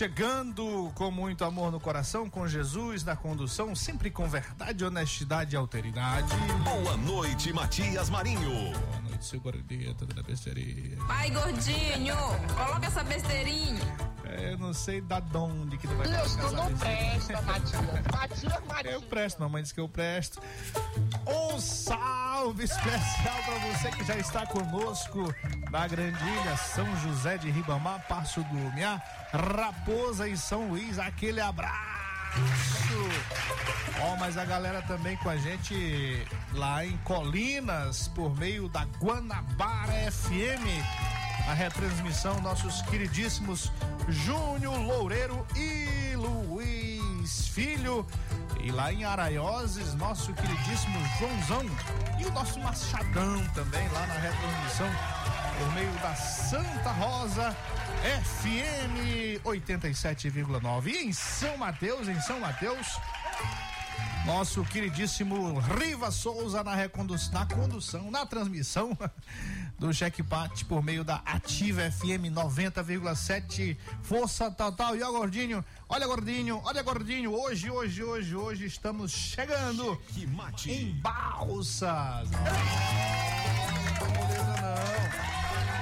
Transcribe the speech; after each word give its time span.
Chegando 0.00 0.90
com 0.94 1.10
muito 1.10 1.44
amor 1.44 1.70
no 1.70 1.78
coração, 1.78 2.30
com 2.30 2.48
Jesus 2.48 3.04
na 3.04 3.14
condução, 3.14 3.74
sempre 3.74 4.10
com 4.10 4.26
verdade, 4.26 4.82
honestidade 4.82 5.54
e 5.54 5.58
alteridade. 5.58 6.34
Boa 6.64 6.96
noite, 6.96 7.52
Matias 7.52 8.08
Marinho. 8.08 8.48
Boa 8.50 9.00
noite, 9.02 9.26
seu 9.26 9.38
gordinho, 9.38 9.92
da 9.92 10.22
besteirinha. 10.22 10.96
Pai 11.06 11.28
gordinho, 11.28 12.16
coloca 12.56 12.86
essa 12.86 13.04
besteirinha. 13.04 13.82
É, 14.24 14.54
eu 14.54 14.58
não 14.58 14.72
sei 14.72 15.02
da 15.02 15.20
onde 15.34 15.76
que 15.76 15.86
tu 15.86 15.94
vai 15.94 16.08
Deus, 16.08 16.34
colocar 16.34 16.48
tu 16.48 16.54
não 16.54 16.62
essa 16.62 16.70
besteirinha. 16.70 17.10
presta, 17.10 17.42
Matias. 17.42 17.89
Eu 18.84 19.02
presto, 19.02 19.40
mamãe 19.40 19.62
disse 19.62 19.74
que 19.74 19.80
eu 19.80 19.88
presto. 19.88 20.40
Um 21.26 21.60
salve 21.60 22.64
especial 22.64 23.42
para 23.44 23.58
você 23.58 23.90
que 23.90 24.04
já 24.04 24.16
está 24.16 24.46
conosco 24.46 25.34
na 25.70 25.86
Grandilha, 25.86 26.56
São 26.56 26.86
José 26.98 27.36
de 27.36 27.50
Ribamar, 27.50 28.06
Passo 28.08 28.42
do 28.44 28.54
Lumiar, 28.54 29.02
Raposa 29.32 30.28
e 30.28 30.36
São 30.36 30.68
Luís. 30.68 30.98
Aquele 30.98 31.40
abraço. 31.40 32.00
Ó, 34.02 34.16
mas 34.16 34.38
a 34.38 34.44
galera 34.44 34.80
também 34.82 35.16
com 35.18 35.28
a 35.28 35.36
gente 35.36 36.26
lá 36.52 36.84
em 36.84 36.96
Colinas, 36.98 38.08
por 38.08 38.34
meio 38.38 38.68
da 38.68 38.84
Guanabara 38.98 40.10
FM. 40.10 40.64
A 41.48 41.54
retransmissão, 41.54 42.40
nossos 42.40 42.80
queridíssimos 42.82 43.72
Júnior 44.08 44.78
Loureiro 44.78 45.46
e 45.56 46.14
Luiz 46.14 47.48
Filho. 47.48 48.06
E 48.62 48.70
lá 48.70 48.92
em 48.92 49.04
Araioses, 49.04 49.94
nosso 49.94 50.32
queridíssimo 50.34 50.98
Joãozão 51.18 51.64
e 52.18 52.26
o 52.26 52.32
nosso 52.32 52.60
Machadão 52.60 53.42
também 53.54 53.88
lá 53.88 54.06
na 54.06 54.14
retransmissão 54.14 54.88
por 55.58 55.72
meio 55.74 55.92
da 56.00 56.14
Santa 56.14 56.90
Rosa 56.92 57.56
FM 58.42 59.42
87,9. 59.44 60.86
E 60.86 61.04
em 61.04 61.12
São 61.12 61.56
Mateus, 61.56 62.08
em 62.08 62.20
São 62.20 62.40
Mateus, 62.40 62.98
nosso 64.24 64.62
queridíssimo 64.64 65.58
Riva 65.58 66.10
Souza 66.10 66.62
na, 66.62 66.74
recondu 66.74 67.14
na 67.32 67.46
condução, 67.46 68.10
na 68.10 68.26
transmissão 68.26 68.96
do 69.80 69.92
Checkmate 69.94 70.66
por 70.66 70.82
meio 70.82 71.02
da 71.02 71.22
Ativa 71.24 71.90
FM 71.90 72.28
90,7. 72.30 73.78
Força 74.02 74.50
total. 74.50 74.94
E 74.94 75.02
ó, 75.02 75.10
gordinho, 75.10 75.64
olha, 75.88 76.06
gordinho, 76.06 76.60
olha, 76.64 76.82
gordinho. 76.82 77.32
Hoje, 77.32 77.70
hoje, 77.70 78.04
hoje, 78.04 78.36
hoje 78.36 78.66
estamos 78.66 79.10
chegando 79.10 79.98
mate. 80.34 80.70
em 80.70 80.92
Balsas. 81.00 82.28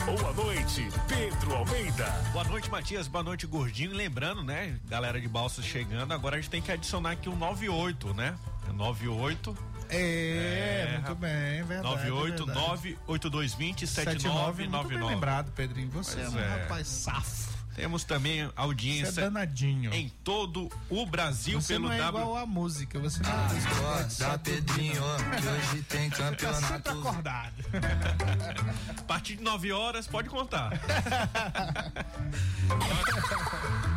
Boa 0.06 0.34
noite, 0.34 0.88
Pedro 1.08 1.54
Almeida. 1.56 2.06
Boa 2.32 2.46
noite, 2.46 2.70
Matias. 2.72 3.08
Boa 3.08 3.24
noite, 3.24 3.46
Gordinho. 3.46 3.94
Lembrando, 3.94 4.44
né, 4.44 4.80
galera 4.86 5.20
de 5.20 5.28
Balsas 5.28 5.66
chegando, 5.66 6.14
agora 6.14 6.38
a 6.38 6.40
gente 6.40 6.50
tem 6.50 6.62
que 6.62 6.72
adicionar 6.72 7.12
aqui 7.12 7.28
um 7.30 7.36
98, 7.36 8.14
né? 8.14 8.36
98 8.74 9.58
É, 9.90 9.96
É, 9.98 10.92
muito 10.94 11.08
rapaz. 11.08 11.18
bem, 11.20 11.64
verdade. 11.64 11.84
989 12.10 12.98
8220 13.08 13.88
79, 13.88 14.68
muito 14.68 14.88
bem 14.88 14.98
7999. 14.98 15.14
lembrado, 15.14 15.52
Pedrinho. 15.52 15.90
Você 15.92 16.20
é 16.20 16.24
Pois 16.24 16.34
um 16.36 16.40
é. 16.40 16.48
rapaz 16.62 16.88
safo. 16.88 17.57
Temos 17.78 18.04
também 18.04 18.42
é 18.42 18.50
audiência 18.56 19.22
danadinho. 19.22 19.94
em 19.94 20.10
todo 20.24 20.68
o 20.90 21.06
Brasil 21.06 21.62
Você 21.62 21.74
pelo 21.74 21.86
não 21.86 21.92
é 21.94 22.00
W. 22.00 22.24
igual 22.24 22.38
a 22.42 22.46
música, 22.48 23.00
você 23.00 23.22
não 23.22 23.30
é 23.30 23.34
Acorda, 23.36 24.40
Pedrinho, 24.40 25.04
que 25.40 25.48
hoje 25.48 25.84
tem 25.84 26.10
Tá 26.10 26.16
sempre 26.26 26.38
campeonato. 26.38 26.90
acordado. 26.90 27.54
A 28.98 29.02
partir 29.04 29.36
de 29.36 29.44
9 29.44 29.72
horas, 29.72 30.08
pode 30.08 30.28
contar. 30.28 30.72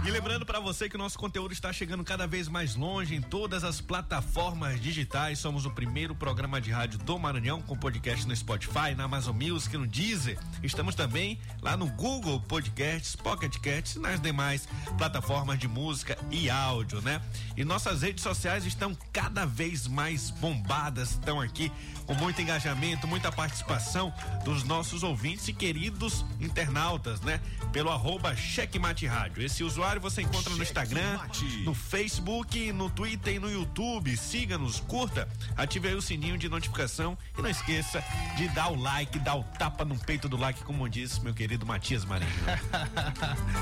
e 0.07 0.11
lembrando 0.11 0.45
pra 0.45 0.61
você 0.61 0.87
que 0.87 0.97
o 0.97 0.99
nosso 0.99 1.19
conteúdo 1.19 1.53
está 1.53 1.73
chegando 1.73 2.05
cada 2.05 2.27
vez 2.27 2.49
mais 2.49 2.75
longe 2.77 3.15
em 3.15 3.23
todas 3.23 3.65
as 3.65 3.81
plataformas 3.81 4.79
digitais. 4.79 5.39
Somos 5.39 5.65
o 5.65 5.71
primeiro 5.71 6.15
programa 6.15 6.61
de 6.61 6.71
rádio 6.71 6.99
do 6.99 7.19
Maranhão 7.19 7.63
com 7.63 7.75
podcast 7.79 8.29
no 8.29 8.37
Spotify, 8.37 8.95
na 8.95 9.05
Amazon 9.05 9.35
Music, 9.35 9.75
no 9.79 9.87
Deezer. 9.87 10.39
Estamos 10.63 10.95
também 10.95 11.41
lá 11.63 11.79
no 11.79 11.87
Google 11.93 12.39
Podcasts, 12.43 13.17
Pocket 13.17 13.55
Casts 13.55 13.70
e 13.71 13.99
nas 13.99 14.21
demais 14.21 14.69
plataformas 14.99 15.59
de 15.59 15.69
música 15.69 16.19
e 16.31 16.51
áudio, 16.51 17.01
né? 17.01 17.21
E 17.57 17.65
nossas 17.65 18.03
redes 18.03 18.23
sociais 18.23 18.67
estão 18.67 18.97
cada 19.13 19.47
vez 19.47 19.87
mais 19.87 20.31
bombadas, 20.31 21.13
estão 21.13 21.41
aqui 21.41 21.71
com 22.07 22.15
muito 22.15 22.43
engajamento, 22.43 23.07
muita 23.07 23.31
participação 23.31 24.13
dos 24.45 24.65
nossos 24.65 25.05
ouvintes 25.05 25.47
e 25.47 25.53
queridos 25.53 26.25
internautas, 26.41 27.21
né? 27.21 27.41
Pelo 27.73 27.91
arroba 27.91 28.35
Checkmate 28.35 29.07
Rádio. 29.07 29.45
Esse 29.45 29.63
usuário 29.63 30.01
você 30.01 30.23
encontra 30.23 30.53
no 30.55 30.63
Instagram, 30.63 31.21
no 31.65 31.73
Facebook, 31.73 32.73
no 32.73 32.91
Twitter 32.91 33.35
e 33.35 33.39
no 33.39 33.51
YouTube. 33.51 34.17
Siga-nos, 34.17 34.81
curta, 34.81 35.29
ative 35.57 35.89
aí 35.89 35.95
o 35.95 36.03
sininho 36.03 36.37
de 36.37 36.49
notificação 36.49 37.17
e 37.39 37.43
não 37.43 37.49
esqueça 37.49 38.03
de 38.37 38.49
dar 38.49 38.73
o 38.73 38.75
like, 38.75 39.19
dar 39.21 39.37
o 39.37 39.45
tapa 39.45 39.85
no 39.85 39.97
peito 39.97 40.29
do 40.29 40.37
like, 40.37 40.65
como 40.65 40.89
disse 40.89 41.21
meu 41.21 41.33
querido 41.33 41.65
Matias 41.65 42.05
Marinho. 42.05 42.31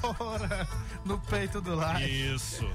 Voadora 0.00 0.68
no 1.04 1.18
peito 1.18 1.60
do 1.60 1.74
like. 1.74 2.34
Isso. 2.34 2.64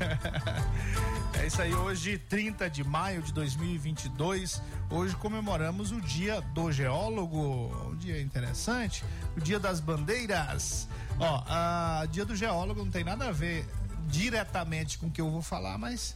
É 1.37 1.47
isso 1.47 1.61
aí, 1.61 1.73
hoje, 1.75 2.17
30 2.17 2.69
de 2.69 2.81
maio 2.81 3.21
de 3.21 3.33
2022. 3.33 4.61
Hoje 4.89 5.15
comemoramos 5.17 5.91
o 5.91 5.99
Dia 5.99 6.39
do 6.39 6.71
Geólogo. 6.71 7.89
Um 7.89 7.95
dia 7.97 8.21
interessante. 8.21 9.03
O 9.35 9.41
Dia 9.41 9.59
das 9.59 9.81
Bandeiras. 9.81 10.87
Ó, 11.19 11.43
a 11.45 12.07
Dia 12.09 12.25
do 12.25 12.35
Geólogo 12.35 12.83
não 12.83 12.89
tem 12.89 13.03
nada 13.03 13.27
a 13.27 13.31
ver 13.31 13.67
diretamente 14.07 14.97
com 14.97 15.07
o 15.07 15.11
que 15.11 15.19
eu 15.19 15.29
vou 15.29 15.41
falar, 15.41 15.77
mas 15.77 16.15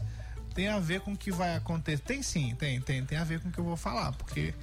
tem 0.56 0.70
a 0.70 0.80
ver 0.80 1.02
com 1.02 1.14
o 1.14 1.18
que 1.18 1.32
vai 1.32 1.56
acontecer. 1.56 2.00
Tem 2.00 2.24
sim, 2.24 2.56
tem, 2.56 2.80
tem, 2.82 3.06
tem 3.06 3.18
a 3.18 3.24
ver 3.24 3.42
com 3.42 3.50
o 3.50 3.52
que 3.52 3.60
eu 3.60 3.66
vou 3.66 3.78
falar, 3.78 4.14
porque 4.14 4.54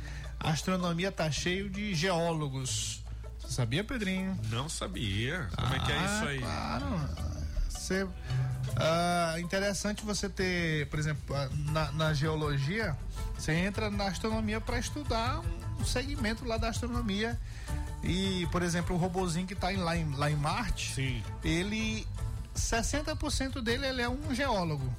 a 0.41 0.51
astronomia 0.51 1.13
tá 1.13 1.31
cheio 1.31 1.69
de 1.69 1.95
geólogos. 1.95 3.05
Sabia, 3.49 3.85
Pedrinho? 3.85 4.39
Não 4.51 4.69
sabia. 4.69 5.49
Como 5.57 5.75
é 5.75 5.79
que 5.79 5.93
é 5.93 5.97
isso 6.05 6.25
aí? 6.27 6.41
Ah, 6.45 6.79
Claro. 6.81 7.37
Você, 7.71 8.07
ah, 8.77 9.37
interessante 9.39 10.05
você 10.05 10.29
ter, 10.29 10.89
por 10.89 10.99
exemplo, 10.99 11.35
ah, 11.37 11.49
na, 11.73 11.93
na 11.93 12.13
geologia, 12.15 12.97
você 13.39 13.53
entra 13.53 13.89
na 13.91 14.07
astronomia 14.09 14.61
para 14.61 14.79
estudar 14.79 15.41
um 15.81 15.85
segmento 15.85 16.45
lá 16.45 16.57
da 16.57 16.69
astronomia. 16.69 17.39
E, 18.03 18.47
por 18.51 18.63
exemplo, 18.63 18.95
o 18.95 18.99
robozinho 18.99 19.47
que 19.47 19.55
está 19.55 19.71
lá, 19.71 19.97
em, 19.97 20.11
lá 20.17 20.31
em 20.31 20.37
Marte, 20.37 20.95
Sim. 20.95 21.23
ele 21.45 22.07
60% 22.57 23.61
dele 23.63 23.87
ele 23.87 24.03
é 24.03 24.09
um 24.09 24.35
geólogo. 24.35 24.93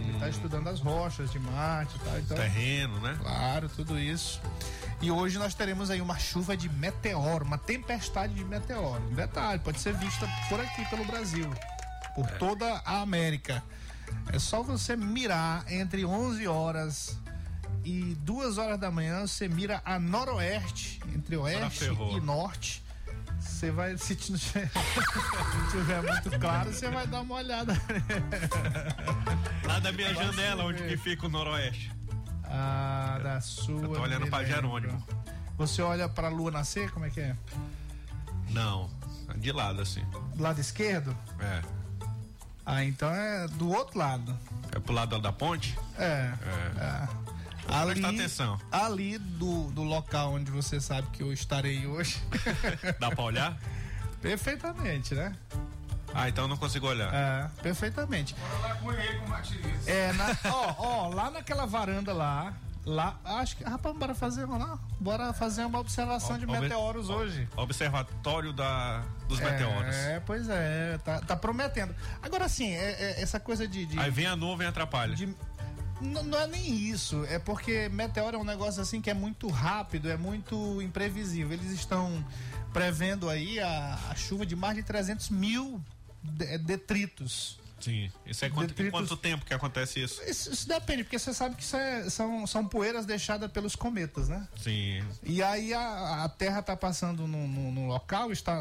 Ele 0.00 0.12
está 0.12 0.28
estudando 0.28 0.68
as 0.68 0.80
rochas 0.80 1.30
de 1.30 1.38
Marte, 1.38 1.98
tá? 1.98 2.18
Então, 2.18 2.36
Terreno, 2.36 3.00
né? 3.00 3.16
Claro, 3.20 3.68
tudo 3.68 3.98
isso. 3.98 4.40
E 5.00 5.10
hoje 5.10 5.38
nós 5.38 5.54
teremos 5.54 5.90
aí 5.90 6.00
uma 6.00 6.18
chuva 6.18 6.56
de 6.56 6.68
meteoro, 6.68 7.44
uma 7.44 7.58
tempestade 7.58 8.34
de 8.34 8.44
meteoro. 8.44 9.02
Um 9.10 9.14
detalhe, 9.14 9.60
pode 9.60 9.78
ser 9.80 9.94
vista 9.94 10.26
por 10.48 10.58
aqui 10.60 10.84
pelo 10.88 11.04
Brasil, 11.04 11.50
por 12.14 12.26
toda 12.38 12.80
a 12.84 13.00
América. 13.00 13.62
É 14.32 14.38
só 14.38 14.62
você 14.62 14.96
mirar 14.96 15.70
entre 15.70 16.04
11 16.04 16.46
horas 16.46 17.18
e 17.84 18.16
2 18.20 18.58
horas 18.58 18.80
da 18.80 18.90
manhã, 18.90 19.26
você 19.26 19.48
mira 19.48 19.82
a 19.84 19.98
noroeste, 19.98 21.00
entre 21.14 21.36
oeste 21.36 21.84
e 22.16 22.20
norte. 22.20 22.82
Você 23.46 23.70
vai, 23.70 23.96
se 23.96 24.14
t- 24.14 24.36
se 24.38 24.68
tiver 25.70 26.02
muito 26.02 26.38
claro, 26.38 26.72
você 26.72 26.90
vai 26.90 27.06
dar 27.06 27.20
uma 27.22 27.36
olhada. 27.36 27.72
Lá 29.64 29.78
da 29.78 29.92
minha 29.92 30.12
janela, 30.14 30.64
onde 30.64 30.82
ver. 30.82 30.88
que 30.90 30.96
fica 30.96 31.26
o 31.26 31.28
noroeste. 31.28 31.90
Ah, 32.44 33.18
da 33.22 33.40
sua. 33.40 33.80
Eu 33.82 33.88
tô 33.94 34.00
olhando 34.02 34.26
pra. 34.28 34.44
Jerônimo. 34.44 35.02
Você 35.56 35.80
olha 35.80 36.08
pra 36.08 36.28
lua 36.28 36.50
nascer, 36.50 36.90
como 36.90 37.06
é 37.06 37.10
que 37.10 37.20
é? 37.20 37.34
Não, 38.50 38.90
de 39.36 39.50
lado 39.52 39.80
assim. 39.80 40.04
Do 40.34 40.42
lado 40.42 40.60
esquerdo? 40.60 41.16
É. 41.40 41.62
Ah, 42.64 42.84
então 42.84 43.08
é 43.10 43.48
do 43.48 43.70
outro 43.70 43.98
lado. 43.98 44.36
É 44.72 44.78
pro 44.78 44.92
lado 44.92 45.18
da 45.18 45.32
ponte? 45.32 45.78
É. 45.98 46.30
é. 46.76 47.08
Ali, 47.68 47.92
prestar 48.00 48.08
atenção. 48.10 48.60
ali 48.70 49.18
do, 49.18 49.64
do 49.70 49.82
local 49.82 50.34
onde 50.34 50.50
você 50.50 50.80
sabe 50.80 51.08
que 51.10 51.22
eu 51.22 51.32
estarei 51.32 51.86
hoje. 51.86 52.20
Dá 53.00 53.10
pra 53.10 53.24
olhar? 53.24 53.56
perfeitamente, 54.22 55.14
né? 55.14 55.36
Ah, 56.14 56.28
então 56.28 56.44
eu 56.44 56.48
não 56.48 56.56
consigo 56.56 56.86
olhar. 56.88 57.12
É, 57.14 57.48
perfeitamente. 57.62 58.34
É, 59.86 60.12
na, 60.14 60.36
ó, 60.50 60.74
ó, 60.78 61.08
lá 61.08 61.30
naquela 61.30 61.66
varanda 61.66 62.12
lá, 62.12 62.54
lá, 62.84 63.18
acho 63.24 63.56
que, 63.56 63.64
rapaz, 63.64 63.94
bora 63.96 64.14
fazer 64.14 64.44
uma 64.44 64.56
lá? 64.56 64.78
Bora 64.98 65.32
fazer 65.32 65.64
uma 65.64 65.78
observação 65.78 66.38
de 66.38 66.46
meteoros 66.46 67.10
ó, 67.10 67.16
hoje. 67.18 67.46
Observatório 67.56 68.52
da, 68.52 69.02
dos 69.28 69.38
meteoros. 69.38 69.94
É, 69.94 70.20
pois 70.24 70.48
é, 70.48 70.98
tá, 71.04 71.20
tá 71.20 71.36
prometendo. 71.36 71.94
Agora 72.22 72.48
sim, 72.48 72.72
é, 72.72 72.92
é 73.18 73.22
essa 73.22 73.38
coisa 73.38 73.68
de. 73.68 73.84
de- 73.86 73.98
Aí 73.98 74.10
vem 74.10 74.26
a 74.26 74.34
nuvem 74.34 74.66
e 74.66 74.70
atrapalha. 74.70 75.14
de- 75.14 75.34
N- 76.00 76.22
não 76.22 76.38
é 76.38 76.46
nem 76.46 76.66
isso, 76.72 77.24
é 77.26 77.38
porque 77.38 77.88
meteoro 77.88 78.36
é 78.36 78.40
um 78.40 78.44
negócio 78.44 78.80
assim 78.82 79.00
que 79.00 79.10
é 79.10 79.14
muito 79.14 79.48
rápido, 79.48 80.10
é 80.10 80.16
muito 80.16 80.80
imprevisível. 80.82 81.52
Eles 81.52 81.70
estão 81.72 82.24
prevendo 82.72 83.28
aí 83.30 83.58
a, 83.60 83.98
a 84.10 84.14
chuva 84.14 84.44
de 84.44 84.54
mais 84.54 84.76
de 84.76 84.82
300 84.82 85.30
mil 85.30 85.80
de- 86.22 86.58
detritos. 86.58 87.58
Sim. 87.78 88.10
Isso 88.24 88.44
é 88.44 88.48
quanto, 88.50 88.68
Detritos- 88.68 88.90
quanto 88.92 89.16
tempo 89.18 89.44
que 89.44 89.52
acontece 89.54 90.02
isso? 90.02 90.20
Isso, 90.22 90.50
isso 90.50 90.66
depende, 90.66 91.04
porque 91.04 91.18
você 91.18 91.32
sabe 91.32 91.54
que 91.56 91.62
isso 91.62 91.76
é- 91.76 92.08
são, 92.10 92.46
são 92.46 92.66
poeiras 92.66 93.04
deixadas 93.06 93.50
pelos 93.52 93.76
cometas, 93.76 94.28
né? 94.28 94.48
Sim. 94.56 95.02
E 95.22 95.42
aí 95.42 95.72
a, 95.74 96.24
a 96.24 96.28
Terra 96.28 96.60
está 96.60 96.74
passando 96.76 97.26
num, 97.28 97.46
num- 97.46 97.70
num 97.72 97.86
local, 97.86 98.32
está 98.32 98.56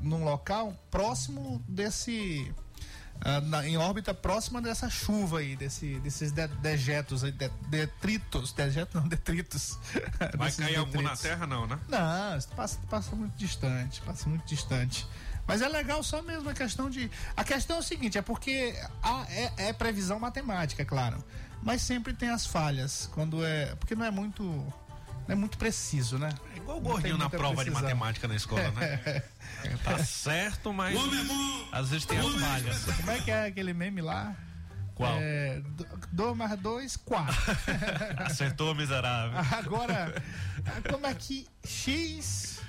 num 0.00 0.22
local 0.24 0.74
próximo 0.90 1.62
desse. 1.66 2.52
Ah, 3.20 3.40
na- 3.40 3.66
em 3.66 3.76
órbita 3.76 4.14
próxima 4.14 4.60
dessa 4.62 4.88
chuva 4.88 5.38
aí, 5.40 5.56
desse, 5.56 5.98
desses 6.00 6.30
de- 6.32 6.46
dejetos 6.48 7.24
aí, 7.24 7.32
de- 7.32 7.50
detritos. 7.68 8.52
Dejetos 8.52 8.94
não, 8.94 9.06
detritos. 9.08 9.78
Vai 10.36 10.52
cair 10.52 10.76
algum 10.76 10.92
na 11.02 11.10
detritos. 11.10 11.20
Terra, 11.20 11.46
não, 11.46 11.66
né? 11.66 11.78
Não, 11.88 12.36
isso 12.38 12.48
passa, 12.48 12.78
passa 12.88 13.14
muito 13.16 13.36
distante, 13.36 14.00
passa 14.02 14.28
muito 14.28 14.46
distante. 14.46 15.06
Mas 15.46 15.62
é 15.62 15.68
legal 15.68 16.02
só 16.02 16.20
mesmo 16.22 16.48
a 16.50 16.54
questão 16.54 16.90
de. 16.90 17.10
A 17.36 17.42
questão 17.42 17.76
é 17.76 17.80
o 17.80 17.82
seguinte, 17.82 18.18
é 18.18 18.22
porque 18.22 18.78
há- 19.02 19.26
é, 19.30 19.68
é 19.68 19.72
previsão 19.72 20.18
matemática, 20.20 20.84
claro. 20.84 21.24
Mas 21.62 21.82
sempre 21.82 22.12
tem 22.12 22.28
as 22.28 22.46
falhas. 22.46 23.08
Quando 23.14 23.44
é. 23.44 23.74
Porque 23.76 23.94
não 23.94 24.04
é 24.04 24.10
muito. 24.10 24.44
Não 25.28 25.34
é 25.34 25.36
muito 25.36 25.58
preciso, 25.58 26.18
né? 26.18 26.30
É 26.54 26.56
igual 26.56 26.78
o 26.78 26.80
gordinho 26.80 27.18
na 27.18 27.28
prova 27.28 27.62
de 27.62 27.70
precisão. 27.70 27.82
matemática 27.82 28.26
na 28.26 28.34
escola, 28.34 28.70
né? 28.70 29.22
tá 29.84 29.98
certo, 29.98 30.72
mas 30.72 30.98
às 31.70 31.90
vezes 31.90 32.06
tem 32.06 32.18
as 32.18 32.34
falhas. 32.34 32.84
Como 32.96 33.10
é 33.10 33.20
que 33.20 33.30
é 33.30 33.46
aquele 33.46 33.74
meme 33.74 34.00
lá? 34.00 34.34
Qual? 34.94 35.18
É, 35.20 35.60
2 36.10 36.36
mais 36.36 36.58
2, 36.58 36.96
4. 36.96 37.36
Acertou, 38.24 38.74
miserável. 38.74 39.38
Agora, 39.58 40.14
como 40.90 41.06
é 41.06 41.12
que 41.12 41.46
X. 41.62 42.60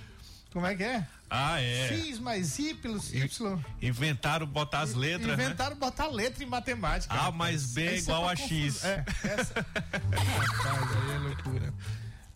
Como 0.52 0.66
é 0.66 0.76
que 0.76 0.84
é? 0.84 1.08
Ah, 1.30 1.62
é. 1.62 1.88
X 1.88 2.20
mais 2.20 2.60
Y. 2.60 3.00
Y 3.14 3.64
Inventaram 3.82 4.46
botar 4.46 4.82
as 4.82 4.96
letras, 4.96 5.38
né? 5.38 5.46
Inventaram 5.46 5.78
botar 5.78 6.08
letra 6.08 6.44
em 6.44 6.48
matemática. 6.48 7.14
A 7.14 7.32
mais 7.32 7.74
B 7.74 7.88
é 7.88 7.98
igual 8.00 8.24
pra 8.24 8.32
a 8.32 8.36
X. 8.36 8.84
É, 8.84 9.06
essa. 9.24 9.54
rapaz, 9.54 10.98
aí 10.98 11.16
é 11.16 11.18
loucura. 11.20 11.74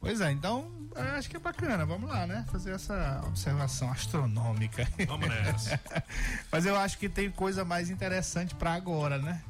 Pois 0.04 0.20
é, 0.20 0.30
então 0.34 0.70
acho 1.18 1.30
que 1.30 1.38
é 1.38 1.40
bacana. 1.40 1.86
Vamos 1.86 2.10
lá, 2.10 2.28
né? 2.28 2.46
Fazer 2.52 2.72
essa 2.72 3.24
observação 3.26 3.90
astronômica. 3.90 4.86
Vamos 5.08 5.30
nessa. 5.30 5.80
Mas 6.52 6.66
eu 6.66 6.76
acho 6.78 6.98
que 6.98 7.08
tem 7.08 7.32
coisa 7.32 7.64
mais 7.64 7.90
interessante 7.90 8.54
pra 8.54 8.74
agora, 8.74 9.18
né? 9.18 9.42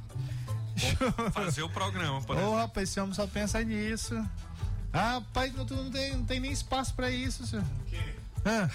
Fazer 1.34 1.64
o 1.64 1.70
programa, 1.70 2.22
por 2.22 2.36
Ô, 2.36 2.40
exemplo. 2.40 2.56
rapaz, 2.58 2.88
esse 2.88 3.00
homem 3.00 3.16
só 3.16 3.26
pensa 3.26 3.64
nisso. 3.64 4.16
Ah, 4.94 5.14
rapaz, 5.14 5.52
não, 5.56 5.66
tu 5.66 5.76
não, 5.76 5.90
tem, 5.90 6.16
não 6.16 6.24
tem 6.24 6.40
nem 6.40 6.52
espaço 6.52 6.94
pra 6.94 7.10
isso, 7.10 7.48
senhor. 7.48 7.66
Hã? 8.46 8.70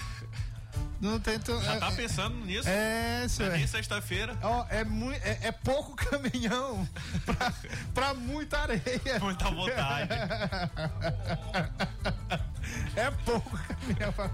Não 1.01 1.19
tem. 1.19 1.39
Tu, 1.39 1.57
Já 1.61 1.75
é, 1.75 1.79
tá 1.79 1.91
pensando 1.91 2.35
nisso? 2.45 2.67
é, 2.67 3.25
senhor. 3.29 3.53
Nem 3.53 3.65
sexta-feira. 3.65 4.37
Ó, 4.41 4.65
é, 4.69 4.83
mui- 4.83 5.15
é, 5.23 5.39
é 5.47 5.51
pouco 5.51 5.95
caminhão 6.05 6.87
pra, 7.25 7.53
pra 7.93 8.13
muita 8.13 8.59
areia. 8.59 9.19
Muita 9.21 9.49
vontade. 9.49 10.09
É 12.95 13.11
pouco 13.25 13.57
caminhão 13.57 14.11
pra. 14.13 14.29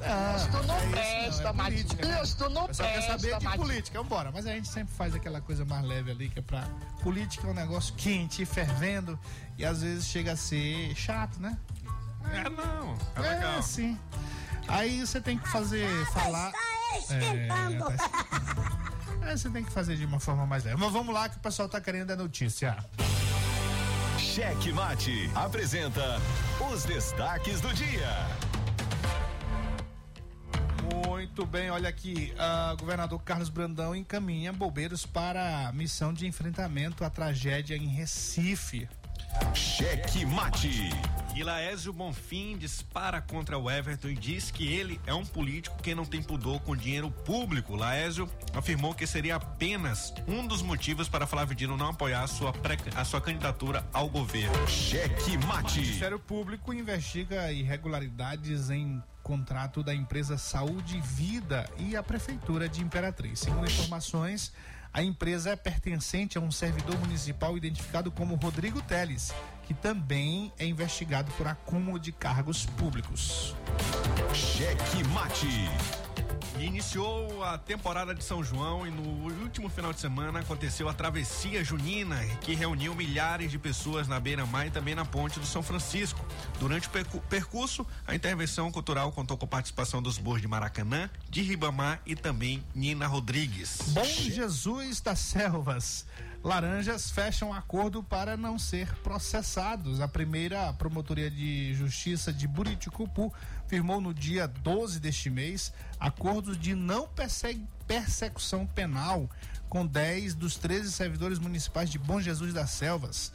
Não, 0.00 0.36
Isso 0.36 0.66
não 0.66 0.74
é 0.76 0.80
isso 0.82 0.90
presta, 0.90 1.52
não, 1.52 1.64
é 1.64 1.64
política, 1.70 2.02
né? 2.06 2.12
Matias. 2.12 2.28
Isso 2.28 2.48
não 2.50 2.64
O 2.64 2.68
pessoal 2.68 2.88
quer 2.90 3.00
saber 3.02 3.18
presta, 3.20 3.38
de 3.38 3.44
Matias. 3.44 3.62
política, 3.66 4.02
vambora. 4.02 4.30
Mas 4.32 4.46
a 4.46 4.50
gente 4.52 4.68
sempre 4.68 4.94
faz 4.94 5.14
aquela 5.14 5.40
coisa 5.40 5.64
mais 5.64 5.82
leve 5.84 6.10
ali, 6.10 6.28
que 6.28 6.38
é 6.38 6.42
pra. 6.42 6.62
Política 7.02 7.46
é 7.46 7.50
um 7.50 7.54
negócio 7.54 7.94
quente, 7.94 8.44
fervendo, 8.44 9.18
e 9.56 9.64
às 9.64 9.80
vezes 9.80 10.04
chega 10.06 10.32
a 10.32 10.36
ser 10.36 10.94
chato, 10.94 11.40
né? 11.40 11.56
É, 12.32 12.48
não. 12.50 12.98
É 13.16 13.20
legal. 13.20 13.62
sim. 13.62 13.98
Aí 14.68 15.06
você 15.06 15.20
tem 15.20 15.38
que 15.38 15.48
fazer, 15.48 15.88
falar. 16.06 16.52
esquentando. 16.98 17.90
É, 17.90 17.96
tá 17.96 19.36
você 19.36 19.50
tem 19.50 19.64
que 19.64 19.70
fazer 19.70 19.96
de 19.96 20.04
uma 20.04 20.20
forma 20.20 20.46
mais 20.46 20.64
leve. 20.64 20.76
Mas 20.76 20.92
vamos 20.92 21.14
lá 21.14 21.28
que 21.28 21.36
o 21.36 21.40
pessoal 21.40 21.68
tá 21.68 21.80
querendo 21.80 22.10
a 22.10 22.16
notícia. 22.16 22.76
Cheque 24.18 24.72
Mate 24.72 25.30
apresenta 25.34 26.20
os 26.72 26.84
destaques 26.84 27.60
do 27.60 27.72
dia. 27.72 28.26
Muito 31.06 31.46
bem, 31.46 31.70
olha 31.70 31.88
aqui. 31.88 32.34
ah, 32.38 32.74
governador 32.78 33.22
Carlos 33.22 33.48
Brandão 33.48 33.94
encaminha 33.94 34.52
bombeiros 34.52 35.06
para 35.06 35.68
a 35.68 35.72
missão 35.72 36.12
de 36.12 36.26
enfrentamento 36.26 37.04
à 37.04 37.10
tragédia 37.10 37.76
em 37.76 37.86
Recife. 37.86 38.88
Cheque 39.54 40.26
Mate. 40.26 40.90
E 41.34 41.42
Laésio 41.42 41.92
Bonfim 41.92 42.56
dispara 42.56 43.20
contra 43.20 43.58
o 43.58 43.68
Everton 43.68 44.06
e 44.06 44.14
diz 44.14 44.52
que 44.52 44.72
ele 44.72 45.00
é 45.04 45.12
um 45.12 45.26
político 45.26 45.82
que 45.82 45.92
não 45.92 46.04
tem 46.04 46.22
pudor 46.22 46.60
com 46.60 46.76
dinheiro 46.76 47.10
público. 47.10 47.74
Laésio 47.74 48.30
afirmou 48.54 48.94
que 48.94 49.04
seria 49.04 49.34
apenas 49.34 50.14
um 50.28 50.46
dos 50.46 50.62
motivos 50.62 51.08
para 51.08 51.26
Flávio 51.26 51.56
Dino 51.56 51.76
não 51.76 51.88
apoiar 51.88 52.22
a 52.22 52.28
sua, 52.28 52.52
pré, 52.52 52.76
a 52.94 53.04
sua 53.04 53.20
candidatura 53.20 53.84
ao 53.92 54.08
governo. 54.08 54.54
Cheque 54.68 55.36
O 55.36 55.46
mate. 55.48 55.80
Ministério 55.80 56.20
Público 56.20 56.72
investiga 56.72 57.50
irregularidades 57.50 58.70
em 58.70 59.02
contrato 59.20 59.82
da 59.82 59.92
empresa 59.92 60.38
Saúde 60.38 60.98
e 60.98 61.00
Vida 61.00 61.68
e 61.78 61.96
a 61.96 62.02
Prefeitura 62.02 62.68
de 62.68 62.80
Imperatriz. 62.80 63.40
Segundo 63.40 63.66
informações, 63.66 64.52
a 64.92 65.02
empresa 65.02 65.50
é 65.50 65.56
pertencente 65.56 66.38
a 66.38 66.40
um 66.40 66.52
servidor 66.52 66.96
municipal 67.00 67.56
identificado 67.56 68.12
como 68.12 68.36
Rodrigo 68.36 68.80
Teles, 68.82 69.34
que 69.66 69.74
também 69.74 70.52
é 70.58 70.66
investigado 70.66 71.30
por 71.32 71.46
acúmulo 71.46 71.98
de 71.98 72.12
cargos 72.12 72.66
públicos. 72.66 73.54
Cheque 74.34 75.04
mate. 75.08 75.46
Iniciou 76.58 77.42
a 77.42 77.58
temporada 77.58 78.14
de 78.14 78.22
São 78.22 78.42
João 78.42 78.86
e 78.86 78.90
no 78.90 79.02
último 79.42 79.68
final 79.68 79.92
de 79.92 79.98
semana 80.00 80.38
aconteceu 80.38 80.88
a 80.88 80.94
travessia 80.94 81.64
junina, 81.64 82.16
que 82.40 82.54
reuniu 82.54 82.94
milhares 82.94 83.50
de 83.50 83.58
pessoas 83.58 84.06
na 84.06 84.20
beira-mar 84.20 84.68
e 84.68 84.70
também 84.70 84.94
na 84.94 85.04
ponte 85.04 85.40
do 85.40 85.46
São 85.46 85.64
Francisco. 85.64 86.24
Durante 86.60 86.86
o 86.86 86.90
percu- 86.90 87.20
percurso, 87.28 87.84
a 88.06 88.14
intervenção 88.14 88.70
cultural 88.70 89.10
contou 89.10 89.36
com 89.36 89.46
a 89.46 89.48
participação 89.48 90.00
dos 90.00 90.16
bois 90.16 90.40
de 90.40 90.46
Maracanã, 90.46 91.10
de 91.28 91.42
Ribamar 91.42 92.00
e 92.06 92.14
também 92.14 92.62
Nina 92.72 93.08
Rodrigues. 93.08 93.78
Bom 93.88 94.04
Jesus 94.04 95.00
das 95.00 95.18
Selvas. 95.18 96.06
Laranjas 96.44 97.10
fecham 97.10 97.54
acordo 97.54 98.02
para 98.02 98.36
não 98.36 98.58
ser 98.58 98.94
processados. 98.96 99.98
A 100.02 100.06
primeira 100.06 100.74
Promotoria 100.74 101.30
de 101.30 101.72
Justiça 101.72 102.30
de 102.30 102.46
Buriticupu 102.46 103.32
firmou 103.66 103.98
no 103.98 104.12
dia 104.12 104.46
12 104.46 105.00
deste 105.00 105.30
mês 105.30 105.72
acordos 105.98 106.58
de 106.58 106.74
não 106.74 107.08
persecução 107.86 108.66
penal 108.66 109.30
com 109.70 109.86
10 109.86 110.34
dos 110.34 110.56
13 110.56 110.92
servidores 110.92 111.38
municipais 111.38 111.88
de 111.88 111.98
Bom 111.98 112.20
Jesus 112.20 112.52
das 112.52 112.70
Selvas, 112.70 113.32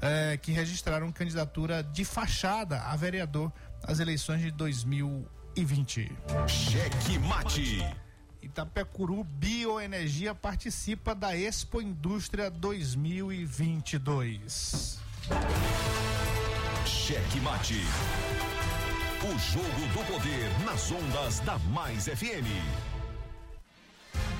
eh, 0.00 0.38
que 0.40 0.50
registraram 0.50 1.12
candidatura 1.12 1.82
de 1.82 2.06
fachada 2.06 2.80
a 2.80 2.96
vereador 2.96 3.52
nas 3.86 4.00
eleições 4.00 4.40
de 4.40 4.50
2020. 4.50 6.10
Cheque 6.48 7.18
mate. 7.18 8.05
Itapecuru 8.56 9.22
Bioenergia 9.22 10.34
participa 10.34 11.14
da 11.14 11.36
Expo 11.36 11.82
Indústria 11.82 12.50
2022. 12.50 14.98
Cheque 16.86 17.38
mate. 17.40 17.74
O 19.22 19.38
jogo 19.38 19.86
do 19.92 20.02
poder 20.10 20.48
nas 20.64 20.90
ondas 20.90 21.40
da 21.40 21.58
Mais 21.58 22.06
FM. 22.06 22.95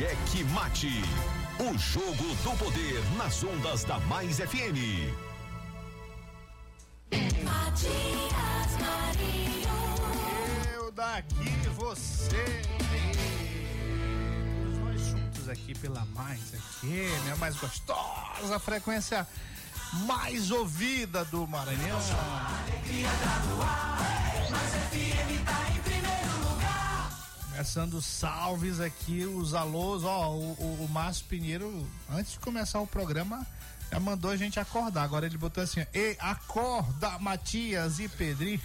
Cheque 0.00 0.44
Mate. 0.44 1.02
O 1.58 1.76
jogo 1.76 2.34
do 2.42 2.56
poder 2.56 3.04
nas 3.18 3.44
ondas 3.44 3.84
da 3.84 4.00
Mais 4.00 4.38
FM. 4.38 5.12
Matias 7.44 8.78
Marinho. 8.80 9.68
Eu 10.72 10.90
daqui, 10.90 11.50
você 11.76 12.62
nós 14.82 15.00
juntos 15.02 15.50
aqui 15.50 15.78
pela 15.78 16.02
Mais 16.14 16.40
FM, 16.50 17.32
a 17.34 17.36
mais 17.36 17.56
gostosa 17.56 18.58
frequência 18.58 19.28
mais 20.06 20.50
ouvida 20.50 21.26
do 21.26 21.46
Maranhão. 21.46 22.00
Começando 27.50 28.00
salves 28.00 28.80
aqui, 28.80 29.24
os 29.24 29.54
alôs, 29.54 30.04
ó, 30.04 30.30
o, 30.30 30.52
o, 30.52 30.84
o 30.84 30.88
Márcio 30.88 31.26
Pinheiro, 31.26 31.86
antes 32.08 32.32
de 32.32 32.38
começar 32.38 32.80
o 32.80 32.86
programa, 32.86 33.44
já 33.92 33.98
mandou 33.98 34.30
a 34.30 34.36
gente 34.36 34.60
acordar. 34.60 35.02
Agora 35.02 35.26
ele 35.26 35.36
botou 35.36 35.62
assim, 35.62 35.84
e 35.92 36.16
acorda, 36.20 37.18
Matias 37.18 37.98
e 37.98 38.08
Pedrinho. 38.08 38.60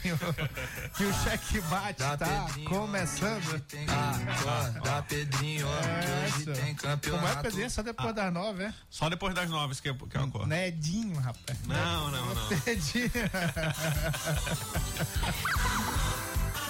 que 0.96 1.04
o 1.10 1.14
cheque 1.24 1.60
bate 1.62 2.00
Dá 2.00 2.16
tá 2.16 2.46
Pedrinho, 2.46 2.70
começando. 2.70 3.48
Hoje 3.48 3.60
tem 3.62 3.86
Acorda, 3.90 5.02
Pedrinho, 5.04 5.68
que 5.68 6.38
hoje 6.38 6.52
Essa. 6.52 6.62
tem 6.62 6.76
campeonato. 6.76 7.26
Como 7.26 7.40
é, 7.40 7.42
Pedrinho? 7.42 7.72
Só 7.72 7.82
depois 7.82 8.14
das 8.16 8.32
nove, 8.32 8.64
é? 8.66 8.74
Só 8.90 9.10
depois 9.10 9.34
das 9.34 9.50
nove 9.50 9.76
que 9.82 9.90
eu, 9.90 9.96
que 9.96 10.16
eu 10.16 10.24
acordo. 10.24 10.48
Nedinho, 10.48 11.20
rapaz. 11.20 11.58
Não, 11.66 12.12
não, 12.12 12.36
não. 12.36 12.50
Nedinho. 12.66 13.10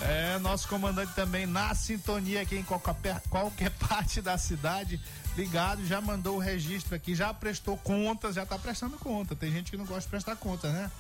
É, 0.08 0.38
nosso 0.40 0.68
comandante 0.68 1.12
também 1.14 1.46
na 1.46 1.74
sintonia 1.74 2.42
aqui 2.42 2.56
em 2.58 2.64
qualquer, 2.64 3.22
qualquer 3.30 3.70
parte 3.88 4.22
da 4.22 4.38
cidade, 4.38 5.00
ligado, 5.38 5.86
já 5.86 6.00
mandou 6.02 6.36
o 6.36 6.40
registro 6.40 6.96
aqui, 6.96 7.16
já 7.16 7.34
prestou 7.34 7.76
contas, 7.78 8.36
já 8.36 8.46
tá 8.46 8.58
prestando 8.60 8.98
conta. 8.98 9.36
Tem 9.36 9.52
gente 9.52 9.72
que 9.72 9.78
não 9.78 9.86
gosta 9.86 10.02
de 10.02 10.08
prestar 10.08 10.36
conta, 10.36 10.72
né? 10.72 10.92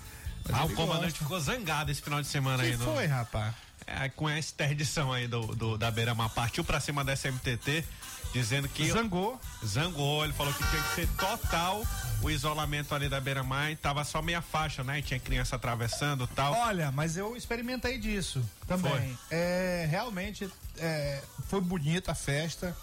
Mas 0.47 0.55
Ah, 0.61 0.65
o 0.65 0.73
comandante 0.73 1.11
gosta. 1.11 1.19
ficou 1.19 1.39
zangado 1.39 1.91
esse 1.91 2.01
final 2.01 2.21
de 2.21 2.27
semana 2.27 2.63
Que 2.63 2.69
aí. 2.69 2.77
no- 2.77 2.85
foi, 2.85 3.05
rapaz? 3.07 3.53
É, 3.87 4.09
com 4.09 4.27
essa 4.27 4.51
interdição 4.53 5.13
aí 5.13 5.27
do, 5.27 5.45
do- 5.55 5.77
da 5.77 5.91
Beira-Mar. 5.91 6.29
Partiu 6.29 6.63
pra 6.63 6.79
cima 6.79 7.03
da 7.03 7.13
SMTT, 7.13 7.85
dizendo 8.33 8.67
que. 8.67 8.89
Zangou. 8.91 9.39
Zangou, 9.63 10.23
ele 10.23 10.33
falou 10.33 10.51
que 10.53 10.63
tinha 10.69 10.81
que 10.81 10.95
ser 10.95 11.07
total 11.09 11.83
o 12.23 12.31
isolamento 12.31 12.95
ali 12.95 13.07
da 13.07 13.21
Beira-Mar 13.21 13.71
e 13.71 13.75
tava 13.75 14.03
só 14.03 14.21
meia 14.23 14.41
faixa, 14.41 14.83
né? 14.83 14.99
E 14.99 15.01
tinha 15.03 15.19
criança 15.19 15.55
atravessando 15.55 16.23
e 16.23 16.35
tal. 16.35 16.53
Olha, 16.53 16.91
mas 16.91 17.15
eu 17.15 17.35
experimentei 17.37 17.99
disso 17.99 18.43
também. 18.67 18.91
Foi. 18.91 19.17
É, 19.29 19.87
realmente 19.89 20.49
é, 20.77 21.21
foi 21.47 21.61
bonita 21.61 22.13
a 22.13 22.15
festa. 22.15 22.75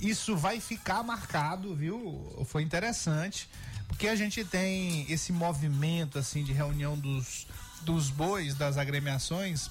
Isso 0.00 0.36
vai 0.36 0.60
ficar 0.60 1.02
marcado, 1.02 1.74
viu? 1.74 2.44
Foi 2.48 2.62
interessante, 2.62 3.50
porque 3.88 4.06
a 4.06 4.14
gente 4.14 4.44
tem 4.44 5.04
esse 5.10 5.32
movimento 5.32 6.16
assim 6.20 6.44
de 6.44 6.52
reunião 6.52 6.96
dos, 6.96 7.48
dos 7.80 8.08
bois, 8.08 8.54
das 8.54 8.76
agremiações. 8.78 9.68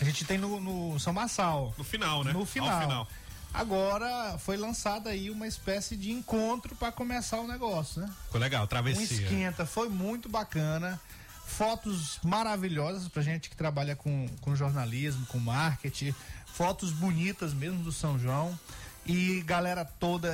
A 0.00 0.04
gente 0.04 0.24
tem 0.24 0.38
no, 0.38 0.60
no 0.60 0.98
São 0.98 1.12
Massal. 1.12 1.74
No 1.78 1.84
final, 1.84 2.24
né? 2.24 2.32
No 2.32 2.44
final. 2.44 2.80
final. 2.80 3.08
Agora 3.52 4.36
foi 4.38 4.56
lançada 4.56 5.10
aí 5.10 5.30
uma 5.30 5.46
espécie 5.46 5.96
de 5.96 6.10
encontro 6.10 6.74
para 6.74 6.90
começar 6.90 7.38
o 7.38 7.46
negócio, 7.46 8.00
né? 8.02 8.10
Ficou 8.24 8.40
legal, 8.40 8.64
Um 8.64 8.66
travessia. 8.66 9.22
esquenta, 9.22 9.64
foi 9.64 9.88
muito 9.88 10.28
bacana. 10.28 11.00
Fotos 11.46 12.18
maravilhosas 12.24 13.06
pra 13.08 13.22
gente 13.22 13.48
que 13.48 13.54
trabalha 13.56 13.94
com, 13.94 14.28
com 14.40 14.56
jornalismo, 14.56 15.24
com 15.26 15.38
marketing. 15.38 16.12
Fotos 16.46 16.90
bonitas 16.90 17.54
mesmo 17.54 17.78
do 17.84 17.92
São 17.92 18.18
João. 18.18 18.58
E 19.06 19.42
galera 19.42 19.84
toda 19.84 20.28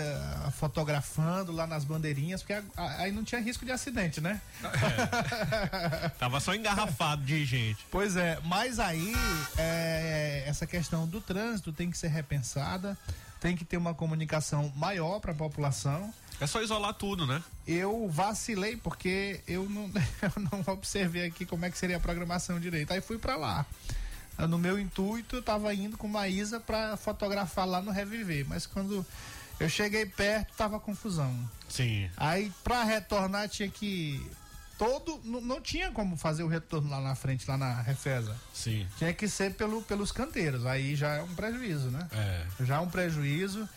fotografando 0.53 1.51
lá 1.51 1.67
nas 1.67 1.85
bandeirinhas, 1.85 2.43
porque 2.43 2.63
aí 2.77 3.11
não 3.11 3.25
tinha 3.25 3.41
risco 3.41 3.65
de 3.65 3.73
acidente, 3.73 4.21
né? 4.21 4.41
Tava 6.19 6.39
só 6.39 6.55
engarrafado 6.55 7.23
de 7.23 7.45
gente. 7.45 7.85
Pois 7.91 8.17
é, 8.17 8.39
mas 8.45 8.79
aí 8.79 9.13
é, 9.59 10.45
essa 10.47 10.67
questão 10.67 11.07
do 11.07 11.21
trânsito 11.21 11.73
tem 11.73 11.91
que 11.91 11.99
ser 11.99 12.09
repensada, 12.09 12.97
tem 13.41 13.57
que 13.57 13.65
ter 13.65 13.77
uma 13.77 13.93
comunicação 13.93 14.73
maior 14.77 15.19
para 15.19 15.33
a 15.33 15.35
população. 15.35 16.13
É 16.41 16.47
só 16.47 16.63
isolar 16.63 16.95
tudo, 16.95 17.27
né? 17.27 17.43
Eu 17.67 18.09
vacilei 18.09 18.77
porque 18.77 19.41
eu 19.49 19.69
não, 19.69 19.91
eu 20.23 20.49
não 20.51 20.75
observei 20.75 21.27
aqui 21.27 21.45
como 21.45 21.65
é 21.65 21.71
que 21.71 21.77
seria 21.77 21.97
a 21.97 22.01
programação 22.01 22.61
direito. 22.61 22.93
Aí 22.93 23.01
fui 23.01 23.19
para 23.19 23.37
lá. 23.37 23.67
No 24.47 24.59
meu 24.59 24.79
intuito, 24.79 25.37
eu 25.37 25.43
tava 25.43 25.73
indo 25.75 25.97
com 25.97 26.09
Maísa 26.09 26.59
para 26.61 26.97
fotografar 26.97 27.67
lá 27.67 27.81
no 27.81 27.91
Reviver, 27.91 28.47
mas 28.49 28.67
quando 28.67 29.05
eu 29.59 29.69
cheguei 29.69 30.07
perto, 30.07 30.53
tava 30.57 30.79
confusão. 30.81 31.35
Sim. 31.69 32.09
Aí 32.17 32.53
pra 32.65 32.83
retornar 32.85 33.49
tinha 33.49 33.69
que 33.69 34.25
todo 34.79 35.21
não, 35.25 35.41
não 35.43 35.61
tinha 35.61 35.91
como 35.91 36.17
fazer 36.17 36.43
o 36.43 36.49
retorno 36.49 36.89
lá 36.89 37.01
na 37.01 37.15
frente, 37.15 37.47
lá 37.47 37.59
na 37.59 37.83
Refesa. 37.83 38.35
Sim. 38.55 38.87
Tinha 38.97 39.13
que 39.13 39.29
ser 39.29 39.53
pelo, 39.55 39.83
pelos 39.83 40.11
canteiros. 40.11 40.65
Aí 40.65 40.97
já 40.97 41.17
é 41.17 41.23
um 41.23 41.35
prejuízo, 41.35 41.91
né? 41.91 42.09
É. 42.13 42.65
Já 42.65 42.77
é 42.77 42.81
um 42.81 42.89
prejuízo. 42.89 43.69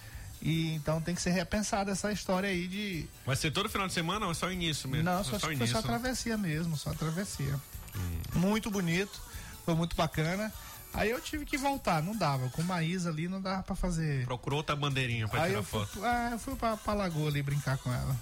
E 0.41 0.73
então 0.75 1.01
tem 1.01 1.15
que 1.15 1.21
ser 1.21 1.31
repensada 1.31 1.91
essa 1.91 2.11
história 2.11 2.49
aí 2.49 2.67
de. 2.67 3.05
Vai 3.25 3.35
ser 3.35 3.51
todo 3.51 3.69
final 3.69 3.87
de 3.87 3.93
semana 3.93 4.25
ou 4.25 4.31
é 4.31 4.35
só 4.35 4.51
início 4.51 4.89
mesmo? 4.89 5.05
Não, 5.05 5.19
É 5.19 5.23
só, 5.23 5.29
acho 5.31 5.39
que 5.39 5.45
foi 5.45 5.53
início, 5.55 5.73
só 5.73 5.81
né? 5.81 5.87
travessia 5.87 6.37
mesmo, 6.37 6.75
só 6.77 6.93
travessia. 6.93 7.59
Hum. 7.95 8.39
Muito 8.39 8.69
bonito, 8.71 9.21
foi 9.65 9.73
muito 9.75 9.95
bacana. 9.95 10.51
Aí 10.93 11.09
eu 11.09 11.19
tive 11.19 11.43
que 11.45 11.57
voltar, 11.57 12.03
não 12.03 12.15
dava. 12.15 12.49
Com 12.49 12.61
Maísa 12.61 13.09
ali 13.09 13.27
não 13.27 13.41
dava 13.41 13.63
pra 13.63 13.75
fazer. 13.75 14.25
Procurou 14.25 14.57
outra 14.57 14.75
bandeirinha 14.75 15.27
pra 15.27 15.41
Aí 15.43 15.47
tirar 15.49 15.59
eu 15.59 15.63
fui, 15.63 15.79
foto. 15.85 16.05
ah, 16.05 16.29
eu 16.33 16.39
fui 16.39 16.55
pra, 16.55 16.77
pra 16.77 16.93
Lagoa 16.93 17.29
ali 17.29 17.41
brincar 17.41 17.77
com 17.79 17.91
ela. 17.91 18.15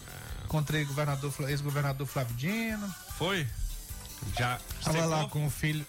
Encontrei 0.45 0.83
o 0.83 0.87
governador, 0.87 1.33
ex-governador 1.49 2.07
Flávio 2.07 2.35
Dino. 2.35 2.93
Foi? 3.17 3.45
Já 4.37 4.59
Tava 4.83 4.97
secou? 4.97 5.09
lá 5.09 5.27
com 5.27 5.45
o 5.45 5.49
filho. 5.49 5.85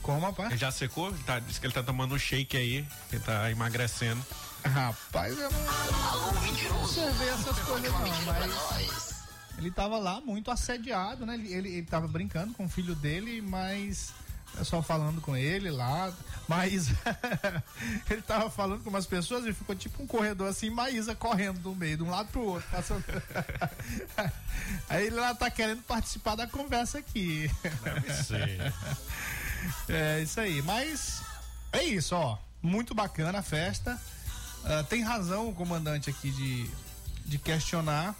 Como, 0.00 0.20
rapaz? 0.26 0.50
Ele 0.50 0.58
já 0.58 0.70
secou? 0.72 1.12
Tá, 1.26 1.38
disse 1.38 1.60
que 1.60 1.66
ele 1.66 1.74
tá 1.74 1.82
tomando 1.82 2.14
um 2.14 2.18
shake 2.18 2.56
aí, 2.56 2.86
que 3.10 3.16
ele 3.16 3.24
tá 3.24 3.50
emagrecendo. 3.50 4.24
Rapaz, 4.64 5.38
eu 5.38 5.50
não 5.50 6.82
observei 6.82 7.28
essas 7.28 7.58
coisas 7.60 7.92
não, 7.92 8.22
mas 8.26 9.14
ele 9.58 9.70
tava 9.70 9.98
lá 9.98 10.20
muito 10.20 10.50
assediado, 10.50 11.26
né? 11.26 11.34
Ele, 11.34 11.52
ele, 11.52 11.68
ele 11.68 11.86
tava 11.86 12.08
brincando 12.08 12.52
com 12.54 12.64
o 12.64 12.68
filho 12.68 12.94
dele, 12.94 13.40
mas 13.42 14.12
o 14.54 14.58
pessoal 14.58 14.82
falando 14.82 15.20
com 15.20 15.36
ele 15.36 15.70
lá, 15.70 16.12
mas 16.46 16.88
ele 18.10 18.22
tava 18.22 18.50
falando 18.50 18.82
com 18.82 18.90
umas 18.90 19.06
pessoas 19.06 19.46
e 19.46 19.52
ficou 19.52 19.74
tipo 19.74 20.02
um 20.02 20.06
corredor 20.06 20.48
assim, 20.48 20.70
Maísa 20.70 21.14
correndo 21.14 21.58
do 21.60 21.74
meio, 21.74 21.96
de 21.96 22.02
um 22.02 22.10
lado 22.10 22.28
pro 22.30 22.42
outro, 22.42 22.68
passando. 22.70 23.04
Aí 24.88 25.06
ele 25.06 25.16
lá 25.16 25.34
tá 25.34 25.50
querendo 25.50 25.82
participar 25.82 26.34
da 26.34 26.46
conversa 26.46 26.98
aqui. 26.98 27.50
Deve 27.82 28.12
ser. 28.12 28.72
É 29.88 30.20
isso 30.20 30.40
aí, 30.40 30.60
mas 30.62 31.22
é 31.72 31.84
isso, 31.84 32.16
ó. 32.16 32.36
Muito 32.60 32.96
bacana 32.96 33.38
a 33.38 33.42
festa. 33.42 33.96
Ah, 34.64 34.84
tem 34.88 35.02
razão 35.02 35.48
o 35.48 35.54
comandante 35.54 36.10
aqui 36.10 36.30
de, 36.30 36.70
de 37.24 37.38
questionar. 37.38 38.14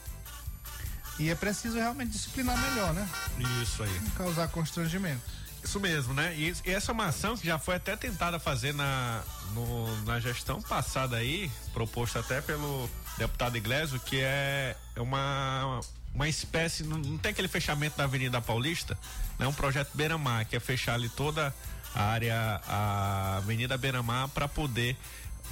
E 1.18 1.28
é 1.30 1.34
preciso 1.34 1.76
realmente 1.76 2.12
disciplinar 2.12 2.56
melhor, 2.58 2.94
né? 2.94 3.08
Isso 3.62 3.82
aí. 3.82 4.00
Não 4.00 4.10
causar 4.10 4.48
constrangimento. 4.48 5.41
Isso 5.62 5.78
mesmo, 5.78 6.12
né? 6.12 6.34
E, 6.36 6.52
e 6.64 6.70
essa 6.70 6.90
é 6.90 6.94
uma 6.94 7.06
ação 7.06 7.36
que 7.36 7.46
já 7.46 7.58
foi 7.58 7.76
até 7.76 7.96
tentada 7.96 8.38
fazer 8.38 8.74
na, 8.74 9.22
no- 9.54 10.02
na 10.04 10.18
gestão 10.18 10.60
passada 10.60 11.16
aí, 11.16 11.50
proposta 11.72 12.18
até 12.20 12.40
pelo 12.40 12.88
deputado 13.16 13.56
Iglesio, 13.56 14.00
que 14.00 14.20
é 14.20 14.76
é 14.96 15.00
uma, 15.00 15.80
uma 16.14 16.28
espécie, 16.28 16.82
não, 16.82 16.98
não 16.98 17.16
tem 17.18 17.30
aquele 17.30 17.48
fechamento 17.48 17.96
da 17.96 18.04
Avenida 18.04 18.40
Paulista, 18.40 18.98
né? 19.38 19.46
Um 19.46 19.52
projeto 19.52 19.90
Beira-Mar, 19.94 20.44
que 20.46 20.56
é 20.56 20.60
fechar 20.60 20.94
ali 20.94 21.08
toda 21.08 21.54
a 21.94 22.02
área, 22.02 22.60
a 22.66 23.36
Avenida 23.36 23.78
Beira-Mar 23.78 24.28
para 24.28 24.48
poder 24.48 24.96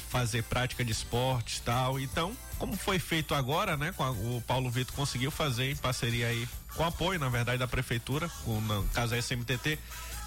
fazer 0.08 0.42
prática 0.44 0.84
de 0.84 0.92
esportes 0.92 1.58
e 1.58 1.62
tal. 1.62 1.98
Então, 2.00 2.36
como 2.58 2.76
foi 2.76 2.98
feito 2.98 3.34
agora, 3.34 3.76
né? 3.76 3.92
com 3.92 4.02
a- 4.04 4.10
o 4.10 4.42
Paulo 4.46 4.70
Vitor 4.70 4.94
conseguiu 4.94 5.30
fazer 5.30 5.70
em 5.70 5.76
parceria 5.76 6.26
aí, 6.28 6.48
com 6.74 6.84
apoio, 6.84 7.18
na 7.18 7.28
verdade, 7.28 7.58
da 7.58 7.68
prefeitura, 7.68 8.28
com 8.44 8.60
no 8.60 8.84
caso 8.88 9.14
a 9.14 9.18
SMTT, 9.18 9.78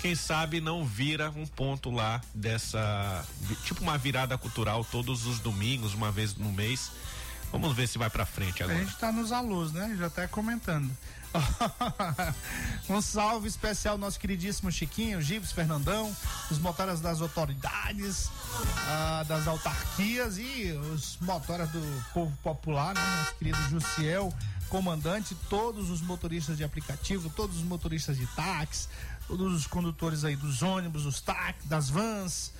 quem 0.01 0.15
sabe 0.15 0.59
não 0.59 0.85
vira 0.85 1.29
um 1.31 1.45
ponto 1.45 1.89
lá 1.89 2.21
dessa, 2.33 3.25
tipo 3.65 3.81
uma 3.81 3.97
virada 3.97 4.37
cultural 4.37 4.83
todos 4.83 5.25
os 5.25 5.39
domingos, 5.39 5.93
uma 5.93 6.11
vez 6.11 6.35
no 6.35 6.51
mês. 6.51 6.91
Vamos 7.51 7.75
ver 7.75 7.87
se 7.87 7.97
vai 7.97 8.09
pra 8.09 8.25
frente 8.25 8.63
A 8.63 8.65
agora. 8.65 8.83
gente 8.83 8.97
tá 8.97 9.11
nos 9.11 9.31
alôs, 9.31 9.71
né? 9.71 9.95
Já 9.97 10.09
tá 10.09 10.27
comentando. 10.27 10.89
um 12.89 13.01
salve 13.01 13.47
especial 13.47 13.97
nosso 13.97 14.19
queridíssimo 14.19 14.71
Chiquinho, 14.71 15.21
Gibbs, 15.21 15.51
Fernandão, 15.51 16.15
os 16.49 16.59
motoras 16.59 17.01
das 17.01 17.21
autoridades, 17.21 18.29
ah, 18.87 19.23
das 19.27 19.47
autarquias 19.47 20.37
e 20.37 20.71
os 20.93 21.17
motoras 21.21 21.69
do 21.69 22.03
povo 22.13 22.35
popular, 22.43 22.93
né? 22.93 23.01
Nosso 23.17 23.35
querido 23.35 23.57
Jussiel, 23.69 24.33
comandante, 24.69 25.35
todos 25.49 25.89
os 25.89 26.01
motoristas 26.01 26.57
de 26.57 26.63
aplicativo, 26.63 27.29
todos 27.29 27.57
os 27.57 27.63
motoristas 27.63 28.17
de 28.17 28.27
táxi, 28.27 28.87
todos 29.27 29.53
os 29.53 29.67
condutores 29.67 30.23
aí 30.23 30.35
dos 30.35 30.61
ônibus, 30.61 31.03
dos 31.03 31.21
táxis, 31.21 31.67
das 31.67 31.89
vans, 31.89 32.53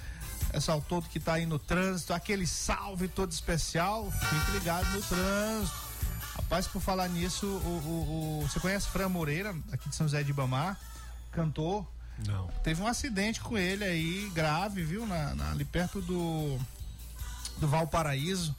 pessoal 0.52 0.84
todo 0.88 1.10
que 1.10 1.20
tá 1.20 1.34
aí 1.34 1.46
no 1.46 1.58
trânsito, 1.58 2.14
aquele 2.14 2.46
salve 2.46 3.08
todo 3.08 3.32
especial, 3.32 4.12
fique 4.12 4.52
ligado 4.52 4.88
no 4.92 5.02
trânsito. 5.02 5.83
Rapaz, 6.54 6.68
por 6.68 6.84
falar 6.84 7.08
nisso, 7.10 7.48
o, 7.48 7.50
o- 7.50 8.42
o- 8.44 8.48
você 8.48 8.60
conhece 8.60 8.88
Fran 8.88 9.10
Moreira, 9.10 9.56
aqui 9.72 9.89
de 9.89 9.96
São 9.96 10.06
José 10.06 10.22
de 10.22 10.30
Ibamar, 10.30 10.80
cantor? 11.32 11.84
Não. 12.28 12.46
Teve 12.63 12.80
um 12.80 12.86
acidente 12.86 13.42
com 13.42 13.58
ele 13.58 13.84
aí, 13.84 14.30
grave, 14.36 14.84
viu? 14.84 15.04
Na, 15.08 15.34
na- 15.34 15.50
ali 15.50 15.66
perto 15.66 16.00
do, 16.00 16.60
do 17.58 17.68
Valparaíso. 17.68 18.56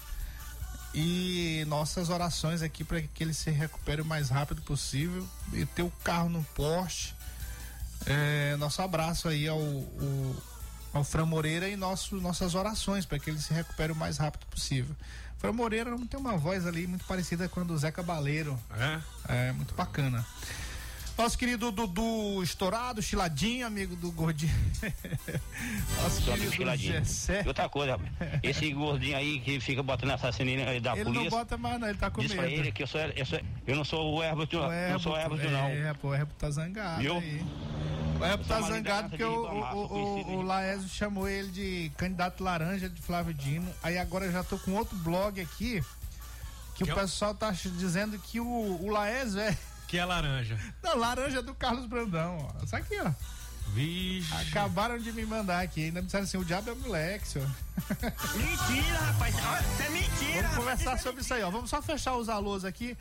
E 0.92 1.64
nossas 1.68 2.08
orações 2.08 2.62
aqui 2.62 2.82
para 2.82 3.00
que 3.00 3.22
ele 3.22 3.32
se 3.32 3.48
recupere 3.52 4.02
o 4.02 4.04
mais 4.04 4.28
rápido 4.28 4.60
possível. 4.62 5.24
E 5.52 5.64
ter 5.64 5.82
o 5.84 5.90
carro 6.02 6.28
no 6.28 6.42
poste. 6.42 7.14
É, 8.06 8.56
nosso 8.56 8.82
abraço 8.82 9.28
aí 9.28 9.46
ao, 9.46 9.60
ao, 9.60 10.36
ao 10.94 11.04
Fran 11.04 11.26
Moreira 11.26 11.68
e 11.68 11.76
nosso, 11.76 12.16
nossas 12.16 12.56
orações 12.56 13.06
para 13.06 13.20
que 13.20 13.30
ele 13.30 13.40
se 13.40 13.54
recupere 13.54 13.92
o 13.92 13.96
mais 13.96 14.16
rápido 14.18 14.46
possível. 14.46 14.96
Fran 15.44 15.52
Moreira 15.52 15.90
não 15.90 16.06
tem 16.06 16.18
uma 16.18 16.38
voz 16.38 16.66
ali 16.66 16.86
muito 16.86 17.04
parecida 17.04 17.46
com 17.50 17.60
a 17.60 17.64
do 17.64 17.76
Zé 17.76 17.92
Cabaleiro. 17.92 18.58
É? 19.28 19.48
É, 19.48 19.52
muito 19.52 19.74
bacana. 19.74 20.24
Nosso 21.18 21.36
querido 21.36 21.70
Dudu 21.70 22.42
Estourado, 22.42 23.02
Chiladinho, 23.02 23.66
amigo 23.66 23.94
do 23.94 24.10
Gordinho. 24.10 24.50
Nosso 26.02 26.22
Só 26.22 26.32
que 26.32 26.38
querido 26.38 26.52
filadinho. 26.52 26.92
Gessé. 26.94 27.42
E 27.44 27.48
outra 27.48 27.68
coisa, 27.68 28.00
esse 28.42 28.72
gordinho 28.72 29.18
aí 29.18 29.38
que 29.38 29.60
fica 29.60 29.82
botando 29.82 30.12
assassinato 30.12 30.70
aí 30.70 30.80
da 30.80 30.92
Ele 30.92 31.04
não 31.04 31.12
polícia. 31.12 31.30
bota 31.30 31.58
mais 31.58 31.78
não, 31.78 31.88
ele 31.88 31.98
tá 31.98 32.10
com 32.10 32.22
Diz 32.22 32.30
medo. 32.30 32.40
pra 32.40 32.50
ele 32.50 32.72
que 32.72 32.82
eu, 32.82 32.86
sou, 32.86 33.00
eu, 33.02 33.26
sou, 33.26 33.40
eu 33.66 33.76
não 33.76 33.84
sou 33.84 34.14
o 34.14 34.22
Herbert, 34.24 34.48
O 34.54 34.92
não 34.92 34.98
sou 34.98 35.12
o 35.12 35.16
Herbo, 35.16 35.34
Herbert, 35.36 35.52
não. 35.52 35.68
É, 35.68 35.92
pô, 35.94 36.08
o 36.08 36.14
Herbo 36.14 36.32
tá 36.38 36.50
zangado 36.50 37.02
Viu? 37.02 37.18
aí. 37.18 37.44
O 38.24 38.30
Eu 38.30 38.38
tá 38.44 38.60
zangado 38.62 39.08
porque 39.10 39.24
o, 39.24 39.34
o, 39.34 39.78
o, 39.78 40.36
o 40.36 40.42
Laésio 40.42 40.88
chamou 40.88 41.28
ele 41.28 41.50
de 41.50 41.92
candidato 41.96 42.42
laranja 42.42 42.88
de 42.88 43.00
Flávio 43.02 43.34
Dino. 43.34 43.70
Aí 43.82 43.98
agora 43.98 44.24
eu 44.26 44.32
já 44.32 44.42
tô 44.44 44.58
com 44.58 44.72
outro 44.74 44.96
blog 44.98 45.40
aqui 45.40 45.82
que 46.74 46.84
Que 46.84 46.90
é 46.90 46.94
o 46.94 46.96
o- 46.96 47.00
pessoal 47.00 47.34
tá 47.34 47.50
dizendo 47.50 48.18
que 48.18 48.40
o, 48.40 48.46
o 48.46 48.90
Laésio 48.90 49.40
é. 49.40 49.56
Que 49.86 49.98
é 49.98 50.04
laranja. 50.04 50.58
Não, 50.82 50.96
laranja 50.96 51.42
do 51.42 51.54
Carlos 51.54 51.86
Brandão, 51.86 52.38
ó. 52.58 52.64
Isso 52.64 52.74
aqui, 52.74 52.98
ó. 53.00 53.10
Vixe. 53.72 54.32
Acabaram 54.48 54.98
de 54.98 55.12
me 55.12 55.24
mandar 55.24 55.60
aqui. 55.62 55.84
Ainda 55.84 56.00
me 56.00 56.06
disseram 56.06 56.24
assim: 56.24 56.36
o 56.38 56.44
diabo 56.44 56.70
é 56.70 56.74
moleque, 56.74 57.28
senhor. 57.28 57.48
Mentira, 58.34 58.98
rapaz. 58.98 59.34
Isso 59.34 59.82
é 59.82 59.88
mentira. 59.90 60.42
Vamos 60.42 60.56
conversar 60.56 60.98
sobre 60.98 61.20
isso 61.22 61.32
aí, 61.34 61.42
ó. 61.42 61.50
Vamos 61.50 61.70
só 61.70 61.80
fechar 61.82 62.14
os 62.16 62.28
alôs 62.28 62.64
aqui. 62.64 62.96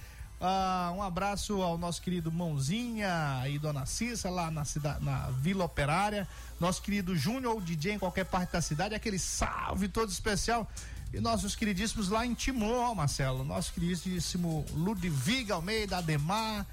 Ah, 0.46 0.92
um 0.94 1.02
abraço 1.02 1.62
ao 1.62 1.78
nosso 1.78 2.02
querido 2.02 2.30
Mãozinha 2.30 3.42
e 3.48 3.58
Dona 3.58 3.86
Cissa 3.86 4.30
lá 4.30 4.52
na, 4.52 4.66
cidade, 4.66 5.02
na 5.02 5.30
Vila 5.30 5.64
Operária. 5.64 6.28
Nosso 6.60 6.82
querido 6.82 7.16
Júnior 7.16 7.54
ou 7.54 7.62
DJ 7.62 7.94
em 7.94 8.00
qualquer 8.00 8.26
parte 8.26 8.52
da 8.52 8.62
cidade. 8.62 8.94
Aquele 8.94 9.18
salve 9.18 9.88
todo 9.88 10.10
especial. 10.10 10.70
E 11.14 11.22
nossos 11.22 11.56
queridíssimos 11.56 12.10
lá 12.10 12.26
em 12.26 12.34
Timor, 12.34 12.94
Marcelo. 12.94 13.46
Nosso 13.46 13.72
queridíssimo 13.72 14.66
Ludwig 14.74 15.50
Almeida, 15.50 16.00
Ademar. 16.00 16.66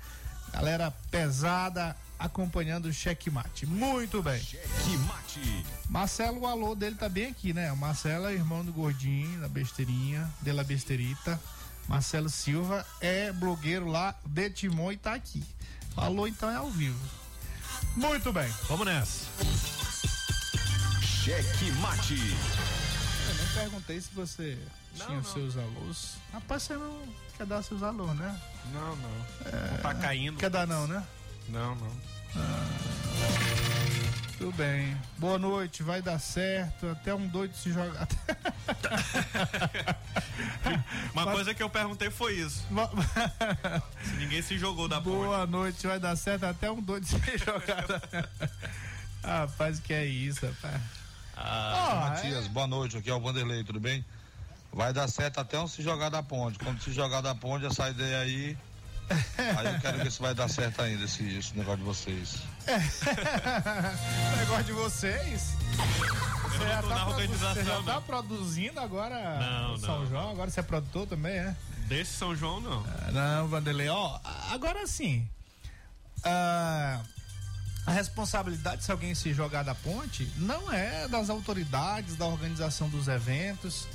Galera 0.53 0.91
pesada 1.09 1.97
acompanhando 2.19 2.87
o 2.87 2.93
checkmate. 2.93 3.67
Muito 3.67 4.21
bem. 4.21 4.43
Cheque 4.43 4.97
Mate. 5.07 5.67
Marcelo, 5.89 6.41
o 6.41 6.47
alô 6.49 6.75
dele 6.75 6.97
tá 6.97 7.09
bem 7.09 7.27
aqui, 7.27 7.53
né? 7.53 7.71
O 7.71 7.77
Marcelo 7.77 8.27
é 8.27 8.35
irmão 8.35 8.65
do 8.65 8.73
Gordinho, 8.73 9.41
da 9.41 9.49
Besteirinha, 9.49 10.29
de 10.43 10.51
La 10.51 10.65
Besterita. 10.65 11.41
Marcelo 11.89 12.29
Silva 12.29 12.87
é 13.01 13.33
blogueiro 13.33 13.87
lá 13.89 14.15
de 14.25 14.51
Timon 14.51 14.93
e 14.93 14.97
tá 14.97 15.15
aqui. 15.15 15.45
Falou 15.95 16.27
então 16.29 16.49
é 16.51 16.57
ao 16.57 16.71
vivo. 16.71 16.99
Muito 17.97 18.33
bem. 18.33 18.49
Vamos 18.69 18.87
nessa. 18.87 19.25
Cheque 21.03 21.71
Mate. 21.81 22.15
Eu 22.15 23.35
nem 23.35 23.47
perguntei 23.55 24.01
se 24.01 24.11
você 24.15 24.59
Não, 24.99 25.07
tinha 25.07 25.19
os 25.19 25.27
não. 25.27 25.33
seus 25.35 25.57
alunos. 25.57 26.15
Rapaz, 26.33 26.63
você 26.63 26.75
não 26.75 27.03
quer 27.37 27.47
dar 27.47 27.63
seus 27.63 27.83
alunos, 27.83 28.17
né? 28.17 28.41
Não, 28.73 28.97
não. 28.97 29.11
Não 29.73 29.79
tá 29.83 29.95
caindo. 29.95 30.39
Quer 30.39 30.51
dar 30.51 30.67
não, 30.67 30.87
né? 30.87 31.05
Não, 31.49 31.75
não. 31.75 31.91
Tudo 34.39 34.53
bem. 34.53 34.97
Boa 35.19 35.39
noite, 35.39 35.83
vai 35.83 36.01
dar 36.01 36.19
certo. 36.19 36.89
Até 36.89 37.15
um 37.15 37.27
doido 37.29 37.55
se 37.55 37.73
jogar. 37.73 38.09
Uma 41.13 41.27
coisa 41.27 41.55
que 41.55 41.63
eu 41.63 41.69
perguntei 41.69 42.11
foi 42.11 42.37
isso. 42.37 42.65
Se 44.03 44.13
ninguém 44.17 44.41
se 44.41 44.57
jogou 44.57 44.89
da 44.89 45.01
ponte. 45.01 45.25
Boa 45.25 45.47
noite, 45.47 45.87
vai 45.87 46.01
dar 46.01 46.17
certo. 46.17 46.45
Até 46.45 46.71
um 46.71 46.81
doido 46.81 47.07
se 47.07 47.19
jogar. 47.37 47.85
rapaz, 49.23 49.79
que 49.79 49.93
é 49.93 50.07
isso, 50.07 50.47
rapaz. 50.47 50.81
Ah, 51.37 52.09
Matias, 52.11 52.47
boa 52.49 52.67
noite, 52.67 52.97
aqui 52.97 53.11
é 53.11 53.15
o 53.15 53.21
Vanderlei, 53.21 53.65
tudo 53.65 53.81
bem? 53.81 54.05
Vai 54.73 54.93
dar 54.93 55.09
certo 55.09 55.39
até 55.39 55.59
um 55.59 55.67
se 55.67 55.83
jogar 55.83 56.09
da 56.09 56.23
ponte. 56.23 56.59
Quando 56.59 56.81
se 56.83 56.93
jogar 56.93 57.21
da 57.21 57.35
ponte, 57.35 57.67
essa 57.67 57.91
ideia 57.91 58.21
aí. 58.21 58.57
Aí 59.57 59.67
eu 59.75 59.81
quero 59.81 59.99
ver 59.99 60.11
se 60.13 60.21
vai 60.21 60.35
dar 60.35 60.49
certo 60.49 60.81
ainda 60.83 61.05
esse, 61.05 61.27
esse 61.37 61.57
negócio 61.57 61.79
de 61.79 61.85
vocês. 61.85 62.35
negócio 64.39 64.65
de 64.65 64.73
vocês. 64.73 65.55
Você 66.43 66.59
já, 66.69 66.83
tô 66.83 66.89
na 66.89 66.95
tá, 66.97 67.07
organização, 67.09 67.55
você 67.55 67.65
já 67.65 67.75
não. 67.77 67.85
tá 67.85 68.01
produzindo 68.01 68.81
agora 68.81 69.39
Não, 69.39 69.75
o 69.75 69.79
São 69.79 70.01
não. 70.01 70.07
João? 70.07 70.31
Agora 70.31 70.51
você 70.51 70.61
é 70.61 70.63
produtor 70.63 71.07
também, 71.07 71.33
é? 71.33 71.57
Desse 71.87 72.13
São 72.13 72.35
João, 72.37 72.61
não. 72.61 72.85
Ah, 72.87 73.11
Não, 73.13 73.49
Vanderlei, 73.49 73.89
ó, 73.89 74.19
agora 74.51 74.87
sim. 74.87 75.27
ah, 76.25 77.01
a 77.87 77.93
responsabilidade 77.93 78.85
se 78.85 78.93
alguém 78.93 79.15
se 79.15 79.33
jogar 79.33 79.63
da 79.65 79.75
ponte 79.75 80.31
não 80.37 80.71
é 80.73 81.09
das 81.09 81.31
autoridades, 81.31 82.15
da 82.17 82.27
organização 82.27 82.89
dos 82.89 83.09
eventos. 83.09 83.89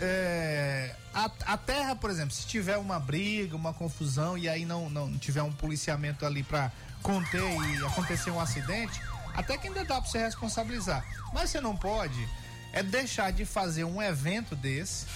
É, 0.00 0.94
a, 1.14 1.30
a 1.46 1.56
terra, 1.56 1.96
por 1.96 2.10
exemplo, 2.10 2.32
se 2.32 2.46
tiver 2.46 2.76
uma 2.76 2.98
briga, 2.98 3.56
uma 3.56 3.72
confusão 3.72 4.36
e 4.36 4.48
aí 4.48 4.64
não, 4.64 4.90
não 4.90 5.16
tiver 5.18 5.42
um 5.42 5.52
policiamento 5.52 6.26
ali 6.26 6.42
pra 6.42 6.70
conter 7.02 7.42
e 7.42 7.84
acontecer 7.84 8.30
um 8.30 8.40
acidente, 8.40 9.00
até 9.34 9.56
que 9.56 9.68
ainda 9.68 9.84
dá 9.84 10.00
pra 10.00 10.10
você 10.10 10.18
responsabilizar. 10.18 11.04
Mas 11.32 11.50
você 11.50 11.60
não 11.60 11.76
pode 11.76 12.28
é 12.72 12.82
deixar 12.82 13.30
de 13.32 13.44
fazer 13.44 13.84
um 13.84 14.00
evento 14.02 14.56
desse. 14.56 15.06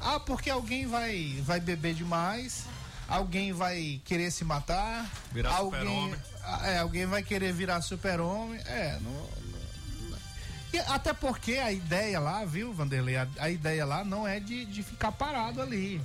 Ah, 0.00 0.18
porque 0.20 0.50
alguém 0.50 0.86
vai, 0.86 1.40
vai 1.42 1.60
beber 1.60 1.94
demais, 1.94 2.64
alguém 3.08 3.52
vai 3.52 4.00
querer 4.04 4.30
se 4.30 4.44
matar, 4.44 5.08
Virar 5.32 5.54
alguém, 5.54 5.80
super-homem. 5.80 6.20
Ah, 6.42 6.66
é, 6.68 6.78
alguém 6.78 7.06
vai 7.06 7.22
querer 7.22 7.52
virar 7.52 7.80
super-homem. 7.80 8.60
É, 8.66 8.98
não- 9.00 9.43
e 10.74 10.78
até 10.80 11.12
porque 11.12 11.54
a 11.54 11.70
ideia 11.72 12.18
lá, 12.20 12.44
viu, 12.44 12.72
Vanderlei? 12.72 13.16
A, 13.16 13.26
a 13.38 13.50
ideia 13.50 13.84
lá 13.84 14.04
não 14.04 14.26
é 14.26 14.40
de, 14.40 14.64
de 14.64 14.82
ficar 14.82 15.12
parado 15.12 15.60
ali. 15.62 16.00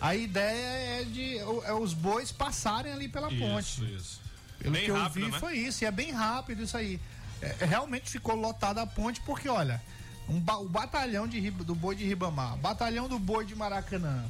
A 0.00 0.14
ideia 0.14 1.00
é 1.00 1.04
de 1.04 1.36
o- 1.42 1.62
é 1.64 1.72
os 1.72 1.94
bois 1.94 2.30
passarem 2.30 2.92
ali 2.92 3.08
pela 3.08 3.28
ponte. 3.28 3.82
Isso, 3.82 3.84
isso. 3.84 4.20
Pelo 4.58 4.72
Bem 4.74 4.84
que 4.84 4.90
eu 4.90 4.96
rápido, 4.96 5.26
vi 5.26 5.32
né? 5.32 5.38
foi 5.38 5.56
isso, 5.58 5.84
e 5.84 5.86
é 5.86 5.90
bem 5.90 6.10
rápido 6.12 6.62
isso 6.62 6.76
aí. 6.76 7.00
É, 7.40 7.64
realmente 7.66 8.10
ficou 8.10 8.34
lotada 8.34 8.82
a 8.82 8.86
ponte 8.86 9.20
porque, 9.20 9.48
olha, 9.48 9.82
um 10.28 10.36
o 10.38 10.68
batalhão 10.68 11.26
de, 11.28 11.50
do 11.50 11.74
boi 11.74 11.94
de 11.94 12.04
Ribamar, 12.04 12.56
batalhão 12.56 13.08
do 13.08 13.18
boi 13.18 13.44
de 13.44 13.54
Maracanã. 13.54 14.24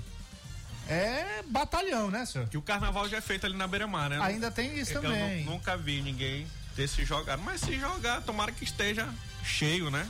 É 0.89 1.43
batalhão, 1.49 2.11
né, 2.11 2.25
senhor? 2.27 2.49
Que 2.49 2.57
o 2.57 2.63
carnaval 2.63 3.09
já 3.09 3.17
é 3.17 3.21
feito 3.21 3.45
ali 3.47 3.57
na 3.57 3.67
beira-mar, 3.67 4.09
né? 4.11 4.19
Ainda 4.23 4.51
tem 4.51 4.79
isso 4.79 4.93
É 4.99 5.01
também. 5.01 5.41
Eu 5.41 5.45
nu- 5.47 5.53
nunca 5.53 5.77
vi 5.77 6.01
ninguém 6.01 6.47
ter 6.77 6.89
se 6.89 7.05
jogado. 7.05 7.43
Mas 7.43 7.61
se 7.61 7.79
jogar, 7.79 8.21
tomara 8.23 8.53
que 8.53 8.63
esteja 8.65 9.09
cheio, 9.45 9.91
né? 9.91 10.09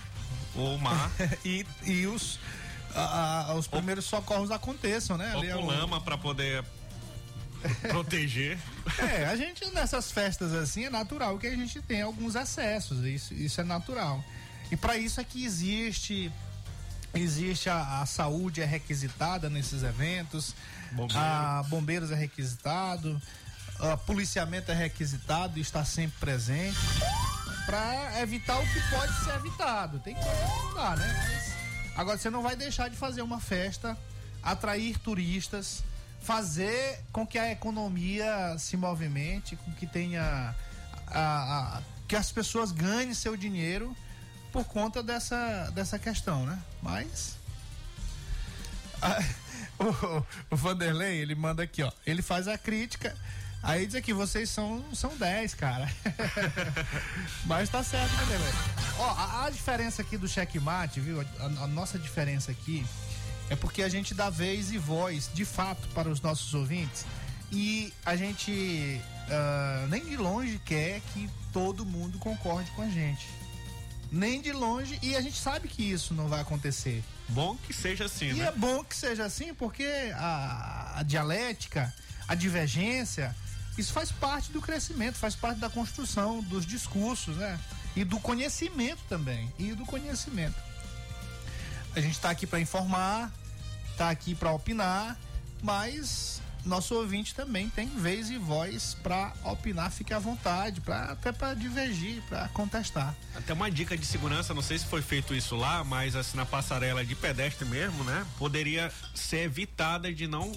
O 0.54 0.76
mar. 0.78 1.10
e, 1.44 1.64
e 1.84 2.06
os, 2.06 2.38
a- 2.94 3.46
a- 3.50 3.54
os 3.54 3.66
primeiros 3.66 4.04
socorros 4.04 4.50
aconteçam, 4.50 5.16
né? 5.16 5.32
Ali 5.32 5.48
é 5.48 5.54
com 5.54 5.62
o- 5.62 5.66
lama 5.66 6.00
pra 6.00 6.18
poder 6.18 6.62
proteger. 7.88 8.58
É, 8.98 9.26
a 9.26 9.36
gente 9.36 9.64
nessas 9.70 10.10
festas 10.12 10.52
assim 10.52 10.84
é 10.84 10.90
natural 10.90 11.38
que 11.38 11.46
a 11.46 11.56
gente 11.56 11.80
tem 11.82 12.02
alguns 12.02 12.34
excessos, 12.34 13.04
isso, 13.04 13.34
isso 13.34 13.60
é 13.60 13.64
natural. 13.64 14.22
E 14.70 14.76
para 14.76 14.96
isso 14.98 15.20
é 15.20 15.24
que 15.24 15.44
existe 15.44 16.30
existe 17.22 17.68
a, 17.68 18.00
a 18.02 18.06
saúde 18.06 18.60
é 18.60 18.64
requisitada 18.64 19.48
nesses 19.50 19.82
eventos, 19.82 20.54
Bombeiro. 20.92 21.22
a 21.22 21.62
bombeiros 21.68 22.10
é 22.10 22.14
requisitado, 22.14 23.20
a 23.78 23.96
policiamento 23.96 24.70
é 24.70 24.74
requisitado 24.74 25.58
e 25.58 25.60
está 25.62 25.84
sempre 25.84 26.18
presente 26.18 26.78
para 27.66 28.20
evitar 28.22 28.58
o 28.58 28.66
que 28.66 28.80
pode 28.90 29.12
ser 29.24 29.34
evitado. 29.34 29.98
Tem 30.00 30.14
coisa 30.14 30.30
que 30.30 30.64
não 30.64 30.74
dá, 30.74 30.96
né? 30.96 31.28
Mas, 31.28 31.98
agora 31.98 32.16
você 32.18 32.30
não 32.30 32.42
vai 32.42 32.54
deixar 32.56 32.88
de 32.88 32.96
fazer 32.96 33.22
uma 33.22 33.40
festa, 33.40 33.96
atrair 34.42 34.98
turistas, 34.98 35.82
fazer 36.22 37.00
com 37.12 37.26
que 37.26 37.38
a 37.38 37.50
economia 37.50 38.56
se 38.58 38.76
movimente, 38.76 39.56
com 39.56 39.72
que 39.72 39.86
tenha 39.86 40.54
a, 41.08 41.18
a- 41.78 41.82
que 42.08 42.14
as 42.16 42.30
pessoas 42.30 42.70
ganhem 42.70 43.12
seu 43.14 43.36
dinheiro 43.36 43.96
por 44.56 44.64
conta 44.64 45.02
dessa, 45.02 45.70
dessa 45.74 45.98
questão, 45.98 46.46
né? 46.46 46.58
Mas 46.80 47.36
o, 49.78 50.24
o 50.50 50.56
Vanderlei, 50.56 51.18
ele 51.18 51.34
manda 51.34 51.62
aqui, 51.62 51.82
ó. 51.82 51.92
Ele 52.06 52.22
faz 52.22 52.48
a 52.48 52.56
crítica. 52.56 53.14
Aí 53.62 53.84
diz 53.84 53.94
aqui, 53.94 54.14
vocês 54.14 54.48
são, 54.48 54.82
são 54.94 55.14
10, 55.14 55.52
cara. 55.52 55.86
Mas 57.44 57.68
tá 57.68 57.84
certo, 57.84 58.10
Vanderlei. 58.12 58.52
Ó, 58.98 59.10
a, 59.10 59.44
a 59.44 59.50
diferença 59.50 60.00
aqui 60.00 60.16
do 60.16 60.26
checkmate, 60.26 61.00
viu? 61.00 61.20
A, 61.20 61.44
a 61.44 61.66
nossa 61.66 61.98
diferença 61.98 62.50
aqui 62.50 62.86
é 63.50 63.56
porque 63.56 63.82
a 63.82 63.90
gente 63.90 64.14
dá 64.14 64.30
vez 64.30 64.72
e 64.72 64.78
voz, 64.78 65.30
de 65.34 65.44
fato, 65.44 65.86
para 65.88 66.08
os 66.08 66.22
nossos 66.22 66.54
ouvintes. 66.54 67.04
E 67.52 67.92
a 68.06 68.16
gente 68.16 69.02
ah, 69.28 69.86
nem 69.90 70.04
de 70.04 70.16
longe 70.16 70.58
quer 70.64 71.00
que 71.12 71.28
todo 71.52 71.84
mundo 71.84 72.18
concorde 72.18 72.70
com 72.70 72.82
a 72.82 72.88
gente. 72.88 73.26
Nem 74.10 74.40
de 74.40 74.52
longe, 74.52 74.98
e 75.02 75.16
a 75.16 75.20
gente 75.20 75.38
sabe 75.38 75.68
que 75.68 75.82
isso 75.82 76.14
não 76.14 76.28
vai 76.28 76.40
acontecer. 76.40 77.02
Bom 77.28 77.56
que 77.56 77.72
seja 77.72 78.04
assim, 78.04 78.28
E 78.30 78.34
né? 78.34 78.46
é 78.46 78.52
bom 78.52 78.84
que 78.84 78.94
seja 78.94 79.24
assim, 79.24 79.52
porque 79.52 80.12
a, 80.14 81.00
a 81.00 81.02
dialética, 81.02 81.92
a 82.28 82.34
divergência, 82.34 83.34
isso 83.76 83.92
faz 83.92 84.10
parte 84.12 84.52
do 84.52 84.60
crescimento, 84.60 85.16
faz 85.16 85.34
parte 85.34 85.58
da 85.58 85.68
construção 85.68 86.40
dos 86.42 86.64
discursos, 86.64 87.36
né? 87.36 87.58
E 87.94 88.04
do 88.04 88.20
conhecimento 88.20 89.02
também. 89.08 89.52
E 89.58 89.72
do 89.72 89.84
conhecimento. 89.84 90.56
A 91.94 92.00
gente 92.00 92.12
está 92.12 92.30
aqui 92.30 92.46
para 92.46 92.60
informar, 92.60 93.32
está 93.90 94.10
aqui 94.10 94.34
para 94.34 94.52
opinar, 94.52 95.18
mas 95.62 96.40
nosso 96.66 96.94
ouvinte 96.94 97.34
também 97.34 97.68
tem 97.70 97.88
vez 97.88 98.28
e 98.30 98.36
voz 98.38 98.96
para 99.02 99.32
opinar, 99.44 99.90
fique 99.90 100.12
à 100.12 100.18
vontade, 100.18 100.80
pra, 100.80 101.04
até 101.12 101.30
para 101.32 101.54
divergir, 101.54 102.22
para 102.28 102.48
contestar. 102.48 103.14
Até 103.34 103.52
uma 103.52 103.70
dica 103.70 103.96
de 103.96 104.04
segurança, 104.04 104.52
não 104.52 104.62
sei 104.62 104.78
se 104.78 104.86
foi 104.86 105.00
feito 105.02 105.34
isso 105.34 105.54
lá, 105.56 105.84
mas 105.84 106.16
assim 106.16 106.36
na 106.36 106.44
passarela 106.46 107.04
de 107.04 107.14
pedestre 107.14 107.64
mesmo, 107.64 108.02
né? 108.04 108.26
Poderia 108.38 108.92
ser 109.14 109.44
evitada 109.44 110.12
de 110.12 110.26
não 110.26 110.52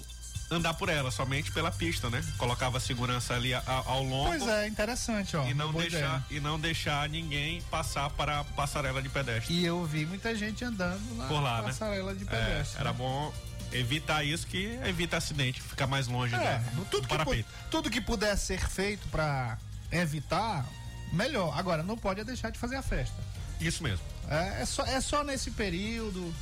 andar 0.52 0.74
por 0.74 0.88
ela, 0.88 1.12
somente 1.12 1.52
pela 1.52 1.70
pista, 1.70 2.10
né? 2.10 2.20
Colocava 2.36 2.80
segurança 2.80 3.34
ali 3.34 3.54
a- 3.54 3.62
a- 3.64 3.84
ao 3.86 4.02
longo 4.02 4.30
Pois 4.30 4.42
é, 4.48 4.66
interessante, 4.66 5.36
ó. 5.36 5.46
e 5.46 5.54
não 5.54 5.72
deixar 5.72 5.96
ideia. 5.98 6.24
e 6.28 6.40
não 6.40 6.58
deixar 6.58 7.08
ninguém 7.08 7.62
passar 7.70 8.10
para 8.10 8.40
a 8.40 8.44
passarela 8.44 9.00
de 9.00 9.08
pedestre. 9.08 9.54
E 9.54 9.64
eu 9.64 9.84
vi 9.84 10.04
muita 10.04 10.34
gente 10.34 10.64
andando 10.64 11.00
na 11.16 11.28
Por 11.28 11.40
lá, 11.40 11.58
né? 11.62 11.68
passarela 11.68 12.12
de 12.16 12.24
É, 12.24 12.26
pedestre. 12.26 12.80
era 12.80 12.90
né? 12.90 12.98
bom 12.98 13.32
evitar 13.72 14.24
isso 14.24 14.46
que 14.46 14.78
evita 14.84 15.16
acidente, 15.16 15.60
ficar 15.62 15.86
mais 15.86 16.06
longe 16.08 16.34
É, 16.34 16.58
do, 16.74 16.84
tudo, 16.86 17.06
do 17.06 17.24
que, 17.24 17.44
tudo 17.70 17.90
que 17.90 18.00
puder 18.00 18.36
ser 18.36 18.60
feito 18.68 19.06
pra 19.08 19.56
evitar, 19.92 20.66
melhor. 21.12 21.56
Agora, 21.58 21.82
não 21.82 21.96
pode 21.96 22.20
é 22.20 22.24
deixar 22.24 22.50
de 22.50 22.58
fazer 22.58 22.76
a 22.76 22.82
festa. 22.82 23.16
Isso 23.60 23.82
mesmo. 23.82 24.04
É, 24.28 24.62
é 24.62 24.66
só, 24.66 24.84
é 24.84 25.00
só 25.00 25.22
nesse 25.24 25.50
período. 25.50 26.32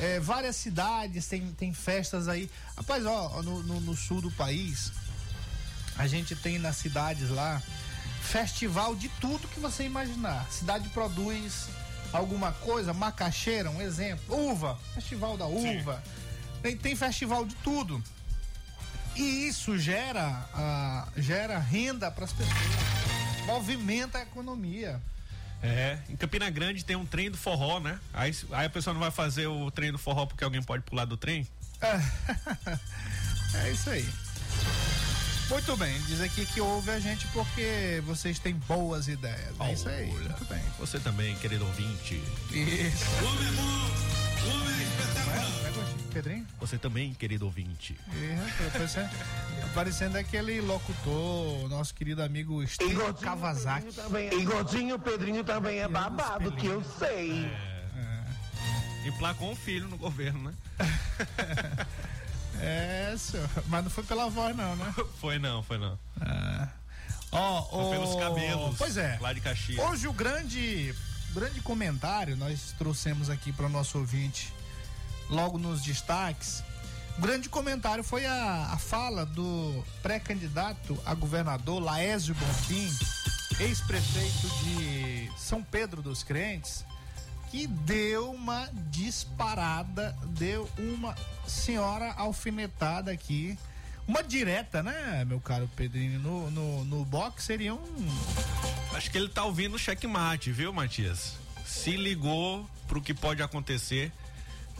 é, 0.00 0.18
várias 0.20 0.56
cidades 0.56 1.26
tem, 1.26 1.52
tem 1.52 1.72
festas 1.72 2.26
aí. 2.28 2.50
Rapaz, 2.76 3.04
ó, 3.06 3.42
no, 3.42 3.62
no- 3.62 3.80
no 3.80 3.96
sul 3.96 4.20
do 4.20 4.30
país, 4.32 4.92
a 5.96 6.06
gente 6.06 6.34
tem 6.34 6.58
nas 6.58 6.76
cidades 6.76 7.30
lá 7.30 7.62
festival 8.20 8.96
de 8.96 9.08
tudo 9.20 9.46
que 9.48 9.60
você 9.60 9.84
imaginar. 9.84 10.46
Cidade 10.50 10.88
produz 10.88 11.66
alguma 12.12 12.52
coisa, 12.52 12.92
macaxeira, 12.92 13.70
um 13.70 13.80
exemplo. 13.82 14.34
Uva, 14.50 14.78
festival 14.94 15.36
da 15.36 15.46
uva. 15.46 16.02
Tem, 16.64 16.74
tem 16.78 16.96
festival 16.96 17.44
de 17.44 17.54
tudo. 17.56 18.02
E 19.14 19.46
isso 19.46 19.78
gera, 19.78 20.48
ah, 20.54 21.06
gera 21.14 21.58
renda 21.58 22.10
para 22.10 22.24
as 22.24 22.32
pessoas. 22.32 22.58
Movimenta 23.44 24.16
a 24.16 24.22
economia. 24.22 24.98
É, 25.62 25.98
em 26.08 26.16
Campina 26.16 26.48
Grande 26.48 26.82
tem 26.82 26.96
um 26.96 27.04
trem 27.04 27.30
do 27.30 27.36
forró, 27.36 27.80
né? 27.80 28.00
Aí, 28.14 28.34
aí 28.52 28.64
a 28.64 28.70
pessoa 28.70 28.94
não 28.94 29.00
vai 29.00 29.10
fazer 29.10 29.46
o 29.46 29.70
trem 29.70 29.92
do 29.92 29.98
forró 29.98 30.24
porque 30.24 30.42
alguém 30.42 30.62
pode 30.62 30.82
pular 30.84 31.04
do 31.04 31.18
trem? 31.18 31.46
É 33.56 33.70
isso 33.70 33.88
aí. 33.88 34.04
Muito 35.48 35.76
bem, 35.76 35.96
diz 36.08 36.20
aqui 36.20 36.44
que 36.44 36.60
ouve 36.60 36.90
a 36.90 36.98
gente 36.98 37.24
porque 37.28 38.02
vocês 38.04 38.40
têm 38.40 38.54
boas 38.66 39.06
ideias. 39.06 39.54
É 39.60 39.72
isso 39.72 39.88
aí. 39.88 40.10
Olha. 40.10 40.30
Muito 40.30 40.44
bem. 40.46 40.62
Você 40.80 40.98
também, 40.98 41.36
querido 41.36 41.64
ouvinte. 41.64 42.20
Isso. 42.50 43.04
Pedrinho? 46.12 46.46
Você 46.60 46.78
também, 46.78 47.12
querido 47.12 47.44
ouvinte. 47.44 47.98
É, 48.12 48.64
rapaz, 48.64 48.94
parecendo, 49.74 50.16
aquele 50.16 50.60
locutor, 50.60 51.68
nosso 51.68 51.92
querido 51.92 52.22
amigo 52.22 52.64
Steve 52.66 52.96
Kawasaki. 53.20 53.88
E 54.32 54.44
Gordinho 54.44 54.96
Pedrinho 54.98 55.42
também 55.42 55.80
é 55.80 55.88
babado, 55.88 56.52
que 56.52 56.66
eu 56.66 56.84
sei. 56.98 57.50
Emplacou 59.04 59.50
um 59.50 59.56
filho 59.56 59.88
no 59.88 59.96
governo, 59.96 60.50
né? 60.50 60.54
É, 62.60 63.12
senhor. 63.18 63.50
Mas 63.66 63.82
não 63.82 63.90
foi 63.90 64.04
pela 64.04 64.30
voz, 64.30 64.56
não, 64.56 64.76
né? 64.76 64.94
Foi 65.20 65.40
não, 65.40 65.60
foi 65.64 65.76
não. 65.76 65.98
Ó, 67.32 67.62
Foi 67.64 67.90
pelos 67.90 68.10
o- 68.14 68.18
cabelos. 68.18 68.76
Pois 68.78 68.96
é. 68.96 69.18
Lá 69.20 69.32
de 69.32 69.40
Caxias. 69.40 69.76
Hoje 69.84 70.06
o 70.06 70.12
grande, 70.12 70.94
grande 71.34 71.60
comentário 71.60 72.36
nós 72.36 72.72
trouxemos 72.78 73.28
aqui 73.28 73.52
para 73.52 73.66
o 73.66 73.68
nosso 73.68 73.98
ouvinte, 73.98 74.52
logo 75.28 75.58
nos 75.58 75.82
destaques. 75.82 76.62
Grande 77.18 77.48
comentário 77.48 78.04
foi 78.04 78.24
a, 78.24 78.70
a 78.72 78.78
fala 78.78 79.26
do 79.26 79.84
pré-candidato 80.00 80.96
a 81.04 81.12
governador 81.12 81.82
Laésio 81.82 82.36
Bonfim, 82.36 82.88
ex-prefeito 83.60 84.48
de 84.62 85.30
São 85.36 85.60
Pedro 85.62 86.02
dos 86.02 86.22
Crentes, 86.22 86.84
que 87.50 87.66
deu 87.66 88.30
uma 88.30 88.68
disparada, 88.90 90.16
deu 90.26 90.70
uma 90.78 91.16
senhora 91.46 92.12
alfinetada 92.12 93.10
aqui. 93.10 93.58
Uma 94.06 94.22
direta, 94.22 94.82
né, 94.82 95.24
meu 95.26 95.40
caro 95.40 95.68
Pedrinho? 95.74 96.18
No, 96.20 96.50
no, 96.50 96.84
no 96.84 97.04
box 97.04 97.44
seria 97.44 97.74
um. 97.74 98.08
Acho 98.94 99.10
que 99.10 99.16
ele 99.16 99.28
tá 99.28 99.44
ouvindo 99.44 99.74
o 99.74 99.78
checkmate, 99.78 100.52
viu, 100.52 100.72
Matias? 100.72 101.34
Se 101.64 101.96
ligou 101.96 102.68
pro 102.86 103.00
que 103.00 103.14
pode 103.14 103.42
acontecer. 103.42 104.12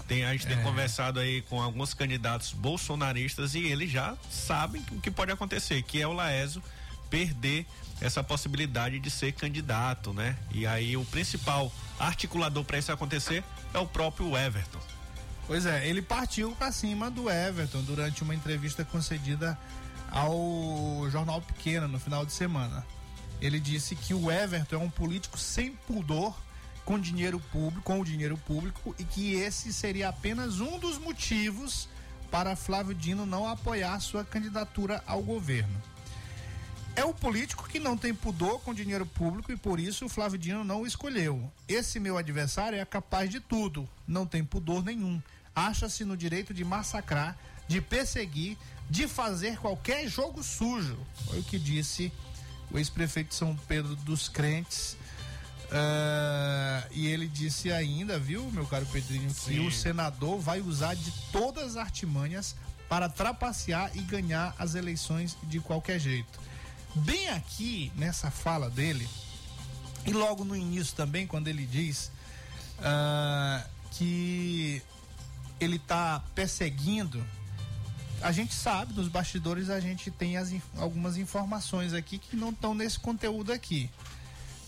Tem, 0.06 0.24
a 0.26 0.32
gente 0.32 0.46
tem 0.46 0.62
conversado 0.62 1.18
aí 1.18 1.40
com 1.42 1.62
alguns 1.62 1.94
candidatos 1.94 2.52
bolsonaristas 2.52 3.54
e 3.54 3.64
eles 3.64 3.90
já 3.90 4.14
sabem 4.30 4.84
o 4.92 5.00
que 5.00 5.10
pode 5.10 5.32
acontecer, 5.32 5.82
que 5.82 6.02
é 6.02 6.06
o 6.06 6.12
Laésio 6.12 6.62
perder 7.08 7.66
essa 8.02 8.22
possibilidade 8.22 8.98
de 8.98 9.10
ser 9.10 9.32
candidato, 9.32 10.12
né? 10.12 10.36
E 10.50 10.66
aí 10.66 10.94
o 10.96 11.04
principal 11.06 11.72
articulador 11.98 12.62
para 12.64 12.76
isso 12.76 12.92
acontecer 12.92 13.42
é 13.72 13.78
o 13.78 13.86
próprio 13.86 14.36
Everton. 14.36 14.80
Pois 15.46 15.66
é, 15.66 15.86
ele 15.86 16.00
partiu 16.00 16.52
pra 16.52 16.72
cima 16.72 17.10
do 17.10 17.30
Everton 17.30 17.82
durante 17.82 18.22
uma 18.22 18.34
entrevista 18.34 18.84
concedida 18.84 19.58
ao 20.10 21.08
Jornal 21.10 21.42
Pequeno 21.42 21.86
no 21.86 22.00
final 22.00 22.24
de 22.24 22.32
semana. 22.32 22.84
Ele 23.40 23.60
disse 23.60 23.94
que 23.94 24.14
o 24.14 24.30
Everton 24.30 24.76
é 24.76 24.78
um 24.78 24.88
político 24.88 25.38
sem 25.38 25.72
pudor 25.72 26.34
com 26.84 26.98
dinheiro 26.98 27.40
público, 27.52 27.82
com 27.82 28.00
o 28.00 28.04
dinheiro 28.04 28.38
público 28.38 28.94
e 28.98 29.04
que 29.04 29.34
esse 29.34 29.72
seria 29.72 30.08
apenas 30.08 30.60
um 30.60 30.78
dos 30.78 30.98
motivos 30.98 31.88
para 32.30 32.56
Flávio 32.56 32.94
Dino 32.94 33.26
não 33.26 33.46
apoiar 33.46 33.98
sua 34.00 34.24
candidatura 34.24 35.02
ao 35.06 35.22
governo. 35.22 35.80
É 36.96 37.04
o 37.04 37.12
político 37.12 37.68
que 37.68 37.80
não 37.80 37.96
tem 37.96 38.14
pudor 38.14 38.60
com 38.60 38.72
dinheiro 38.72 39.04
público 39.04 39.50
e 39.50 39.56
por 39.56 39.80
isso 39.80 40.06
o 40.06 40.08
Flávio 40.08 40.38
Dino 40.38 40.62
não 40.62 40.82
o 40.82 40.86
escolheu. 40.86 41.50
Esse 41.66 41.98
meu 41.98 42.16
adversário 42.16 42.78
é 42.78 42.84
capaz 42.84 43.28
de 43.28 43.40
tudo, 43.40 43.88
não 44.06 44.24
tem 44.24 44.44
pudor 44.44 44.84
nenhum. 44.84 45.20
Acha-se 45.54 46.04
no 46.04 46.16
direito 46.16 46.54
de 46.54 46.64
massacrar, 46.64 47.36
de 47.66 47.80
perseguir, 47.80 48.56
de 48.88 49.08
fazer 49.08 49.58
qualquer 49.58 50.06
jogo 50.08 50.42
sujo. 50.42 50.96
Foi 51.26 51.40
o 51.40 51.44
que 51.44 51.58
disse 51.58 52.12
o 52.70 52.78
ex-prefeito 52.78 53.30
de 53.30 53.34
São 53.34 53.56
Pedro 53.66 53.96
dos 53.96 54.28
Crentes. 54.28 54.96
Ah, 55.72 56.86
e 56.92 57.08
ele 57.08 57.26
disse 57.26 57.72
ainda, 57.72 58.18
viu, 58.18 58.48
meu 58.52 58.66
caro 58.66 58.86
Pedrinho, 58.86 59.28
que 59.28 59.54
Sim. 59.54 59.66
o 59.66 59.70
senador 59.72 60.38
vai 60.38 60.60
usar 60.60 60.94
de 60.94 61.10
todas 61.32 61.70
as 61.70 61.76
artimanhas 61.76 62.54
para 62.88 63.08
trapacear 63.08 63.90
e 63.96 64.00
ganhar 64.00 64.54
as 64.56 64.76
eleições 64.76 65.36
de 65.42 65.58
qualquer 65.58 65.98
jeito. 65.98 66.38
Bem 66.96 67.28
aqui 67.30 67.90
nessa 67.96 68.30
fala 68.30 68.70
dele, 68.70 69.08
e 70.06 70.12
logo 70.12 70.44
no 70.44 70.54
início 70.54 70.94
também, 70.94 71.26
quando 71.26 71.48
ele 71.48 71.66
diz 71.66 72.12
ah, 72.78 73.64
que 73.90 74.80
ele 75.58 75.76
está 75.76 76.22
perseguindo, 76.34 77.24
a 78.22 78.30
gente 78.30 78.54
sabe, 78.54 78.94
nos 78.94 79.08
bastidores 79.08 79.70
a 79.70 79.80
gente 79.80 80.10
tem 80.10 80.36
as 80.36 80.54
algumas 80.78 81.16
informações 81.16 81.92
aqui 81.92 82.18
que 82.18 82.36
não 82.36 82.50
estão 82.50 82.74
nesse 82.74 82.98
conteúdo 82.98 83.52
aqui, 83.52 83.90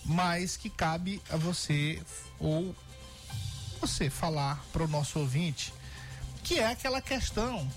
mas 0.05 0.57
que 0.57 0.69
cabe 0.69 1.23
a 1.31 1.37
você 1.37 2.03
ou 2.41 2.75
você 3.81 4.11
falar 4.11 4.65
para 4.73 4.83
o 4.83 4.89
nosso 4.89 5.21
ouvinte, 5.21 5.73
que 6.43 6.59
é 6.59 6.67
aquela 6.67 7.01
questão. 7.01 7.71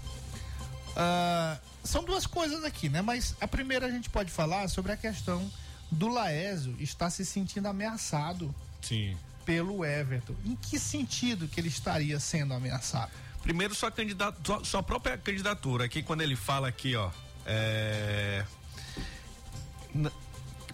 ah, 0.95 1.59
são 1.83 2.03
duas 2.03 2.25
coisas 2.25 2.63
aqui, 2.63 2.89
né? 2.89 3.01
Mas 3.01 3.35
a 3.39 3.47
primeira 3.47 3.85
a 3.85 3.91
gente 3.91 4.09
pode 4.09 4.31
falar 4.31 4.67
sobre 4.67 4.91
a 4.91 4.97
questão 4.97 5.49
do 5.91 6.07
Laésio 6.07 6.75
estar 6.79 7.09
se 7.09 7.25
sentindo 7.25 7.67
ameaçado 7.67 8.53
Sim. 8.81 9.17
pelo 9.45 9.83
Everton. 9.83 10.35
Em 10.45 10.55
que 10.55 10.79
sentido 10.79 11.47
que 11.47 11.59
ele 11.59 11.69
estaria 11.69 12.19
sendo 12.19 12.53
ameaçado? 12.53 13.11
Primeiro, 13.41 13.73
sua, 13.73 13.91
candidata, 13.91 14.37
sua, 14.43 14.63
sua 14.63 14.83
própria 14.83 15.17
candidatura. 15.17 15.85
Aqui, 15.85 16.03
quando 16.03 16.21
ele 16.21 16.35
fala 16.35 16.67
aqui, 16.67 16.95
ó. 16.95 17.09
É... 17.45 18.45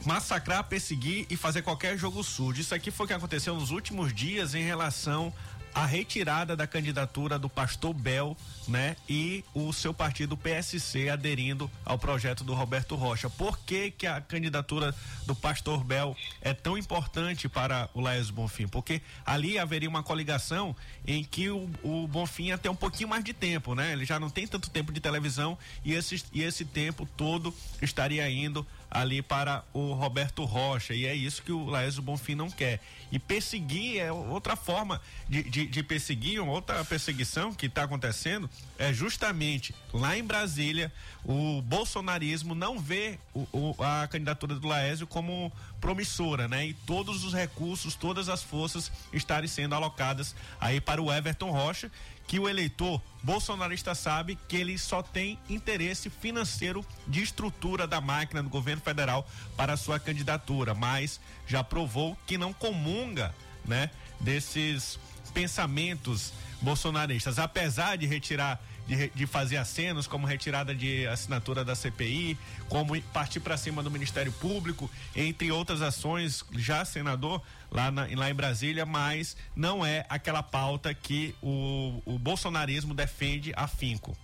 Massacrar, 0.05 0.63
perseguir 0.65 1.25
e 1.29 1.37
fazer 1.37 1.61
qualquer 1.61 1.97
jogo 1.97 2.23
sujo. 2.23 2.59
Isso 2.59 2.75
aqui 2.75 2.91
foi 2.91 3.05
o 3.05 3.07
que 3.07 3.13
aconteceu 3.13 3.55
nos 3.55 3.71
últimos 3.71 4.13
dias 4.13 4.53
em 4.53 4.63
relação 4.63 5.33
à 5.75 5.85
retirada 5.85 6.55
da 6.55 6.65
candidatura 6.65 7.37
do 7.37 7.49
pastor 7.49 7.93
Bel, 7.93 8.37
né? 8.65 8.95
E 9.09 9.43
o 9.53 9.73
seu 9.73 9.93
partido 9.93 10.37
PSC 10.37 11.09
aderindo 11.09 11.69
ao 11.83 11.99
projeto 11.99 12.45
do 12.45 12.53
Roberto 12.53 12.95
Rocha. 12.95 13.29
Por 13.29 13.59
que, 13.59 13.91
que 13.91 14.07
a 14.07 14.21
candidatura 14.21 14.95
do 15.25 15.35
pastor 15.35 15.83
Bel 15.83 16.15
é 16.41 16.53
tão 16.53 16.77
importante 16.77 17.49
para 17.49 17.89
o 17.93 17.99
Laes 17.99 18.29
Bonfim? 18.29 18.69
Porque 18.69 19.01
ali 19.25 19.59
haveria 19.59 19.89
uma 19.89 20.01
coligação 20.01 20.73
em 21.05 21.21
que 21.25 21.49
o, 21.49 21.69
o 21.83 22.07
Bonfim 22.07 22.55
ter 22.57 22.69
um 22.69 22.75
pouquinho 22.75 23.09
mais 23.09 23.23
de 23.23 23.33
tempo, 23.33 23.75
né? 23.75 23.91
Ele 23.91 24.05
já 24.05 24.17
não 24.17 24.29
tem 24.29 24.47
tanto 24.47 24.69
tempo 24.69 24.93
de 24.93 25.01
televisão 25.01 25.57
e 25.83 25.93
esse, 25.93 26.23
e 26.31 26.41
esse 26.41 26.63
tempo 26.63 27.05
todo 27.17 27.53
estaria 27.81 28.29
indo 28.29 28.65
ali 28.95 29.21
para 29.21 29.63
o 29.73 29.91
Roberto 29.93 30.45
Rocha 30.45 30.93
e 30.93 31.05
é 31.05 31.13
isso 31.13 31.43
que 31.43 31.51
o 31.51 31.65
Laésio 31.65 32.01
Bonfim 32.01 32.33
não 32.33 32.49
quer 32.49 32.79
e 33.11 33.19
perseguir 33.19 33.99
é 33.99 34.09
outra 34.11 34.55
forma 34.55 35.01
de, 35.27 35.43
de, 35.43 35.67
de 35.67 35.83
perseguir 35.83 36.39
outra 36.41 36.83
perseguição 36.85 37.53
que 37.53 37.65
está 37.65 37.83
acontecendo 37.83 38.49
é 38.79 38.93
justamente 38.93 39.75
lá 39.93 40.17
em 40.17 40.23
Brasília 40.23 40.93
o 41.25 41.61
bolsonarismo 41.61 42.55
não 42.55 42.79
vê 42.79 43.19
o, 43.33 43.45
o- 43.51 43.75
a 43.83 44.07
candidatura 44.07 44.55
do 44.55 44.65
Laésio 44.67 45.05
como 45.05 45.51
promissora, 45.81 46.47
né? 46.47 46.65
E 46.67 46.73
todos 46.73 47.23
os 47.23 47.33
recursos, 47.33 47.95
todas 47.95 48.27
as 48.29 48.41
forças 48.41 48.91
estarem 49.13 49.47
sendo 49.47 49.75
alocadas 49.75 50.35
aí 50.59 50.79
para 50.81 51.01
o 51.01 51.11
Everton 51.13 51.51
Rocha, 51.51 51.91
que 52.27 52.39
o 52.39 52.49
eleitor 52.49 53.01
bolsonarista 53.23 53.93
sabe 53.93 54.37
que 54.47 54.57
ele 54.57 54.77
só 54.77 55.01
tem 55.01 55.39
interesse 55.49 56.09
financeiro 56.09 56.85
de 57.07 57.21
estrutura 57.21 57.87
da 57.87 58.01
máquina 58.01 58.41
do 58.41 58.49
governo 58.49 58.81
federal 58.81 59.27
para 59.55 59.77
sua 59.77 59.99
candidatura, 59.99 60.73
mas 60.73 61.19
já 61.47 61.63
provou 61.63 62.17
que 62.25 62.37
não 62.37 62.53
comunga, 62.53 63.33
né, 63.63 63.89
desses 64.19 64.99
pensamentos 65.33 66.33
bolsonaristas, 66.61 67.37
apesar 67.37 67.97
de 67.97 68.05
retirar 68.05 68.61
de, 68.87 69.09
de 69.09 69.25
fazer 69.27 69.57
acenos 69.57 70.07
como 70.07 70.27
retirada 70.27 70.73
de 70.75 71.07
assinatura 71.07 71.65
da 71.65 71.75
CPI, 71.75 72.37
como 72.69 72.95
ir- 72.95 73.01
partir 73.13 73.39
para 73.39 73.57
cima 73.57 73.81
do 73.81 73.89
Ministério 73.89 74.31
Público, 74.33 74.89
entre 75.15 75.51
outras 75.51 75.81
ações, 75.81 76.43
já 76.53 76.85
senador 76.85 77.41
lá, 77.71 77.89
na- 77.91 78.07
lá 78.15 78.29
em 78.29 78.33
Brasília, 78.35 78.85
mas 78.85 79.35
não 79.55 79.85
é 79.85 80.05
aquela 80.09 80.43
pauta 80.43 80.93
que 80.93 81.33
o, 81.41 82.01
o 82.05 82.19
bolsonarismo 82.19 82.93
defende 82.93 83.51
afinco. 83.55 84.15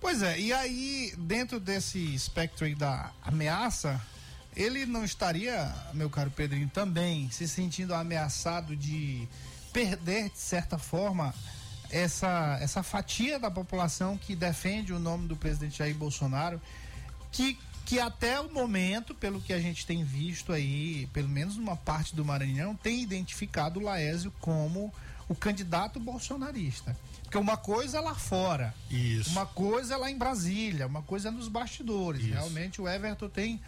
Pois 0.00 0.22
é, 0.22 0.38
e 0.40 0.52
aí, 0.52 1.12
dentro 1.18 1.60
desse 1.60 1.98
espectro 2.14 2.64
aí 2.64 2.74
da 2.74 3.10
ameaça, 3.22 4.00
ele 4.56 4.86
não 4.86 5.04
estaria, 5.04 5.72
meu 5.92 6.08
caro 6.08 6.30
Pedrinho, 6.30 6.68
também 6.68 7.30
se 7.30 7.46
sentindo 7.46 7.94
ameaçado 7.94 8.74
de 8.74 9.28
perder, 9.72 10.30
de 10.30 10.38
certa 10.38 10.78
forma, 10.78 11.34
essa, 11.90 12.58
essa 12.60 12.82
fatia 12.82 13.38
da 13.38 13.50
população 13.50 14.16
que 14.16 14.34
defende 14.34 14.92
o 14.92 14.98
nome 14.98 15.26
do 15.28 15.36
presidente 15.36 15.78
Jair 15.78 15.94
Bolsonaro, 15.94 16.60
que, 17.32 17.58
que 17.84 17.98
até 17.98 18.40
o 18.40 18.52
momento, 18.52 19.14
pelo 19.14 19.40
que 19.40 19.52
a 19.52 19.60
gente 19.60 19.86
tem 19.86 20.04
visto 20.04 20.52
aí, 20.52 21.08
pelo 21.12 21.28
menos 21.28 21.56
numa 21.56 21.76
parte 21.76 22.14
do 22.14 22.24
Maranhão, 22.24 22.74
tem 22.74 23.02
identificado 23.02 23.80
o 23.80 23.82
Laésio 23.82 24.32
como 24.40 24.92
o 25.28 25.34
candidato 25.34 26.00
bolsonarista. 26.00 26.96
Porque 27.22 27.38
uma 27.38 27.56
coisa 27.56 27.98
é 27.98 28.00
lá 28.00 28.14
fora, 28.14 28.74
Isso. 28.90 29.30
uma 29.30 29.46
coisa 29.46 29.94
é 29.94 29.96
lá 29.96 30.10
em 30.10 30.18
Brasília, 30.18 30.86
uma 30.88 31.02
coisa 31.02 31.28
é 31.28 31.30
nos 31.30 31.46
bastidores. 31.46 32.22
Isso. 32.22 32.32
Realmente 32.32 32.82
o 32.82 32.88
Everton 32.88 33.28
tem 33.28 33.60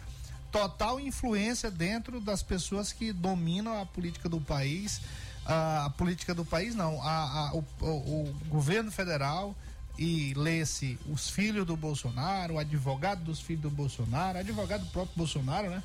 total 0.51 0.99
influência 0.99 1.71
dentro 1.71 2.19
das 2.19 2.43
pessoas 2.43 2.91
que 2.91 3.13
dominam 3.13 3.81
a 3.81 3.85
política 3.85 4.27
do 4.27 4.41
país, 4.41 5.01
a, 5.45 5.85
a 5.85 5.89
política 5.91 6.33
do 6.33 6.45
país, 6.45 6.75
não. 6.75 7.01
A, 7.01 7.49
a- 7.49 7.53
o, 7.53 7.65
o- 7.85 8.35
governo 8.47 8.91
federal 8.91 9.55
e 9.97 10.33
lê-se 10.35 10.97
os 11.09 11.29
filhos 11.29 11.65
do 11.65 11.77
Bolsonaro, 11.77 12.55
o 12.55 12.59
advogado 12.59 13.23
dos 13.23 13.39
filhos 13.39 13.61
do 13.63 13.69
Bolsonaro, 13.69 14.39
advogado 14.39 14.81
do 14.85 14.91
próprio 14.91 15.15
Bolsonaro, 15.17 15.69
né? 15.69 15.83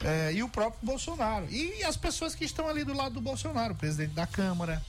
É, 0.00 0.32
e 0.32 0.42
o 0.42 0.48
próprio 0.48 0.80
Bolsonaro. 0.84 1.46
E 1.50 1.82
as 1.84 1.96
pessoas 1.96 2.34
que 2.34 2.44
estão 2.44 2.68
ali 2.68 2.84
do 2.84 2.92
lado 2.94 3.14
do 3.14 3.20
Bolsonaro, 3.20 3.74
o 3.74 3.76
presidente 3.76 4.14
da 4.14 4.26
Câmara. 4.26 4.82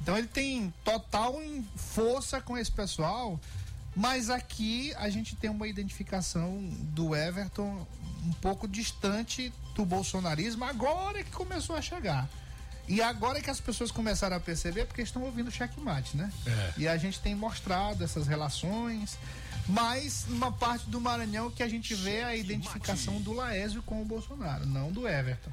Então 0.00 0.16
ele 0.16 0.28
tem 0.28 0.72
total 0.84 1.34
força 1.76 2.40
com 2.40 2.56
esse 2.56 2.70
pessoal, 2.70 3.38
mas 3.96 4.30
aqui 4.30 4.94
a 4.94 5.08
gente 5.10 5.34
tem 5.34 5.50
uma 5.50 5.66
identificação 5.66 6.60
do 6.94 7.16
Everton 7.16 7.84
um 8.24 8.32
pouco 8.34 8.68
distante 8.68 9.52
do 9.74 9.84
bolsonarismo, 9.84 10.64
agora 10.64 11.22
que 11.24 11.30
começou 11.32 11.74
a 11.74 11.82
chegar. 11.82 12.28
E 12.88 13.02
agora 13.02 13.40
que 13.40 13.50
as 13.50 13.60
pessoas 13.60 13.90
começaram 13.90 14.36
a 14.36 14.40
perceber, 14.40 14.86
porque 14.86 15.02
estão 15.02 15.22
ouvindo 15.22 15.48
o 15.48 15.50
checkmate, 15.50 16.16
né? 16.16 16.32
É. 16.46 16.72
E 16.78 16.88
a 16.88 16.96
gente 16.96 17.20
tem 17.20 17.34
mostrado 17.34 18.02
essas 18.02 18.26
relações, 18.26 19.18
mas 19.68 20.24
uma 20.28 20.50
parte 20.50 20.88
do 20.88 20.98
Maranhão 21.00 21.50
que 21.50 21.62
a 21.62 21.68
gente 21.68 21.94
vê 21.94 22.22
a 22.22 22.34
identificação 22.34 23.20
do 23.20 23.34
Laésio 23.34 23.82
com 23.82 24.00
o 24.00 24.04
Bolsonaro, 24.04 24.64
não 24.64 24.90
do 24.90 25.06
Everton. 25.06 25.52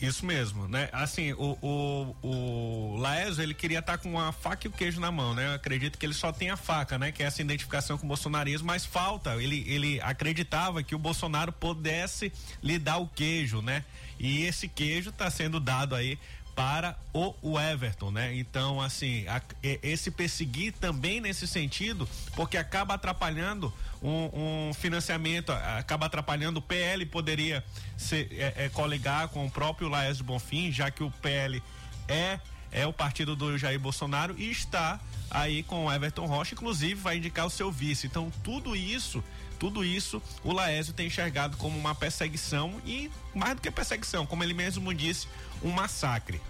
Isso 0.00 0.26
mesmo, 0.26 0.68
né? 0.68 0.90
Assim, 0.92 1.32
o, 1.32 1.56
o, 1.62 2.16
o 2.22 2.96
Laésio, 2.98 3.42
ele 3.42 3.54
queria 3.54 3.78
estar 3.78 3.96
com 3.96 4.20
a 4.20 4.30
faca 4.30 4.66
e 4.66 4.68
o 4.68 4.72
queijo 4.72 5.00
na 5.00 5.10
mão, 5.10 5.32
né? 5.34 5.46
Eu 5.46 5.54
acredito 5.54 5.96
que 5.96 6.04
ele 6.04 6.12
só 6.12 6.30
tem 6.30 6.50
a 6.50 6.56
faca, 6.56 6.98
né? 6.98 7.10
Que 7.10 7.22
é 7.22 7.26
essa 7.26 7.40
identificação 7.40 7.96
com 7.96 8.04
o 8.04 8.08
bolsonarismo, 8.08 8.66
mas 8.66 8.84
falta. 8.84 9.42
Ele, 9.42 9.64
ele 9.66 9.98
acreditava 10.02 10.82
que 10.82 10.94
o 10.94 10.98
Bolsonaro 10.98 11.50
pudesse 11.50 12.30
lhe 12.62 12.78
dar 12.78 12.98
o 12.98 13.08
queijo, 13.08 13.62
né? 13.62 13.84
E 14.18 14.42
esse 14.44 14.68
queijo 14.68 15.10
está 15.10 15.30
sendo 15.30 15.58
dado 15.58 15.94
aí 15.94 16.18
para 16.56 16.96
o, 17.12 17.34
Everton, 17.60 18.10
né? 18.10 18.34
Então, 18.34 18.80
assim, 18.80 19.28
a- 19.28 19.42
esse 19.62 20.10
perseguir 20.10 20.72
também 20.72 21.20
nesse 21.20 21.46
sentido, 21.46 22.08
porque 22.34 22.56
acaba 22.56 22.94
atrapalhando 22.94 23.72
um, 24.02 24.68
um 24.70 24.74
financiamento, 24.74 25.52
acaba 25.52 26.06
atrapalhando 26.06 26.58
o 26.58 26.62
PL 26.62 27.04
poderia 27.06 27.62
se 27.96 28.26
é, 28.32 28.64
é, 28.64 28.68
coligar 28.70 29.28
com 29.28 29.44
o 29.46 29.50
próprio 29.50 29.88
Laércio 29.88 30.24
Bonfim, 30.24 30.72
já 30.72 30.90
que 30.90 31.04
o 31.04 31.10
PL 31.10 31.62
é 32.08 32.40
é 32.72 32.84
o 32.86 32.92
partido 32.92 33.36
do 33.36 33.56
Jair 33.56 33.78
Bolsonaro 33.78 34.34
e 34.36 34.50
está 34.50 35.00
aí 35.30 35.62
com 35.62 35.86
o 35.86 35.92
Everton 35.92 36.26
Rocha, 36.26 36.52
inclusive 36.54 36.94
vai 36.94 37.16
indicar 37.16 37.46
o 37.46 37.50
seu 37.50 37.70
vice. 37.70 38.06
Então, 38.06 38.30
tudo 38.42 38.74
isso, 38.76 39.22
tudo 39.58 39.84
isso 39.84 40.22
o 40.44 40.52
Laésio 40.52 40.92
tem 40.92 41.06
enxergado 41.06 41.56
como 41.56 41.78
uma 41.78 41.94
perseguição 41.94 42.80
e 42.84 43.10
mais 43.34 43.54
do 43.54 43.62
que 43.62 43.70
perseguição, 43.70 44.26
como 44.26 44.42
ele 44.44 44.54
mesmo 44.54 44.92
disse, 44.94 45.26
um 45.62 45.70
massacre. 45.70 46.40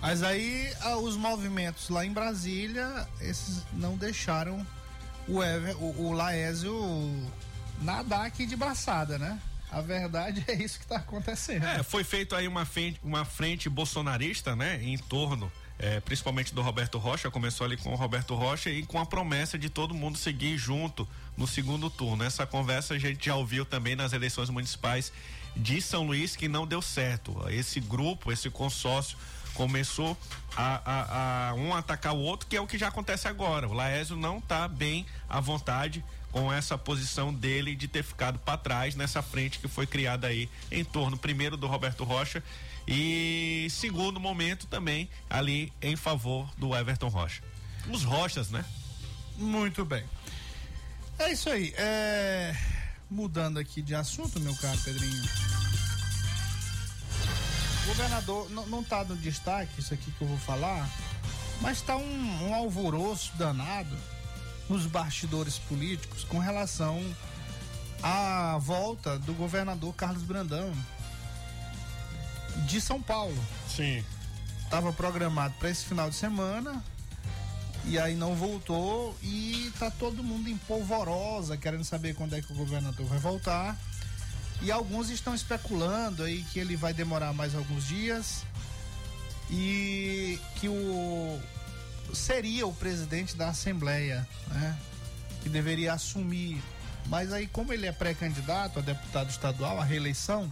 Mas 0.00 0.22
aí 0.22 0.72
ah, 0.80 0.96
os 0.96 1.16
movimentos 1.16 1.88
lá 1.88 2.04
em 2.04 2.12
Brasília, 2.12 3.08
esses 3.20 3.62
não 3.72 3.96
deixaram 3.96 4.66
o, 5.26 5.42
Ever, 5.42 5.76
o, 5.82 6.08
o 6.08 6.12
Laésio 6.12 6.74
nadar 7.80 8.26
aqui 8.26 8.46
de 8.46 8.56
braçada, 8.56 9.18
né? 9.18 9.40
A 9.70 9.80
verdade 9.80 10.44
é 10.46 10.54
isso 10.54 10.78
que 10.78 10.84
está 10.84 10.96
acontecendo. 10.96 11.64
É, 11.64 11.82
foi 11.82 12.04
feito 12.04 12.34
aí 12.34 12.46
uma 12.46 12.64
frente, 12.64 13.00
uma 13.02 13.24
frente 13.24 13.68
bolsonarista, 13.68 14.54
né, 14.54 14.78
em 14.82 14.96
torno, 14.96 15.50
é, 15.78 16.00
principalmente 16.00 16.54
do 16.54 16.62
Roberto 16.62 16.98
Rocha, 16.98 17.30
começou 17.30 17.64
ali 17.64 17.76
com 17.76 17.92
o 17.92 17.96
Roberto 17.96 18.34
Rocha 18.34 18.70
e 18.70 18.84
com 18.86 18.98
a 19.00 19.06
promessa 19.06 19.58
de 19.58 19.68
todo 19.68 19.92
mundo 19.94 20.16
seguir 20.16 20.56
junto 20.56 21.06
no 21.36 21.46
segundo 21.46 21.90
turno. 21.90 22.22
Essa 22.24 22.46
conversa 22.46 22.94
a 22.94 22.98
gente 22.98 23.26
já 23.26 23.34
ouviu 23.34 23.64
também 23.64 23.96
nas 23.96 24.12
eleições 24.12 24.48
municipais 24.50 25.12
de 25.56 25.80
São 25.80 26.04
Luís 26.04 26.36
que 26.36 26.48
não 26.48 26.66
deu 26.66 26.80
certo. 26.82 27.36
Esse 27.48 27.80
grupo, 27.80 28.30
esse 28.32 28.48
consórcio 28.50 29.16
começou 29.54 30.16
a, 30.56 30.80
a- 30.84 31.48
a 31.50 31.54
um 31.54 31.74
atacar 31.74 32.12
o 32.14 32.18
outro, 32.18 32.46
que 32.48 32.56
é 32.56 32.60
o 32.60 32.66
que 32.66 32.76
já 32.78 32.88
acontece 32.88 33.28
agora. 33.28 33.68
O 33.68 33.72
Laésio 33.72 34.16
não 34.16 34.38
está 34.38 34.66
bem 34.66 35.06
à 35.28 35.40
vontade 35.40 36.04
com 36.32 36.52
essa 36.52 36.76
posição 36.76 37.32
dele 37.32 37.76
de 37.76 37.86
ter 37.86 38.02
ficado 38.02 38.40
para 38.40 38.58
trás 38.58 38.96
nessa 38.96 39.22
frente 39.22 39.60
que 39.60 39.68
foi 39.68 39.86
criada 39.86 40.26
aí 40.26 40.48
em 40.72 40.84
torno 40.84 41.16
primeiro 41.16 41.56
do 41.56 41.68
Roberto 41.68 42.02
Rocha 42.02 42.42
e 42.86 43.66
segundo 43.70 44.20
momento 44.20 44.66
também 44.66 45.08
ali 45.28 45.72
em 45.80 45.96
favor 45.96 46.50
do 46.58 46.74
Everton 46.74 47.08
Rocha. 47.08 47.42
Os 47.88 48.04
Rochas, 48.04 48.50
né? 48.50 48.64
Muito 49.36 49.84
bem. 49.84 50.04
É 51.18 51.32
isso 51.32 51.48
aí. 51.48 51.72
É... 51.76 52.54
Mudando 53.10 53.58
aqui 53.58 53.82
de 53.82 53.94
assunto, 53.94 54.40
meu 54.40 54.54
caro 54.56 54.78
Pedrinho. 54.78 55.24
O 57.82 57.86
governador, 57.86 58.50
não, 58.50 58.66
não 58.66 58.82
tá 58.82 59.04
no 59.04 59.16
destaque 59.16 59.80
isso 59.80 59.92
aqui 59.92 60.10
que 60.10 60.22
eu 60.22 60.28
vou 60.28 60.38
falar, 60.38 60.88
mas 61.60 61.82
tá 61.82 61.96
um, 61.96 62.48
um 62.48 62.54
alvoroço 62.54 63.32
danado 63.36 63.96
nos 64.68 64.86
bastidores 64.86 65.58
políticos 65.58 66.24
com 66.24 66.38
relação 66.38 67.00
à 68.02 68.58
volta 68.58 69.18
do 69.18 69.34
governador 69.34 69.94
Carlos 69.94 70.22
Brandão 70.22 70.72
de 72.66 72.80
São 72.80 73.00
Paulo. 73.02 73.36
Sim. 73.68 74.04
Estava 74.62 74.92
programado 74.92 75.54
para 75.58 75.70
esse 75.70 75.84
final 75.84 76.10
de 76.10 76.16
semana 76.16 76.82
e 77.86 77.98
aí 77.98 78.14
não 78.14 78.34
voltou 78.34 79.16
e 79.22 79.70
tá 79.78 79.90
todo 79.90 80.22
mundo 80.22 80.48
em 80.48 80.56
polvorosa 80.56 81.56
querendo 81.56 81.84
saber 81.84 82.14
quando 82.14 82.34
é 82.34 82.40
que 82.40 82.52
o 82.52 82.56
governador 82.56 83.06
vai 83.06 83.18
voltar. 83.18 83.76
E 84.62 84.70
alguns 84.70 85.10
estão 85.10 85.34
especulando 85.34 86.22
aí 86.22 86.42
que 86.44 86.58
ele 86.58 86.76
vai 86.76 86.94
demorar 86.94 87.32
mais 87.32 87.54
alguns 87.54 87.86
dias 87.86 88.44
e 89.50 90.38
que 90.56 90.68
o 90.68 91.40
seria 92.14 92.66
o 92.66 92.72
presidente 92.72 93.36
da 93.36 93.48
Assembleia, 93.48 94.26
né? 94.48 94.78
Que 95.42 95.48
deveria 95.48 95.92
assumir. 95.92 96.62
Mas 97.06 97.32
aí, 97.32 97.46
como 97.46 97.72
ele 97.72 97.86
é 97.86 97.92
pré-candidato 97.92 98.78
a 98.78 98.82
deputado 98.82 99.28
estadual, 99.28 99.78
a 99.78 99.84
reeleição, 99.84 100.50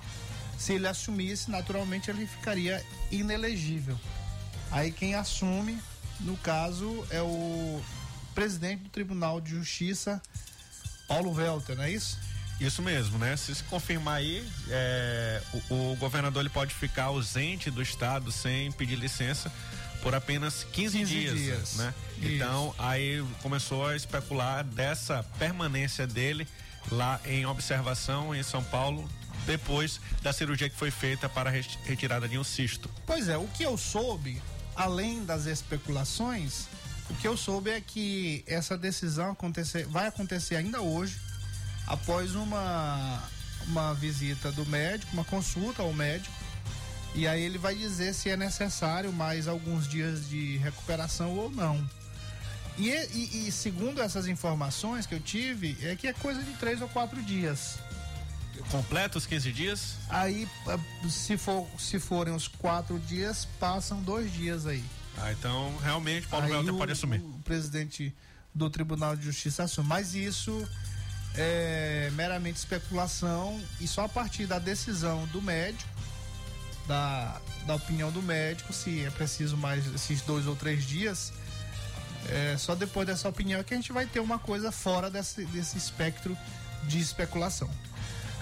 se 0.58 0.74
ele 0.74 0.86
assumisse, 0.86 1.50
naturalmente 1.50 2.10
ele 2.10 2.26
ficaria 2.26 2.84
inelegível. 3.10 3.98
Aí 4.70 4.90
quem 4.90 5.14
assume, 5.14 5.78
no 6.20 6.36
caso, 6.36 7.06
é 7.10 7.20
o 7.20 7.82
presidente 8.34 8.84
do 8.84 8.88
Tribunal 8.88 9.40
de 9.40 9.50
Justiça, 9.50 10.20
Paulo 11.06 11.32
Welter, 11.32 11.76
não 11.76 11.84
é 11.84 11.90
isso? 11.90 12.18
Isso 12.60 12.80
mesmo, 12.80 13.18
né? 13.18 13.36
Se 13.36 13.54
se 13.54 13.64
confirmar 13.64 14.18
aí, 14.18 14.46
é, 14.68 15.42
o, 15.68 15.92
o 15.92 15.96
governador 15.96 16.42
ele 16.42 16.48
pode 16.48 16.72
ficar 16.72 17.04
ausente 17.04 17.70
do 17.70 17.82
estado 17.82 18.30
sem 18.30 18.70
pedir 18.72 18.96
licença 18.96 19.52
por 20.00 20.14
apenas 20.14 20.64
15, 20.72 20.98
15 20.98 21.12
dias, 21.12 21.38
dias. 21.38 21.74
né? 21.76 21.94
Isso. 22.18 22.28
Então, 22.32 22.74
aí 22.78 23.24
começou 23.42 23.86
a 23.86 23.96
especular 23.96 24.64
dessa 24.64 25.22
permanência 25.38 26.06
dele 26.06 26.46
lá 26.90 27.20
em 27.24 27.46
observação 27.46 28.34
em 28.34 28.42
São 28.42 28.62
Paulo 28.64 29.08
depois 29.46 30.00
da 30.22 30.32
cirurgia 30.32 30.68
que 30.68 30.76
foi 30.76 30.90
feita 30.90 31.28
para 31.28 31.50
a 31.50 31.52
ret- 31.52 31.78
retirada 31.84 32.28
de 32.28 32.38
um 32.38 32.44
cisto. 32.44 32.88
Pois 33.06 33.28
é, 33.28 33.36
o 33.36 33.46
que 33.48 33.62
eu 33.62 33.76
soube, 33.76 34.40
além 34.76 35.24
das 35.24 35.46
especulações, 35.46 36.66
o 37.10 37.14
que 37.14 37.26
eu 37.26 37.36
soube 37.36 37.70
é 37.70 37.80
que 37.80 38.44
essa 38.46 38.76
decisão 38.78 39.32
acontecer, 39.32 39.86
vai 39.86 40.06
acontecer 40.06 40.56
ainda 40.56 40.80
hoje, 40.80 41.18
após 41.86 42.34
uma, 42.34 43.22
uma 43.66 43.92
visita 43.94 44.50
do 44.52 44.64
médico, 44.66 45.12
uma 45.12 45.24
consulta 45.24 45.82
ao 45.82 45.92
médico, 45.92 46.34
e 47.14 47.26
aí 47.26 47.42
ele 47.42 47.58
vai 47.58 47.74
dizer 47.74 48.14
se 48.14 48.30
é 48.30 48.36
necessário 48.36 49.12
mais 49.12 49.46
alguns 49.46 49.86
dias 49.86 50.28
de 50.28 50.56
recuperação 50.58 51.36
ou 51.36 51.50
não. 51.50 51.86
E, 52.78 52.88
e- 52.88 53.48
e 53.48 53.52
segundo 53.52 54.00
essas 54.00 54.26
informações 54.26 55.04
que 55.04 55.14
eu 55.14 55.20
tive, 55.20 55.76
é 55.82 55.94
que 55.94 56.06
é 56.06 56.12
coisa 56.14 56.42
de 56.42 56.52
três 56.54 56.80
ou 56.80 56.88
quatro 56.88 57.20
dias. 57.22 57.78
Completa 58.70 59.18
os 59.18 59.26
15 59.26 59.52
dias? 59.52 59.94
Aí, 60.08 60.48
ah, 60.66 60.78
se, 61.08 61.36
for, 61.36 61.66
se 61.78 61.98
forem 61.98 62.34
os 62.34 62.48
quatro 62.48 62.98
dias, 63.00 63.46
passam 63.58 64.00
dois 64.02 64.32
dias 64.32 64.66
aí. 64.66 64.84
Ah, 65.18 65.30
então 65.32 65.76
realmente 65.82 66.26
Paulo 66.26 66.46
Aí 66.46 66.52
Welter 66.52 66.74
o- 66.74 66.78
pode 66.78 66.92
assumir. 66.92 67.20
O 67.20 67.40
presidente 67.44 68.14
do 68.54 68.68
Tribunal 68.70 69.16
de 69.16 69.24
Justiça 69.24 69.64
assume. 69.64 69.88
Mas 69.88 70.14
isso 70.14 70.66
é 71.34 72.10
meramente 72.14 72.58
especulação 72.58 73.60
e 73.80 73.86
só 73.88 74.04
a 74.04 74.08
partir 74.08 74.46
da 74.46 74.58
decisão 74.58 75.26
do 75.26 75.40
médico, 75.40 75.88
da, 76.86 77.40
da 77.66 77.74
opinião 77.74 78.10
do 78.10 78.22
médico, 78.22 78.72
se 78.72 79.04
é 79.04 79.10
preciso 79.10 79.56
mais 79.56 79.86
esses 79.94 80.20
dois 80.22 80.46
ou 80.46 80.56
três 80.56 80.84
dias, 80.84 81.32
é 82.28 82.56
só 82.58 82.74
depois 82.74 83.06
dessa 83.06 83.28
opinião 83.28 83.60
é 83.60 83.64
que 83.64 83.72
a 83.72 83.76
gente 83.76 83.92
vai 83.92 84.06
ter 84.06 84.20
uma 84.20 84.38
coisa 84.38 84.70
fora 84.72 85.10
desse, 85.10 85.44
desse 85.46 85.78
espectro 85.78 86.36
de 86.84 86.98
especulação. 86.98 87.70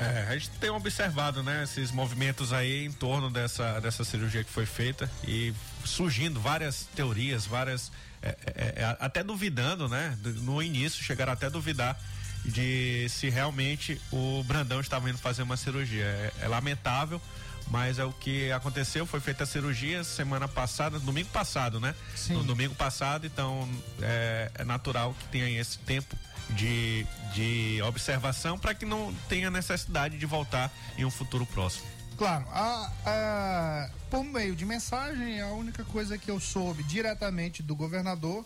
É, 0.01 0.27
a 0.31 0.33
gente 0.33 0.51
tem 0.59 0.71
observado, 0.71 1.43
né, 1.43 1.63
esses 1.63 1.91
movimentos 1.93 2.55
aí 2.55 2.87
em 2.87 2.93
torno 2.93 3.31
dessa, 3.31 3.79
dessa 3.81 4.03
cirurgia 4.03 4.43
que 4.43 4.51
foi 4.51 4.65
feita 4.65 5.11
e 5.25 5.53
surgindo 5.85 6.41
várias 6.41 6.89
teorias, 6.95 7.45
várias. 7.45 7.93
é, 8.23 8.29
é, 8.29 8.65
é, 8.77 8.97
até 8.99 9.23
duvidando, 9.23 9.89
né? 9.89 10.17
No 10.43 10.63
início, 10.63 11.03
chegaram 11.05 11.33
até 11.33 11.47
a 11.47 11.51
duvidar 11.51 12.01
de 12.45 13.07
se 13.11 13.29
realmente 13.29 14.01
o 14.11 14.43
Brandão 14.45 14.81
estava 14.81 15.11
indo 15.11 15.19
fazer 15.19 15.43
uma 15.43 15.57
cirurgia. 15.57 16.05
É, 16.05 16.33
é 16.43 16.49
lamentável, 16.49 17.21
mas 17.69 17.99
é 17.99 18.05
o 18.05 18.13
que 18.13 18.51
aconteceu, 18.53 19.07
foi 19.07 19.21
feita 19.21 19.45
a 19.45 19.47
cirurgia 19.47 20.03
semana 20.03 20.49
passada, 20.49 20.99
domingo 20.99 21.29
passado, 21.29 21.79
né? 21.79 21.95
Sim. 22.17 22.35
No 22.35 22.43
domingo 22.43 22.75
passado, 22.75 23.27
então 23.27 23.69
é, 24.01 24.51
é 24.55 24.65
natural 24.65 25.15
que 25.19 25.27
tenha 25.27 25.61
esse 25.61 25.79
tempo 25.79 26.17
de, 26.57 27.07
de 27.35 27.81
observação 27.83 28.59
para 28.59 28.75
que 28.75 28.85
não 28.85 29.15
tenha 29.29 29.51
necessidade 29.51 30.19
de 30.19 30.27
voltar 30.27 30.71
em 30.99 31.05
um 31.05 31.11
futuro 31.11 31.47
próximo. 31.47 31.87
Claro, 32.17 32.45
a, 32.51 32.91
a- 33.07 33.91
por 34.11 34.25
meio 34.25 34.55
de 34.55 34.65
mensagem, 34.67 35.41
a 35.41 35.49
única 35.49 35.85
coisa 35.85 36.19
que 36.19 36.31
eu 36.31 36.39
soube 36.41 36.83
diretamente 36.83 37.63
do 37.63 37.75
governador 37.75 38.45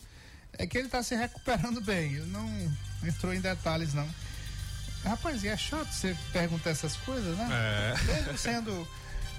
é 0.57 0.67
que 0.67 0.79
ele 0.79 0.87
está 0.87 1.03
se 1.03 1.17
recuperando 1.17 1.81
bem. 1.81 2.15
Ele 2.15 2.27
não 2.31 2.73
entrou 3.03 3.35
em 3.35 3.41
detalhes, 3.41 3.93
não. 3.95 4.09
Rapaz, 5.05 5.43
e 5.43 5.49
é 5.49 5.57
chato 5.57 5.93
você 5.93 6.17
perguntar 6.33 6.71
essas 6.71 6.97
coisas, 6.97 7.37
né? 7.37 7.49
É. 7.51 8.13
Mesmo 8.15 8.39
sendo. 8.39 8.89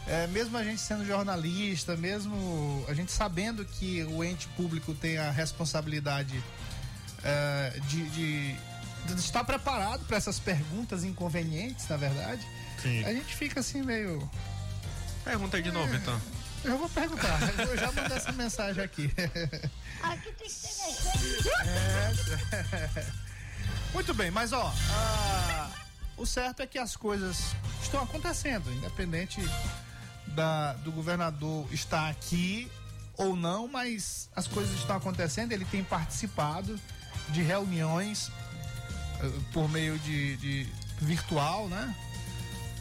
é, 0.06 0.28
mesmo 0.28 0.58
a 0.58 0.64
gente 0.64 0.82
sendo 0.82 1.06
jornalista, 1.06 1.96
mesmo 1.96 2.86
a 2.88 2.94
gente 2.94 3.12
sabendo 3.12 3.64
que 3.66 4.04
o 4.04 4.24
ente 4.24 4.48
público 4.50 4.94
tem 4.94 5.18
a 5.18 5.32
responsabilidade 5.32 6.44
é, 7.26 7.74
de, 7.88 8.10
de- 8.12 8.56
de 9.06 9.14
estar 9.20 9.44
preparado 9.44 10.06
para 10.06 10.16
essas 10.18 10.40
perguntas 10.40 11.04
inconvenientes, 11.04 11.88
na 11.90 11.98
verdade. 11.98 12.46
Sim. 12.82 13.04
A 13.06 13.12
gente 13.14 13.36
fica 13.36 13.60
assim 13.60 13.82
meio. 13.84 14.28
Pergunta 15.24 15.58
aí 15.58 15.64
de 15.64 15.72
novo, 15.72 15.94
então. 15.96 16.20
Eu 16.64 16.78
vou 16.80 16.90
perguntar, 16.90 17.38
eu 17.60 17.78
já 17.78 17.92
mandei 17.92 18.18
essa 18.18 18.32
mensagem 18.32 18.84
aqui. 18.84 19.12
Aqui 20.02 20.32
tem 20.32 20.48
que 20.50 21.50
É. 21.68 23.06
Muito 23.94 24.14
bem, 24.14 24.32
mas 24.32 24.52
ó, 24.52 24.74
ah, 24.92 25.70
o 26.18 26.26
certo 26.26 26.62
é 26.62 26.68
que 26.68 26.78
as 26.80 26.96
coisas 26.96 27.38
estão 27.82 28.02
acontecendo, 28.04 28.72
independente 28.74 29.40
da, 30.28 30.74
do 30.74 30.92
governador 30.92 31.68
estar 31.72 32.10
aqui 32.10 32.70
ou 33.16 33.36
não, 33.36 33.68
mas 33.68 34.30
as 34.36 34.48
coisas 34.48 34.74
estão 34.80 34.98
acontecendo. 34.98 35.52
Ele 35.52 35.66
tem 35.66 35.84
participado 35.84 36.80
de 37.30 37.42
reuniões 37.42 38.32
eh, 39.22 39.32
por 39.52 39.70
meio 39.70 39.98
de, 40.00 40.38
de 40.38 40.68
virtual, 41.02 41.68
né? 41.68 41.96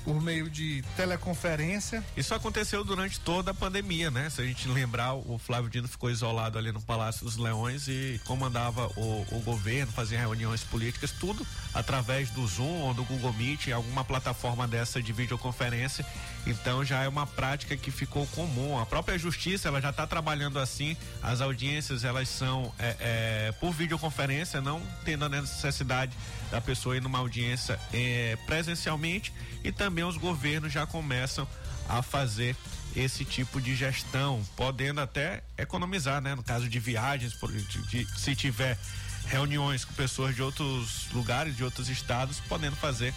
Por 0.05 0.21
meio 0.21 0.51
de 0.51 0.83
teleconferência. 0.97 2.05
Isso 2.17 2.35
aconteceu 2.35 2.85
durante 2.85 3.19
toda 3.19 3.53
a 3.53 3.55
pandemia, 3.55 4.11
né? 4.11 4.29
Se 4.29 4.43
a 4.43 4.45
gente 4.45 4.69
lembrar, 4.69 5.15
o 5.15 5.39
Flávio 5.39 5.71
Dino 5.71 5.89
ficou 5.89 6.11
isolado 6.11 6.59
ali 6.59 6.71
no 6.73 6.81
Palácio 6.81 7.25
dos 7.25 7.37
Leões 7.37 7.89
e 7.89 8.21
comandava 8.25 8.87
o, 8.97 9.27
o 9.33 9.41
governo, 9.41 9.91
fazia 9.93 10.19
reuniões 10.19 10.63
políticas, 10.63 11.11
tudo 11.11 11.47
através 11.73 12.31
do 12.31 12.47
Zoom 12.47 12.83
ou 12.83 12.95
do 12.95 13.03
Google 13.05 13.33
Meet, 13.33 13.69
alguma 13.69 14.05
plataforma 14.05 14.69
dessa 14.69 15.03
de 15.03 15.13
videoconferência. 15.13 16.05
Então 16.47 16.85
já 16.85 17.03
é 17.03 17.09
uma 17.09 17.27
prática 17.27 17.77
que 17.77 17.91
ficou 17.91 18.27
comum. 18.29 18.79
A 18.79 18.87
própria 18.87 19.19
justiça 19.19 19.69
ela 19.69 19.81
já 19.81 19.91
está 19.91 20.07
trabalhando 20.07 20.59
assim. 20.59 20.97
As 21.23 21.41
audiências 21.41 22.05
elas 22.05 22.29
são 22.29 22.73
é, 22.79 22.97
é, 23.01 23.53
por 23.53 23.73
videoconferência, 23.73 24.61
não 24.61 24.83
tendo 25.05 25.25
a 25.25 25.29
necessidade 25.29 26.13
da 26.51 26.61
pessoa 26.61 26.97
ir 26.97 27.01
numa 27.03 27.19
audiência 27.19 27.79
é, 27.93 28.37
presencialmente 28.47 29.33
e 29.63 29.73
também 29.73 30.05
os 30.05 30.17
governos 30.17 30.73
já 30.73 30.87
começam 30.87 31.47
a 31.89 32.01
fazer 32.03 32.57
esse 32.97 33.25
tipo 33.25 33.61
de 33.61 33.75
gestão, 33.75 34.43
podendo 34.57 35.01
até 35.01 35.43
economizar, 35.59 36.21
né? 36.23 36.35
No 36.35 36.43
caso 36.43 36.69
de 36.69 36.79
viagens, 36.79 37.35
por, 37.35 37.51
de, 37.53 37.87
de- 37.89 38.19
se 38.21 38.37
tiver 38.37 38.79
reuniões 39.27 39.85
com 39.85 39.93
pessoas 39.95 40.35
de 40.35 40.43
outros 40.43 41.09
lugares, 41.13 41.57
de 41.57 41.65
outros 41.65 41.89
estados, 41.89 42.41
podendo 42.41 42.77
fazer 42.77 43.13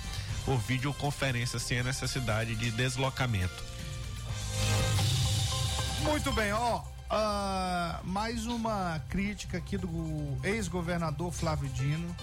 por 0.45 0.57
videoconferência 0.59 1.59
sem 1.59 1.79
a 1.79 1.83
necessidade 1.83 2.55
de 2.55 2.71
deslocamento. 2.71 3.63
Muito 6.01 6.31
bem, 6.31 6.51
ó. 6.53 6.81
ah, 7.09 7.99
mais 8.03 8.45
uma 8.45 9.01
crítica 9.09 9.57
aqui 9.57 9.77
do 9.77 10.37
ex-governador 10.43 11.31
Flávio 11.31 11.69
Dino. 11.69 12.15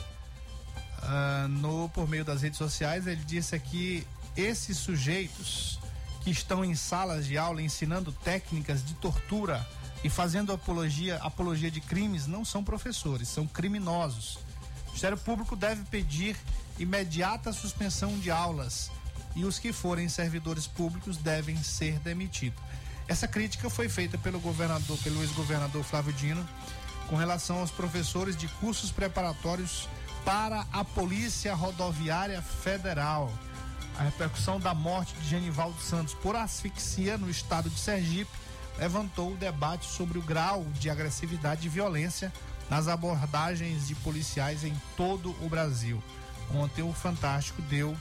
Ah, 1.06 1.46
no, 1.48 1.88
por 1.88 2.08
meio 2.08 2.24
das 2.24 2.42
redes 2.42 2.58
sociais, 2.58 3.06
ele 3.06 3.22
disse 3.24 3.54
aqui: 3.54 4.06
esses 4.36 4.76
sujeitos 4.76 5.78
que 6.22 6.30
estão 6.30 6.64
em 6.64 6.74
salas 6.74 7.26
de 7.26 7.36
aula 7.36 7.60
ensinando 7.60 8.10
técnicas 8.12 8.84
de 8.84 8.94
tortura 8.94 9.66
e 10.02 10.08
fazendo 10.08 10.52
apologia, 10.52 11.16
apologia 11.16 11.70
de 11.70 11.80
crimes 11.80 12.26
não 12.26 12.44
são 12.44 12.64
professores, 12.64 13.28
são 13.28 13.46
criminosos. 13.46 14.36
O 14.84 14.86
Ministério 14.88 15.18
Público 15.18 15.56
deve 15.56 15.82
pedir 15.84 16.36
imediata 16.78 17.52
suspensão 17.52 18.18
de 18.18 18.30
aulas 18.30 18.90
e 19.34 19.44
os 19.44 19.58
que 19.58 19.72
forem 19.72 20.08
servidores 20.08 20.66
públicos 20.66 21.16
devem 21.16 21.62
ser 21.62 21.98
demitidos. 21.98 22.62
Essa 23.06 23.28
crítica 23.28 23.68
foi 23.68 23.88
feita 23.88 24.16
pelo 24.16 24.40
governador, 24.40 24.96
pelo 24.98 25.20
ex-governador 25.20 25.84
Flávio 25.84 26.12
Dino, 26.14 26.46
com 27.08 27.16
relação 27.16 27.58
aos 27.58 27.70
professores 27.70 28.36
de 28.36 28.48
cursos 28.48 28.90
preparatórios 28.90 29.88
para 30.24 30.66
a 30.72 30.84
Polícia 30.84 31.54
Rodoviária 31.54 32.40
Federal. 32.40 33.30
A 33.98 34.02
repercussão 34.02 34.58
da 34.58 34.74
morte 34.74 35.14
de 35.14 35.28
Genivaldo 35.28 35.78
Santos 35.80 36.14
por 36.14 36.34
asfixia 36.34 37.18
no 37.18 37.30
estado 37.30 37.68
de 37.68 37.78
Sergipe 37.78 38.30
levantou 38.78 39.32
o 39.32 39.36
debate 39.36 39.86
sobre 39.86 40.18
o 40.18 40.22
grau 40.22 40.64
de 40.80 40.90
agressividade 40.90 41.66
e 41.66 41.70
violência 41.70 42.32
nas 42.68 42.88
abordagens 42.88 43.86
de 43.86 43.94
policiais 43.96 44.64
em 44.64 44.74
todo 44.96 45.30
o 45.42 45.48
Brasil. 45.48 46.02
Ontem 46.52 46.82
o 46.82 46.92
Fantástico 46.92 47.62
deu 47.62 47.96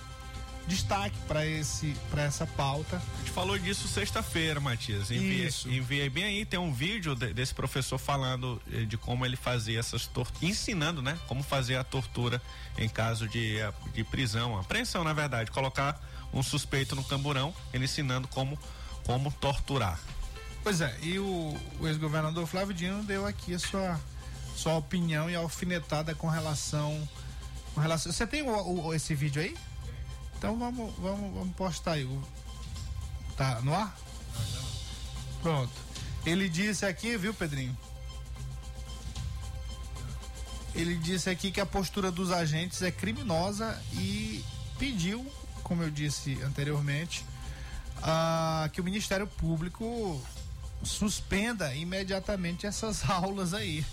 destaque 0.68 1.18
para 1.28 1.46
esse 1.46 1.94
para 2.10 2.24
essa 2.24 2.48
pauta. 2.48 2.96
A 2.98 3.18
gente 3.20 3.32
falou 3.32 3.58
disso 3.60 3.88
sexta-feira, 3.88 4.60
Matias. 4.60 5.12
Enviei, 5.12 5.48
Isso. 5.48 5.70
enviei 5.70 6.10
bem 6.10 6.24
aí, 6.24 6.46
tem 6.46 6.60
um 6.60 6.74
vídeo 6.74 7.16
de- 7.16 7.34
desse 7.34 7.54
professor 7.54 7.98
falando 7.98 8.62
eh, 8.72 8.86
de 8.86 8.98
como 8.98 9.26
ele 9.26 9.36
fazia 9.36 9.80
essas 9.80 10.08
torturas, 10.08 10.42
ensinando, 10.50 11.02
né? 11.02 11.20
Como 11.28 11.44
fazer 11.44 11.76
a 11.76 11.84
tortura 11.84 12.42
em 12.78 12.88
caso 12.88 13.28
de, 13.28 13.58
eh, 13.60 13.74
de 13.94 14.04
prisão, 14.04 14.58
apreensão, 14.58 15.04
na 15.04 15.14
verdade, 15.14 15.52
colocar 15.52 16.00
um 16.34 16.42
suspeito 16.42 16.96
no 16.96 17.04
camburão, 17.04 17.54
ele 17.74 17.86
ensinando 17.86 18.28
como, 18.28 18.58
como 19.06 19.32
torturar. 19.34 20.00
Pois 20.64 20.80
é, 20.80 20.98
e 21.02 21.20
o, 21.20 21.58
o 21.80 21.88
ex-governador 21.88 22.48
Flávio 22.48 22.74
Dino 22.74 23.04
deu 23.04 23.26
aqui 23.28 23.54
a 23.54 23.60
sua, 23.60 24.00
sua 24.56 24.76
opinião 24.78 25.30
e 25.30 25.36
alfinetada 25.36 26.16
com 26.16 26.30
relação. 26.30 27.08
Com 27.76 27.82
relação 27.82 28.12
você 28.14 28.26
tem 28.26 28.42
o- 28.44 28.86
o- 28.88 28.94
esse 28.94 29.14
vídeo 29.14 29.42
aí? 29.42 29.56
Então 30.44 30.60
vamos, 30.60 30.94
vamos, 30.98 31.34
vamos 31.34 31.56
postar 31.56 31.94
aí. 31.94 32.20
Tá 33.38 33.62
no 33.62 33.74
ar? 33.74 33.98
Pronto. 35.42 35.72
Ele 36.26 36.50
disse 36.50 36.86
aqui, 36.86 37.16
viu, 37.16 37.34
Pedrinho? 37.34 37.78
Ele 40.76 40.98
disse 40.98 41.30
aqui 41.30 41.50
que 41.50 41.62
a 41.62 41.66
postura 41.66 42.12
dos 42.12 42.30
agentes 42.30 42.82
é 42.82 42.92
criminosa 42.92 43.82
e 43.94 44.44
pediu, 44.78 45.26
como 45.64 45.82
eu 45.82 45.90
disse 45.90 46.38
anteriormente, 46.44 47.26
ah, 48.02 48.70
que 48.74 48.82
o 48.82 48.84
Ministério 48.84 49.26
Público 49.26 50.22
suspenda 50.84 51.74
imediatamente 51.74 52.68
essas 52.68 53.08
aulas 53.10 53.54
aí. 53.54 53.86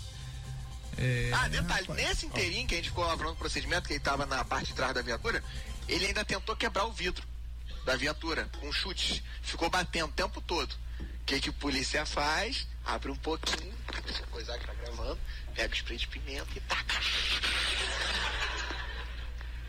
É, 0.97 1.31
Ah, 1.33 1.47
detalhe, 1.47 1.87
rapaz. 1.87 2.05
nesse 2.07 2.25
inteirinho 2.25 2.67
que 2.67 2.73
a 2.73 2.77
gente 2.77 2.89
ficou 2.89 3.05
elaborando 3.05 3.35
o 3.35 3.37
procedimento, 3.37 3.87
que 3.87 3.93
ele 3.93 4.01
tava 4.01 4.25
na 4.25 4.43
parte 4.43 4.67
de 4.67 4.73
trás 4.73 4.93
da 4.93 5.01
viatura, 5.01 5.41
ele 5.87 6.07
ainda 6.07 6.23
tentou 6.25 6.55
quebrar 6.55 6.85
o 6.85 6.91
vidro 6.91 7.27
da 7.85 7.95
viatura 7.95 8.49
com 8.59 8.71
chutes. 8.71 9.21
Ficou 9.41 9.69
batendo 9.69 10.09
o 10.09 10.13
tempo 10.13 10.41
todo. 10.41 10.71
O 10.99 11.25
que, 11.25 11.39
que 11.39 11.49
o 11.49 11.53
polícia 11.53 12.05
faz? 12.05 12.67
Abre 12.85 13.11
um 13.11 13.15
pouquinho, 13.15 13.73
essa 14.07 14.25
coisa 14.27 14.57
que 14.57 14.65
tá 14.65 14.73
gravando, 14.73 15.19
pega 15.53 15.71
o 15.71 15.75
spray 15.75 15.97
de 15.97 16.07
pimenta 16.07 16.49
e 16.55 16.61
taca. 16.61 16.99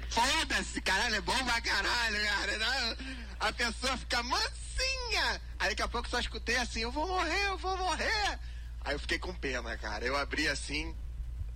Foda-se, 0.09 0.81
caralho, 0.83 1.15
é 1.15 1.21
bom 1.21 1.45
pra 1.45 1.61
caralho, 1.61 2.23
cara. 2.23 2.97
A 3.41 3.53
pessoa 3.53 3.97
fica 3.97 4.23
mansinha. 4.23 5.41
Aí 5.59 5.71
daqui 5.71 5.83
a 5.83 5.89
pouco 5.89 6.09
só 6.09 6.21
escutei 6.21 6.57
assim, 6.57 6.81
eu 6.81 6.93
vou 6.93 7.07
morrer, 7.07 7.47
eu 7.47 7.57
vou 7.59 7.77
morrer. 7.79 8.39
Aí 8.83 8.95
eu 8.95 8.99
fiquei 8.99 9.19
com 9.19 9.35
pena, 9.35 9.77
cara. 9.79 10.05
Eu 10.05 10.17
abri 10.17 10.49
assim, 10.49 10.95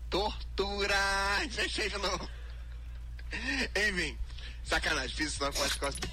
tortura 0.09 0.97
fechei 1.51 1.91
de 1.91 1.99
novo. 1.99 2.31
Enfim, 3.77 4.19
sacanagem, 4.67 5.17
fiz 5.17 5.33
isso 5.33 5.43
não 5.43 5.53
com 5.53 5.63
as 5.63 5.75
costas. 5.75 6.11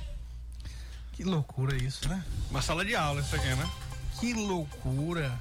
Que 1.14 1.24
loucura 1.24 1.76
isso, 1.76 2.08
né? 2.10 2.24
Uma 2.50 2.62
sala 2.62 2.84
de 2.84 2.96
aula 2.96 3.22
isso 3.22 3.36
aqui, 3.36 3.48
né? 3.48 3.70
Que 4.20 4.34
loucura. 4.34 5.40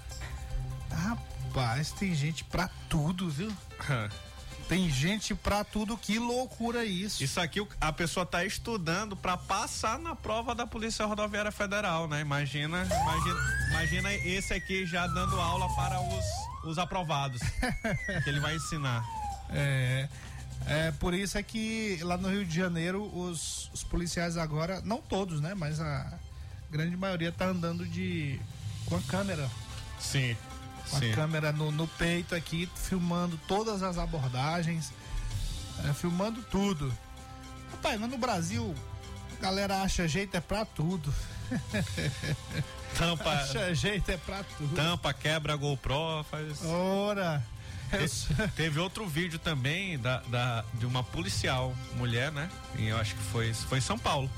Rapaz, 0.91 1.93
tem 1.93 2.15
gente 2.15 2.45
pra 2.45 2.69
tudo, 2.89 3.31
viu? 3.31 3.53
Tem 4.69 4.89
gente 4.89 5.35
pra 5.35 5.65
tudo, 5.65 5.97
que 5.97 6.19
loucura 6.19 6.85
isso. 6.85 7.23
Isso 7.23 7.41
aqui 7.41 7.67
a 7.81 7.93
pessoa 7.93 8.25
tá 8.25 8.45
estudando 8.45 9.17
para 9.17 9.37
passar 9.37 9.99
na 9.99 10.15
prova 10.15 10.55
da 10.55 10.67
Polícia 10.67 11.05
Rodoviária 11.05 11.53
Federal, 11.53 12.09
né? 12.09 12.21
Imagina, 12.21 12.85
imagina, 12.85 13.41
imagina 13.71 14.15
esse 14.15 14.55
aqui 14.55 14.87
já 14.87 15.07
dando 15.07 15.39
aula 15.41 15.69
para 15.75 16.01
os, 16.01 16.25
os 16.65 16.79
aprovados 16.79 17.43
que 18.25 18.29
ele 18.31 18.41
vai 18.41 18.57
ensinar. 18.57 19.05
É, 19.51 20.09
é 20.67 20.93
por 20.93 21.15
isso 21.15 21.37
é 21.39 21.43
que 21.43 21.99
lá 22.03 22.17
no 22.17 22.29
Rio 22.29 22.45
de 22.45 22.55
Janeiro 22.55 23.05
os, 23.17 23.71
os 23.73 23.83
policiais 23.85 24.37
agora, 24.37 24.81
não 24.85 24.99
todos, 25.01 25.41
né? 25.41 25.55
Mas 25.55 25.81
a 25.81 26.13
grande 26.71 26.97
maioria 26.97 27.31
tá 27.33 27.47
andando 27.47 27.85
de 27.87 28.41
com 28.87 28.97
a 28.97 29.01
câmera, 29.03 29.49
Sim. 29.99 30.37
com 30.91 30.99
Sim. 30.99 31.13
a 31.13 31.15
câmera 31.15 31.53
no, 31.53 31.71
no 31.71 31.87
peito 31.87 32.35
aqui, 32.35 32.69
filmando 32.77 33.39
todas 33.47 33.83
as 33.83 33.99
abordagens, 33.99 34.93
é, 35.89 35.93
filmando 35.93 36.43
tudo. 36.45 36.93
Rapaz, 37.71 37.99
mas 38.01 38.11
no 38.11 38.19
Brasil, 38.19 38.75
a 39.39 39.43
galera 39.43 39.83
acha 39.83 40.07
jeito 40.07 40.37
é 40.37 40.41
pra 40.41 40.65
tudo. 40.65 41.13
Tampa, 42.97 43.31
Acha 43.31 43.75
jeito 43.75 44.11
é 44.11 44.17
pra 44.19 44.45
tudo. 44.45 44.75
tampa, 44.75 45.15
quebra, 45.15 45.57
GoPro, 45.57 46.25
faz. 46.31 46.63
Ora. 46.65 47.43
Teve 48.57 48.79
outro 48.81 49.07
vídeo 49.07 49.39
também 49.39 49.99
da, 49.99 50.19
da- 50.29 50.65
de 50.75 50.87
uma 50.87 51.03
policial, 51.03 51.75
mulher, 51.97 52.33
né? 52.33 52.49
E 52.77 52.89
eu 52.89 52.97
acho 52.99 53.15
que 53.15 53.23
foi, 53.25 53.53
foi 53.55 53.79
em 53.79 53.83
São 53.83 53.99
Paulo. 53.99 54.31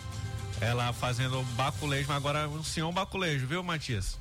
Ela 0.60 0.92
fazendo 0.92 1.42
baculejo, 1.56 2.06
mas 2.08 2.16
agora 2.16 2.48
um 2.48 2.62
senhor 2.64 2.90
baculejo, 2.92 3.46
viu, 3.46 3.62
Matias? 3.62 4.18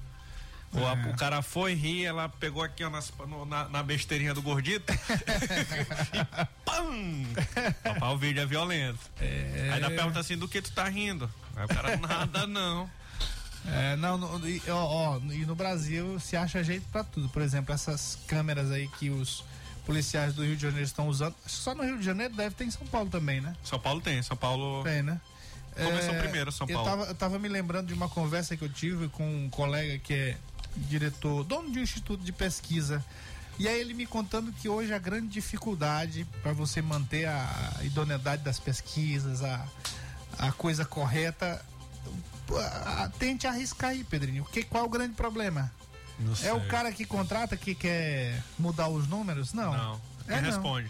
O, 0.71 0.79
É. 0.79 0.85
a- 0.87 1.09
o 1.11 1.15
cara 1.15 1.41
foi 1.43 1.73
rir, 1.75 2.05
ela 2.05 2.27
pegou 2.27 2.63
aqui 2.63 2.83
ó, 2.83 2.89
nas- 2.89 3.13
no- 3.27 3.45
na, 3.45 3.69
na 3.69 3.83
besteirinha 3.83 4.33
do 4.33 4.41
gordito 4.41 4.91
e 6.13 6.45
pam! 6.65 7.23
Rapaz, 7.85 8.13
o 8.13 8.17
vídeo 8.17 8.41
é 8.41 8.45
violento. 8.45 8.99
Aí 9.19 9.79
ela 9.79 9.89
pergunta 9.91 10.19
assim, 10.19 10.35
do 10.37 10.47
que 10.47 10.61
tu 10.61 10.71
tá 10.71 10.85
rindo? 10.89 11.29
Aí 11.55 11.65
o 11.65 11.67
cara, 11.67 11.95
nada 11.97 12.47
não. 12.47 12.89
É, 13.65 13.95
não, 13.95 14.17
no, 14.17 14.47
e, 14.47 14.61
ó, 14.69 14.85
ó, 14.85 15.19
e 15.31 15.45
no 15.45 15.55
Brasil 15.55 16.19
se 16.19 16.35
acha 16.35 16.63
jeito 16.63 16.85
pra 16.91 17.03
tudo. 17.03 17.29
Por 17.29 17.41
exemplo, 17.41 17.73
essas 17.73 18.17
câmeras 18.27 18.71
aí 18.71 18.87
que 18.99 19.09
os 19.09 19.43
policiais 19.85 20.33
do 20.33 20.43
Rio 20.43 20.55
de 20.55 20.61
Janeiro 20.61 20.85
estão 20.85 21.07
usando. 21.07 21.35
acho 21.45 21.55
que 21.55 21.61
Só 21.61 21.73
no 21.73 21.83
Rio 21.83 21.97
de 21.97 22.03
Janeiro 22.03 22.33
deve 22.35 22.55
ter 22.55 22.65
em 22.65 22.71
São 22.71 22.85
Paulo 22.87 23.09
também, 23.09 23.41
né? 23.41 23.55
São 23.63 23.79
Paulo 23.79 24.01
tem, 24.01 24.21
São 24.21 24.35
Paulo. 24.35 24.83
Tem, 24.83 25.01
né? 25.01 25.19
Começou 25.75 26.13
primeiro, 26.15 26.51
São 26.51 26.67
eu 26.67 26.75
Paulo. 26.75 26.89
Tava, 26.89 27.05
eu 27.05 27.15
tava 27.15 27.39
me 27.39 27.47
lembrando 27.47 27.87
de 27.87 27.93
uma 27.93 28.07
conversa 28.07 28.55
que 28.55 28.63
eu 28.63 28.69
tive 28.69 29.07
com 29.09 29.45
um 29.45 29.49
colega 29.49 29.97
que 29.97 30.13
é 30.13 30.37
diretor, 30.75 31.43
dono 31.43 31.71
de 31.71 31.79
um 31.79 31.83
instituto 31.83 32.23
de 32.23 32.31
pesquisa. 32.31 33.03
E 33.59 33.67
aí 33.67 33.79
ele 33.79 33.93
me 33.93 34.05
contando 34.05 34.51
que 34.51 34.67
hoje 34.67 34.93
a 34.93 34.99
grande 34.99 35.27
dificuldade 35.27 36.25
para 36.41 36.53
você 36.53 36.81
manter 36.81 37.25
a 37.25 37.79
idoneidade 37.81 38.43
das 38.43 38.59
pesquisas, 38.59 39.43
a, 39.43 39.67
a 40.39 40.51
coisa 40.51 40.85
correta, 40.85 41.63
tente 43.19 43.47
arriscar 43.47 43.91
aí, 43.91 44.03
Pedrinho. 44.03 44.45
Que, 44.45 44.63
qual 44.63 44.83
é 44.83 44.87
o 44.87 44.89
grande 44.89 45.13
problema? 45.13 45.71
Não 46.19 46.33
É 46.43 46.53
o 46.53 46.65
cara 46.67 46.91
que 46.91 47.05
contrata 47.05 47.57
que 47.57 47.73
quer 47.73 48.41
mudar 48.57 48.87
os 48.87 49.07
números? 49.07 49.53
Não. 49.53 49.71
Não. 49.75 50.01
Quem 50.27 50.37
É, 50.37 50.41
não. 50.41 50.49
responde? 50.49 50.89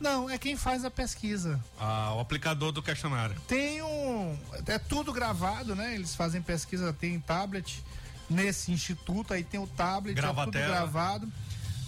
Não, 0.00 0.28
é 0.28 0.36
quem 0.38 0.56
faz 0.56 0.84
a 0.84 0.90
pesquisa. 0.90 1.60
Ah, 1.78 2.12
o 2.16 2.20
aplicador 2.20 2.72
do 2.72 2.82
questionário. 2.82 3.36
Tem 3.46 3.80
um. 3.82 4.36
É 4.66 4.78
tudo 4.78 5.12
gravado, 5.12 5.74
né? 5.76 5.94
Eles 5.94 6.14
fazem 6.14 6.42
pesquisa, 6.42 6.92
tem 6.92 7.18
tablet 7.20 7.82
nesse 8.28 8.72
instituto, 8.72 9.32
aí 9.32 9.44
tem 9.44 9.60
o 9.60 9.66
tablet, 9.66 10.14
Grava 10.16 10.42
é 10.42 10.44
tudo 10.46 10.52
tela. 10.54 10.66
gravado. 10.68 11.32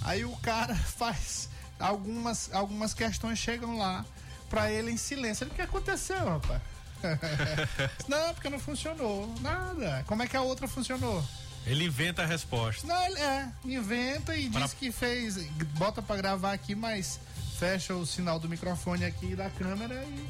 Aí 0.03 0.25
o 0.25 0.37
cara 0.37 0.75
faz 0.97 1.49
algumas, 1.81 2.53
algumas 2.55 2.95
questões 2.95 3.39
chegam 3.39 3.77
lá 3.79 4.05
pra 4.49 4.71
ele 4.71 4.91
em 4.93 4.97
silêncio. 4.97 5.45
Ele, 5.45 5.51
O 5.51 5.55
que 5.55 5.63
aconteceu, 5.63 6.25
rapaz? 6.29 6.63
não, 8.09 8.35
porque 8.35 8.49
não 8.49 8.59
funcionou. 8.59 9.33
Nada. 9.41 10.05
Como 10.07 10.23
é 10.23 10.27
que 10.27 10.37
a 10.37 10.43
outra 10.43 10.67
funcionou? 10.69 11.25
Ele 11.67 11.85
inventa 11.85 12.23
a 12.23 12.27
resposta. 12.27 12.87
Não, 12.87 13.07
ele 13.07 13.19
é, 13.21 13.49
inventa 13.65 14.37
e 14.37 14.49
Pra- 14.49 14.61
diz 14.63 14.73
que 14.73 14.93
fez, 14.93 15.37
bota 15.79 16.01
pra 16.01 16.17
gravar 16.17 16.53
aqui, 16.53 16.75
mas 16.75 17.19
fecha 17.59 17.95
o 17.95 18.07
sinal 18.07 18.39
do 18.39 18.49
microfone 18.49 19.05
aqui 19.05 19.35
da 19.35 19.51
câmera 19.51 19.95
e 20.05 20.29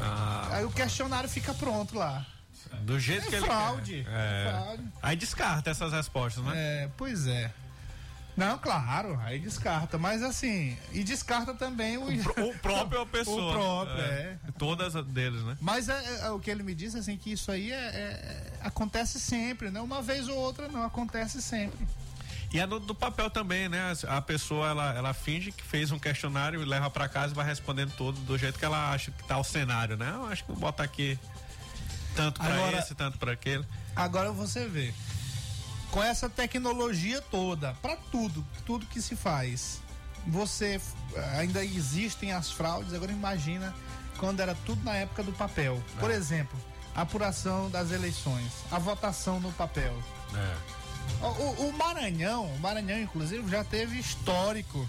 Ah, 0.00 0.48
aí 0.52 0.64
o 0.64 0.70
questionário 0.70 1.28
fica 1.28 1.52
pronto 1.54 1.96
lá. 1.98 2.24
do 2.82 3.00
jeito 3.00 3.26
É 3.26 3.30
que 3.30 3.34
ele 3.36 3.46
fraude, 3.46 4.06
é 4.08 4.44
É. 4.46 4.50
fraude. 4.50 4.84
Aí 5.02 5.16
descarta 5.16 5.70
essas 5.70 5.92
respostas, 5.92 6.44
né? 6.44 6.52
É, 6.54 6.90
pois 6.96 7.26
é. 7.26 7.50
Não, 8.36 8.58
claro, 8.58 9.18
aí 9.24 9.38
descarta, 9.38 9.96
mas 9.96 10.22
assim, 10.22 10.76
e 10.92 11.02
descarta 11.02 11.54
também 11.54 11.96
o, 11.96 12.04
O 12.04 12.58
próprio 12.60 13.06
pessoa. 13.06 13.50
O 13.50 13.52
próprio, 13.52 13.98
é. 14.04 14.36
Todas 14.58 14.92
deles, 15.06 15.42
né? 15.42 15.56
Mas 15.60 15.88
é, 15.88 16.20
é 16.26 16.30
o 16.30 16.38
que 16.38 16.50
ele 16.50 16.62
me 16.62 16.74
disse, 16.74 16.98
assim, 16.98 17.16
que 17.16 17.32
isso 17.32 17.50
aí 17.50 17.72
é, 17.72 17.76
é- 17.76 18.52
acontece 18.62 19.18
sempre, 19.18 19.70
né? 19.70 19.80
Uma 19.80 20.02
vez 20.02 20.28
ou 20.28 20.36
outra 20.36 20.68
não, 20.68 20.84
acontece 20.84 21.40
sempre. 21.40 21.86
E 22.52 22.60
é 22.60 22.66
do, 22.66 22.78
do 22.78 22.94
papel 22.94 23.28
também, 23.30 23.68
né? 23.68 23.92
A 24.06 24.20
pessoa, 24.20 24.68
ela, 24.68 24.94
ela 24.94 25.14
finge 25.14 25.50
que 25.50 25.62
fez 25.64 25.90
um 25.90 25.98
questionário 25.98 26.60
e 26.60 26.64
leva 26.64 26.88
pra 26.90 27.08
casa 27.08 27.32
e 27.32 27.36
vai 27.36 27.44
respondendo 27.46 27.92
todo 27.96 28.20
do 28.20 28.36
jeito 28.38 28.58
que 28.58 28.64
ela 28.64 28.90
acha 28.92 29.10
que 29.10 29.24
tá 29.24 29.36
o 29.38 29.44
cenário, 29.44 29.96
né? 29.96 30.10
Eu 30.14 30.26
acho 30.26 30.44
que 30.44 30.52
vou 30.52 30.60
botar 30.60 30.84
aqui 30.84 31.18
tanto 32.14 32.40
pra 32.40 32.54
Agora- 32.54 32.78
esse, 32.78 32.94
tanto 32.94 33.18
pra 33.18 33.32
aquele. 33.32 33.64
Agora 33.96 34.30
você 34.30 34.68
vê, 34.68 34.92
com 35.96 36.02
essa 36.04 36.28
tecnologia 36.28 37.22
toda, 37.22 37.72
pra 37.80 37.96
tudo, 37.96 38.44
tudo 38.66 38.84
que 38.84 39.00
se 39.00 39.16
faz, 39.16 39.80
você 40.26 40.78
ainda 41.38 41.64
existem 41.64 42.32
as 42.32 42.50
fraudes. 42.50 42.92
Agora 42.92 43.10
imagina 43.10 43.74
quando 44.18 44.40
era 44.40 44.54
tudo 44.66 44.84
na 44.84 44.92
época 44.94 45.22
do 45.22 45.32
papel. 45.32 45.82
Por 45.98 46.10
exemplo, 46.10 46.54
a 46.94 47.00
apuração 47.00 47.70
das 47.70 47.92
eleições, 47.92 48.52
a 48.70 48.78
votação 48.78 49.40
no 49.40 49.50
papel. 49.52 49.94
É. 50.34 51.24
O, 51.24 51.68
o- 51.68 51.72
Maranhão, 51.72 52.44
o 52.44 52.58
Maranhão 52.58 53.00
inclusive 53.00 53.48
já 53.50 53.64
teve 53.64 53.98
histórico 53.98 54.86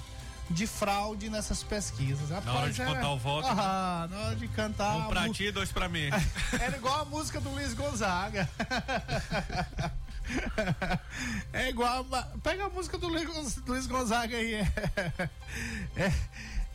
de 0.50 0.68
fraude 0.68 1.30
nessas 1.30 1.64
pesquisas. 1.64 2.32
hora 2.32 2.42
Rapaz, 2.42 2.76
de 2.76 2.82
era- 2.82 2.94
contar 2.96 3.12
o 3.12 3.18
voto, 3.18 3.48
né? 3.48 3.56
Ah, 3.58 4.08
na 4.12 4.18
hora 4.18 4.36
de 4.36 4.48
cantar. 4.50 4.98
Um 4.98 5.08
pra 5.08 5.30
ti, 5.30 5.52
dois 5.52 5.72
pra 5.72 5.88
mim. 5.88 6.10
era 6.60 6.76
igual 6.76 7.00
a 7.00 7.06
música 7.06 7.40
do 7.40 7.50
Luiz 7.52 7.74
Gonzaga. 7.74 8.50
É 11.54 11.70
igual. 11.70 12.06
Pega 12.44 12.66
a 12.66 12.70
música 12.70 12.98
do 12.98 13.08
Luiz 13.08 13.26
Gonz- 13.26 13.58
Luiz 13.68 13.88
Gonzaga 13.88 14.38
aí. 14.38 14.56
É, 14.56 15.30
é, 15.96 16.14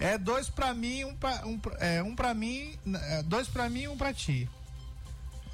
é 0.00 0.18
dois 0.18 0.48
pra 0.48 0.72
mim, 0.74 1.04
um 1.04 1.14
pra, 1.14 1.46
um, 1.46 1.60
é, 1.78 2.02
um 2.02 2.14
pra 2.16 2.34
mim, 2.34 2.76
é, 2.94 3.22
dois 3.22 3.46
pra 3.48 3.68
mim, 3.68 3.86
um 3.88 3.96
pra 3.96 4.12
ti. 4.12 4.48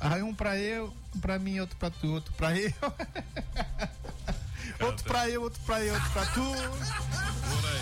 Aí 0.01 0.23
um 0.23 0.35
pra 0.35 0.57
eu, 0.57 0.95
um 1.17 1.21
pra 1.21 1.39
mim, 1.39 1.59
outro 1.61 1.77
pra 1.77 1.91
tu, 1.91 2.07
outro 2.13 2.33
pra 2.35 2.57
eu. 2.57 2.71
outro 4.87 5.05
pra 5.05 5.29
eu, 5.29 5.43
outro 5.43 5.61
pra 5.67 5.83
eu, 5.85 5.93
outro 5.95 6.11
pra 6.13 6.27
tu. 6.27 6.53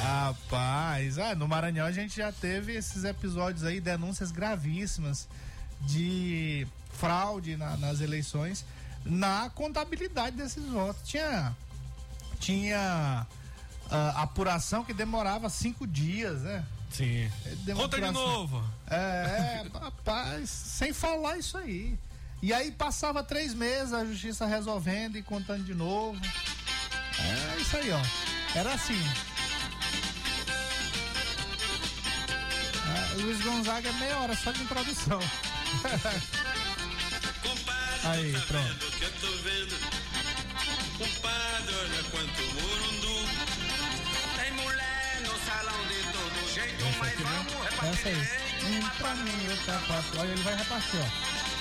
Rapaz, 0.02 1.18
ah, 1.18 1.34
no 1.34 1.46
Maranhão 1.46 1.86
a 1.86 1.92
gente 1.92 2.16
já 2.16 2.32
teve 2.32 2.74
esses 2.74 3.04
episódios 3.04 3.64
aí, 3.64 3.80
denúncias 3.80 4.32
gravíssimas 4.32 5.28
de 5.82 6.66
fraude 6.92 7.56
na- 7.56 7.76
nas 7.76 8.00
eleições 8.00 8.64
na 9.06 9.50
contabilidade 9.50 10.36
desses 10.36 10.64
votos. 10.64 11.08
Tinha, 11.08 11.56
tinha 12.38 13.26
ah, 13.90 14.22
apuração 14.22 14.84
que 14.84 14.92
demorava 14.92 15.48
cinco 15.48 15.86
dias, 15.86 16.42
né? 16.42 16.64
Sim. 16.90 17.30
Uma 17.66 17.82
Conta 17.82 18.00
de 18.00 18.10
novo. 18.10 18.64
É, 18.88 18.96
é, 18.96 19.66
rapaz, 19.78 20.50
sem 20.50 20.92
falar 20.92 21.38
isso 21.38 21.56
aí. 21.58 21.98
E 22.42 22.52
aí 22.52 22.70
passava 22.70 23.22
três 23.22 23.54
meses 23.54 23.92
a 23.92 24.04
justiça 24.04 24.46
resolvendo 24.46 25.16
e 25.16 25.22
contando 25.22 25.64
de 25.64 25.74
novo. 25.74 26.20
É 27.18 27.60
isso 27.60 27.76
aí, 27.76 27.90
ó. 27.90 28.58
Era 28.58 28.74
assim. 28.74 29.00
É, 32.88 33.14
Luiz 33.20 33.40
Gonzaga 33.42 33.88
é 33.88 33.92
meia 33.92 34.18
hora 34.18 34.36
só 34.36 34.52
de 34.52 34.62
introdução. 34.62 35.18
aí, 38.04 38.32
pronto. 38.46 38.95
Repartir 48.06 48.38
aí. 48.62 48.72
Um 48.72 48.88
pra 48.98 49.14
mim, 49.14 49.48
outro 49.48 49.64
pra 49.64 49.78
quatro. 49.86 50.20
Olha, 50.20 50.28
ele 50.28 50.42
vai 50.42 50.56
repartir, 50.56 51.00
ó. 51.00 51.04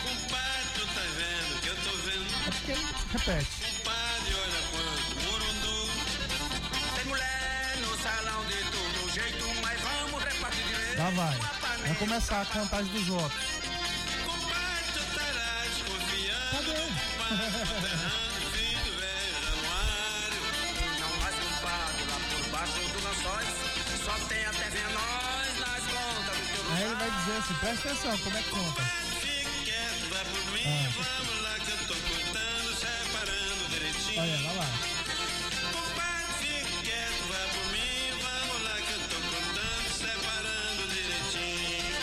Compadre, 0.08 0.68
tu 0.74 0.86
tá 0.88 1.02
vendo 1.18 1.62
que 1.62 1.68
eu 1.68 1.76
tô 1.76 1.91
vendo. 1.98 2.48
É 2.48 2.52
porque 2.52 2.72
ele 2.72 2.86
repete. 3.12 3.48
Compadre, 3.62 4.36
olha 4.36 4.62
quanto 4.72 5.16
murundu. 5.24 5.78
Tem 6.96 7.06
mulher 7.06 7.78
no 7.82 7.98
salão 8.02 8.46
de 8.46 8.58
todo 8.72 9.14
jeito, 9.14 9.62
mas 9.62 9.82
vamos 9.82 10.24
repartir 10.24 10.64
direito. 10.64 10.98
Lá 10.98 11.10
vai. 11.12 11.38
Vai 11.82 11.96
começar 11.96 12.41
a 12.41 12.46
contagem 12.46 12.91
dos 12.91 13.08
votos. 13.08 13.55
Presta 27.66 27.89
atenção, 27.89 28.16
como 28.20 28.38
é 28.38 28.41
que 28.43 28.49
conta? 28.51 28.82
Fique 29.22 29.63
quieto, 29.66 30.07
vai 30.09 30.24
por 30.24 30.51
mim, 30.51 30.61
Ah. 30.66 30.89
vamos 30.93 31.41
lá 31.41 31.55
que 31.57 31.72
eu 31.72 31.78
tô 31.88 31.95
contando, 31.95 32.76
separando 32.78 33.68
direitinho. 33.72 34.22
Olha, 34.22 34.38
vai 34.38 34.55
lá. 34.55 34.68
Compadre, 35.74 36.34
fique 36.41 36.78
quieto, 36.84 37.24
vai 37.28 37.47
por 37.49 37.66
mim, 37.74 38.11
vamos 38.22 38.61
lá 38.61 38.76
que 38.86 38.91
eu 38.93 38.99
tô 39.09 39.16
contando, 39.34 39.89
separando 39.97 40.84
direitinho. 40.93 41.97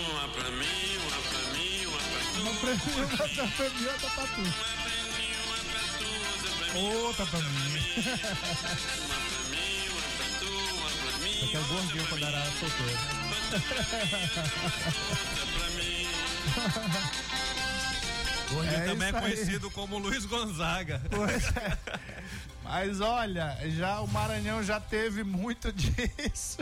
Uma 0.00 0.24
pra 0.28 0.48
mim, 0.50 0.96
uma 0.96 1.20
pra 1.28 1.40
mim, 1.52 1.84
uma 1.84 2.00
pra 2.00 2.20
tu. 2.32 2.40
Uma 2.40 2.54
pra 2.56 2.72
uma 2.72 3.04
pra 3.52 3.68
mim, 3.68 3.84
outra 3.84 4.08
pra 4.08 4.24
tu. 4.32 4.40
Outra 6.74 7.26
pra 7.26 7.38
mim. 7.38 7.52
Aqui 11.44 11.56
é 11.56 11.60
o 11.60 11.64
gordinho 11.64 12.06
quando 12.08 12.24
era 12.24 12.42
solteiro. 12.58 13.21
Gordinho 18.50 18.74
É 18.76 18.80
também 18.86 19.08
é 19.08 19.10
isso 19.10 19.16
aí. 19.16 19.22
conhecido 19.22 19.70
como 19.70 19.98
Luiz 19.98 20.24
Gonzaga. 20.26 21.00
Pois 21.10 21.44
é. 21.56 21.78
Mas 22.64 23.00
olha, 23.00 23.56
já 23.70 24.00
o 24.00 24.08
Maranhão 24.08 24.62
já 24.62 24.78
teve 24.80 25.24
muito 25.24 25.72
disso. 25.72 26.58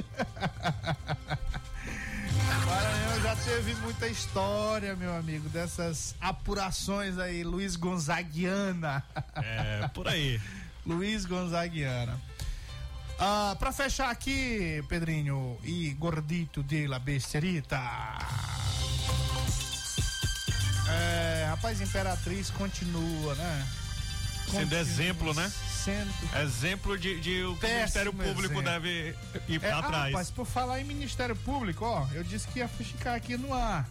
O 2.40 2.66
Maranhão 2.66 3.20
já 3.22 3.36
teve 3.36 3.74
muita 3.76 4.08
história, 4.08 4.96
meu 4.96 5.14
amigo, 5.14 5.48
dessas 5.50 6.14
apurações 6.20 7.18
aí, 7.18 7.42
Luiz 7.44 7.76
Gonzaguiana. 7.76 9.02
É, 9.36 9.88
por 9.88 10.08
aí. 10.08 10.40
Luiz 10.86 11.24
Gonzaguiana. 11.26 12.18
Ah, 13.22 13.54
pra 13.58 13.70
fechar 13.70 14.10
aqui, 14.10 14.82
Pedrinho 14.88 15.58
e 15.62 15.90
Gordito 15.90 16.62
de 16.62 16.86
la 16.86 16.98
Besterita. 16.98 17.78
É, 20.88 21.46
rapaz, 21.50 21.80
Imperatriz 21.80 22.50
continua, 22.50 23.34
né? 23.34 23.66
Sendo 24.50 24.74
exemplo, 24.74 25.32
né? 25.34 25.52
Sendo 25.84 26.10
Exemplo 26.42 26.98
de, 26.98 27.20
de 27.20 27.44
o 27.44 27.54
que 27.56 27.66
o 27.66 27.68
Ministério 27.68 28.12
Público 28.12 28.40
exemplo. 28.54 28.62
deve 28.62 29.14
ir 29.48 29.64
É, 29.64 29.70
atrás. 29.70 30.12
Rapaz, 30.12 30.30
por 30.30 30.44
falar 30.46 30.80
em 30.80 30.84
Ministério 30.84 31.36
Público, 31.36 31.84
ó, 31.84 32.06
eu 32.12 32.24
disse 32.24 32.48
que 32.48 32.58
ia 32.58 32.68
fuxicar 32.68 33.14
aqui 33.14 33.36
no 33.36 33.54
ar. 33.54 33.88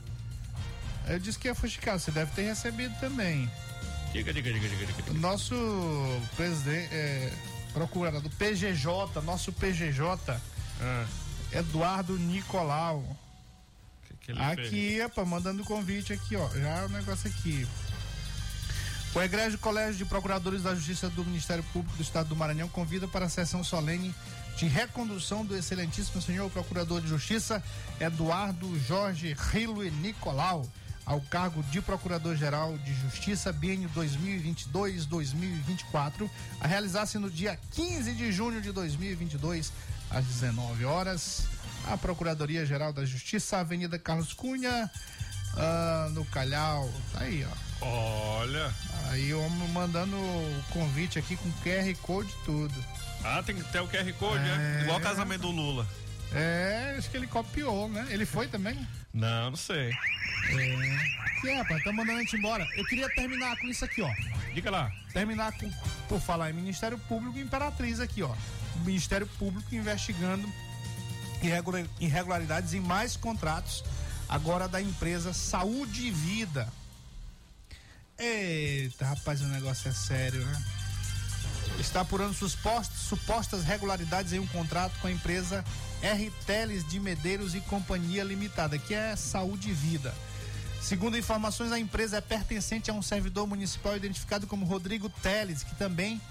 Eu 1.07 1.17
disse 1.19 1.39
que 1.39 1.47
ia 1.47 1.55
fuxicar, 1.55 1.97
você 1.99 2.11
deve 2.11 2.31
ter 2.33 2.41
recebido 2.43 2.93
também. 2.99 3.49
Diga, 4.11 4.33
diga, 4.33 4.51
diga, 4.51 4.67
diga, 4.67 4.85
diga. 4.85 5.11
O 5.11 5.13
nosso 5.15 5.55
presidente, 6.35 6.93
é, 6.93 7.31
procurador 7.73 8.21
do 8.21 8.29
PGJ, 8.29 9.21
nosso 9.23 9.51
PGJ, 9.53 10.39
Ah, 10.81 11.05
Eduardo 11.51 12.17
Nicolau. 12.17 13.03
que, 14.07 14.13
que 14.15 14.31
ele? 14.31 14.41
Aqui, 14.41 15.01
opa, 15.05 15.25
mandando 15.25 15.63
convite 15.63 16.13
aqui, 16.13 16.35
ó. 16.35 16.47
Já 16.49 16.85
o 16.85 16.89
negócio 16.89 17.29
aqui. 17.29 17.67
O 19.15 19.21
Egrégio 19.21 19.57
Colégio 19.57 19.95
de 19.95 20.05
Procuradores 20.05 20.61
da 20.63 20.75
Justiça 20.75 21.09
do 21.09 21.25
Ministério 21.25 21.63
Público 21.73 21.97
do 21.97 22.03
Estado 22.03 22.29
do 22.29 22.35
Maranhão 22.35 22.69
convida 22.69 23.07
para 23.07 23.25
a 23.25 23.29
sessão 23.29 23.63
solene 23.63 24.13
de 24.55 24.67
recondução 24.67 25.43
do 25.43 25.57
excelentíssimo 25.57 26.21
senhor 26.21 26.49
Procurador 26.51 27.01
de 27.01 27.07
Justiça 27.07 27.63
Eduardo 27.99 28.77
Jorge 28.79 29.35
Rilo 29.51 29.83
e 29.83 29.89
Nicolau 29.89 30.63
ao 31.09 31.19
cargo 31.19 31.61
de 31.63 31.81
Procurador-Geral 31.81 32.77
de 32.77 32.93
Justiça 32.93 33.51
biênio 33.51 33.89
2022-2024 33.95 36.29
a 36.61 36.67
realizar-se 36.67 37.17
no 37.17 37.31
dia 37.31 37.59
15 37.71 38.13
de 38.13 38.31
junho 38.31 38.61
de 38.61 38.71
2022 38.71 39.73
às 40.11 40.23
19 40.23 40.85
horas 40.85 41.47
a 41.87 41.97
Procuradoria 41.97 42.63
Geral 42.63 42.93
da 42.93 43.03
Justiça, 43.05 43.57
Avenida 43.57 43.97
Carlos 43.97 44.33
Cunha, 44.33 44.91
ah, 45.57 46.09
no 46.11 46.23
Calhau. 46.25 46.87
Tá 47.13 47.21
aí, 47.21 47.43
ó. 47.81 47.85
Olha. 48.41 48.71
Aí 49.09 49.29
eu 49.29 49.41
mandando 49.73 50.15
o 50.15 50.63
convite 50.71 51.17
aqui 51.17 51.35
com 51.37 51.49
QR 51.63 51.91
Code 52.03 52.29
e 52.29 52.45
tudo. 52.45 52.75
Ah, 53.23 53.41
tem 53.43 53.55
que 53.55 53.63
ter 53.71 53.79
o 53.81 53.87
QR 53.87 54.13
Code, 54.19 54.43
É. 54.43 54.57
né? 54.57 54.81
Igual 54.83 54.99
o 54.99 55.01
casamento 55.01 55.41
do 55.41 55.49
Lula. 55.51 55.87
É, 56.33 56.95
acho 56.97 57.09
que 57.09 57.17
ele 57.17 57.27
copiou, 57.27 57.89
né? 57.89 58.07
Ele 58.11 58.25
foi 58.25 58.47
também? 58.47 58.87
Não, 59.13 59.49
não 59.51 59.57
sei. 59.57 59.89
É. 59.89 61.41
Que 61.41 61.49
é, 61.49 61.57
rapaz, 61.57 61.83
tá 61.83 61.91
mandando 61.91 62.19
a 62.19 62.21
gente 62.21 62.35
embora. 62.35 62.65
Eu 62.75 62.85
queria 62.85 63.09
terminar 63.15 63.57
com 63.57 63.67
isso 63.67 63.83
aqui, 63.83 64.01
ó. 64.01 64.11
Diga 64.53 64.69
lá. 64.69 64.91
Terminar 65.13 65.51
com, 65.53 65.71
por 66.07 66.19
falar 66.21 66.51
em 66.51 66.53
Ministério 66.53 66.97
Público 66.99 67.37
e 67.37 67.41
Imperatriz 67.41 67.99
aqui, 67.99 68.21
ó. 68.21 68.35
O 68.75 68.79
Ministério 68.79 69.25
Público 69.39 69.73
investigando 69.73 70.47
irregula- 71.41 71.87
irregularidades 71.99 72.73
em 72.73 72.79
mais 72.79 73.15
contratos, 73.15 73.83
agora 74.27 74.67
da 74.67 74.81
empresa 74.81 75.33
Saúde 75.33 76.07
e 76.07 76.11
Vida. 76.11 76.67
Eita, 78.17 79.05
rapaz, 79.05 79.41
o 79.41 79.47
negócio 79.47 79.89
é 79.89 79.93
sério, 79.93 80.45
né? 80.45 80.63
Está 81.79 82.01
apurando 82.01 82.33
supostas, 82.33 82.99
supostas 82.99 83.63
regularidades 83.63 84.33
em 84.33 84.39
um 84.39 84.47
contrato 84.47 84.93
com 84.99 85.07
a 85.07 85.11
empresa 85.11 85.63
R. 86.01 86.31
Teles 86.45 86.87
de 86.87 86.99
Medeiros 86.99 87.55
e 87.55 87.61
Companhia 87.61 88.23
Limitada, 88.23 88.77
que 88.77 88.93
é 88.93 89.15
Saúde 89.15 89.69
e 89.69 89.73
Vida. 89.73 90.13
Segundo 90.81 91.17
informações, 91.17 91.71
a 91.71 91.79
empresa 91.79 92.17
é 92.17 92.21
pertencente 92.21 92.89
a 92.89 92.93
um 92.93 93.01
servidor 93.01 93.45
municipal 93.45 93.95
identificado 93.95 94.47
como 94.47 94.65
Rodrigo 94.65 95.09
Teles, 95.09 95.61
que 95.61 95.75
também 95.75 96.21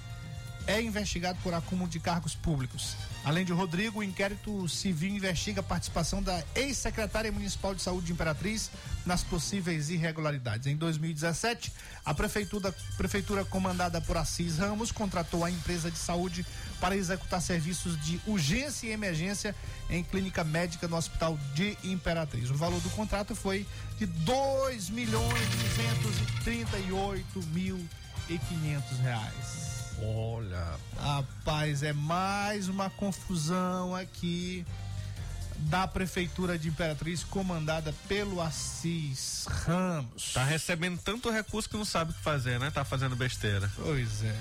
é 0.69 0.83
investigado 0.83 1.39
por 1.43 1.55
acúmulo 1.55 1.89
de 1.89 1.99
cargos 1.99 2.35
públicos. 2.35 2.95
Além 3.25 3.43
de 3.45 3.53
Rodrigo, 3.53 4.01
o 4.01 4.03
inquérito 4.03 4.69
civil 4.69 5.17
investiga 5.17 5.61
a 5.61 5.63
participação 5.63 6.23
da 6.23 6.45
ex-secretária 6.55 7.33
municipal 7.33 7.75
de 7.75 7.81
saúde 7.81 8.07
de 8.07 8.13
Imperatriz 8.13 8.71
nas 9.07 9.23
possíveis 9.23 9.89
irregularidades. 9.89 10.67
Em 10.67 10.77
2017, 10.77 11.73
a 12.05 12.13
prefeitura, 12.13 12.75
prefeitura 12.99 13.47
comandada 13.47 13.99
por 14.03 14.19
Assis 14.19 14.59
Ramos 14.59 14.93
contratou 14.93 15.43
a 15.43 15.51
empresa 15.51 15.91
de 15.91 15.99
saúde 15.99 16.45
para 16.81 16.97
executar 16.97 17.41
serviços 17.41 18.01
de 18.05 18.21
urgência 18.27 18.87
e 18.87 18.91
emergência 18.91 19.55
em 19.91 20.03
clínica 20.03 20.45
médica 20.45 20.87
no 20.89 20.97
Hospital 20.97 21.39
de 21.55 21.77
Imperatriz. 21.85 22.51
O 22.51 22.55
valor 22.55 22.81
do 22.81 22.91
contrato 22.91 23.35
foi 23.35 23.67
de 23.99 24.07
2 24.07 24.91
milhões 24.91 25.49
238 25.77 27.43
mil 27.49 27.79
e 28.29 28.39
500 28.39 28.99
reais. 28.99 29.69
Olha. 30.01 30.77
Rapaz, 31.01 31.83
é 31.83 31.93
mais 31.93 32.69
uma 32.69 32.89
confusão 32.89 33.95
aqui 33.95 34.65
da 35.59 35.89
Prefeitura 35.89 36.57
de 36.57 36.69
Imperatriz, 36.69 37.25
comandada 37.25 37.93
pelo 38.07 38.41
Assis 38.41 39.45
Ramos. 39.49 40.33
Tá 40.33 40.45
recebendo 40.45 41.01
tanto 41.03 41.31
recurso 41.31 41.69
que 41.69 41.77
não 41.77 41.85
sabe 41.85 42.13
o 42.13 42.15
que 42.15 42.23
fazer, 42.23 42.61
né? 42.61 42.71
Tá 42.71 42.85
fazendo 42.85 43.17
besteira. 43.17 43.69
Pois 43.75 44.23
é. 44.23 44.37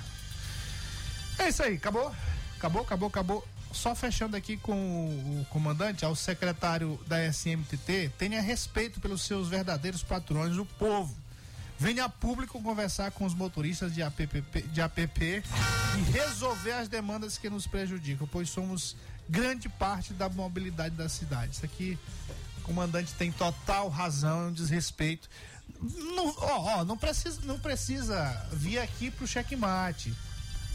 É 1.40 1.50
isso 1.50 1.64
aí, 1.64 1.76
acabou? 1.76 2.14
Acabou, 2.58 2.82
acabou, 2.82 3.08
acabou. 3.10 3.48
Só 3.72 3.94
fechando 3.94 4.36
aqui 4.36 4.58
com 4.58 4.74
o 4.74 5.46
comandante, 5.50 6.04
ao 6.04 6.16
secretário 6.16 7.00
da 7.06 7.24
SMTT, 7.32 8.12
tenha 8.18 8.42
respeito 8.42 9.00
pelos 9.00 9.22
seus 9.22 9.48
verdadeiros 9.48 10.02
patrões, 10.02 10.58
o 10.58 10.66
povo. 10.66 11.16
Venha 11.80 12.06
a 12.06 12.10
público 12.10 12.62
conversar 12.62 13.12
com 13.12 13.24
os 13.24 13.36
motoristas 13.36 13.94
de 13.94 14.02
APP, 14.02 14.42
de 14.72 14.82
APP 14.82 15.44
e 15.98 16.12
resolver 16.12 16.72
as 16.72 16.88
demandas 16.88 17.38
que 17.38 17.50
nos 17.52 17.68
prejudicam, 17.68 18.28
pois 18.32 18.50
somos 18.50 18.96
grande 19.30 19.70
parte 19.70 20.14
da 20.14 20.28
mobilidade 20.28 20.96
da 20.96 21.08
cidade. 21.08 21.54
Isso 21.54 21.66
aqui, 21.66 22.00
o 22.58 22.62
comandante 22.62 23.14
tem 23.14 23.32
total 23.32 23.90
razão, 23.90 24.46
é 24.46 24.48
um 24.48 24.54
desrespeito. 24.54 25.30
Não, 25.80 26.34
ó, 26.38 26.80
ó, 26.80 26.86
não, 26.86 26.98
precisa, 26.98 27.42
não 27.44 27.60
precisa 27.60 28.48
vir 28.52 28.80
aqui 28.80 29.12
pro 29.12 29.28
checkmate. 29.28 30.12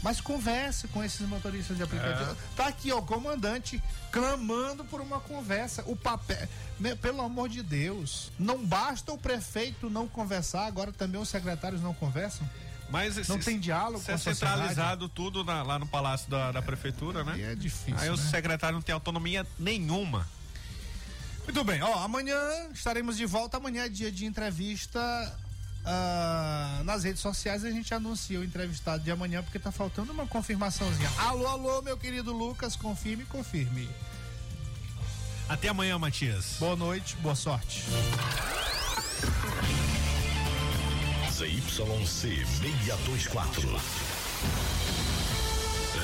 Mas 0.03 0.19
converse 0.19 0.87
com 0.89 1.01
esses 1.03 1.21
motoristas 1.27 1.77
de 1.77 1.81
aplicativo. 1.83 2.31
É. 2.31 2.35
Tá 2.57 2.67
aqui, 2.67 2.91
ó, 2.91 2.99
o 2.99 3.01
comandante 3.03 3.81
clamando 4.11 4.83
por 4.83 4.99
uma 4.99 5.19
conversa. 5.21 5.81
O 5.87 5.95
papel. 5.95 6.45
Meu, 6.77 6.95
pelo 6.97 7.21
amor 7.21 7.47
de 7.49 7.63
Deus. 7.63 8.29
Não 8.37 8.63
basta 8.65 9.13
o 9.13 9.17
prefeito 9.17 9.89
não 9.89 10.07
conversar, 10.07 10.65
agora 10.65 10.91
também 10.91 11.19
os 11.21 11.29
secretários 11.29 11.81
não 11.81 11.93
conversam. 11.93 12.47
Mas 12.89 13.15
Não 13.27 13.39
se- 13.39 13.45
tem 13.45 13.59
diálogo 13.59 13.99
se 13.99 14.07
com 14.07 14.11
é 14.11 14.17
centralizado 14.17 15.07
tudo 15.09 15.43
na- 15.43 15.63
lá 15.63 15.79
no 15.79 15.87
Palácio 15.87 16.29
da, 16.29 16.51
da 16.51 16.61
Prefeitura, 16.61 17.23
né? 17.23 17.31
Aí 17.35 17.41
é 17.43 17.55
difícil. 17.55 17.95
Aí 17.97 18.09
o 18.09 18.17
né? 18.17 18.23
secretário 18.29 18.75
não 18.75 18.81
tem 18.83 18.93
autonomia 18.93 19.47
nenhuma. 19.57 20.27
Muito 21.45 21.63
bem, 21.63 21.81
ó, 21.81 22.03
amanhã 22.03 22.37
estaremos 22.73 23.17
de 23.17 23.25
volta. 23.25 23.57
Amanhã 23.57 23.85
é 23.85 23.89
dia 23.89 24.11
de 24.11 24.25
entrevista 24.25 24.99
ah, 25.85 26.81
nas 26.83 27.03
redes 27.03 27.21
sociais. 27.21 27.63
A 27.63 27.71
gente 27.71 27.93
anuncia 27.93 28.39
o 28.39 28.43
entrevistado 28.43 29.03
de 29.03 29.11
amanhã 29.11 29.43
porque 29.43 29.59
tá 29.59 29.71
faltando 29.71 30.11
uma 30.11 30.27
confirmaçãozinha. 30.27 31.09
Alô, 31.17 31.47
alô, 31.47 31.81
meu 31.81 31.97
querido 31.97 32.31
Lucas, 32.31 32.75
confirme, 32.75 33.25
confirme. 33.25 33.89
Até 35.47 35.67
amanhã, 35.69 35.99
Matias. 35.99 36.55
Boa 36.59 36.75
noite, 36.75 37.15
boa 37.17 37.35
sorte. 37.35 37.83
ZYC 41.31 42.45
624. 42.45 43.81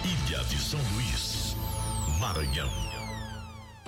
Ilha 0.04 0.44
de 0.44 0.58
São 0.58 0.78
Luís, 0.92 1.33
Maranhão. 2.24 2.93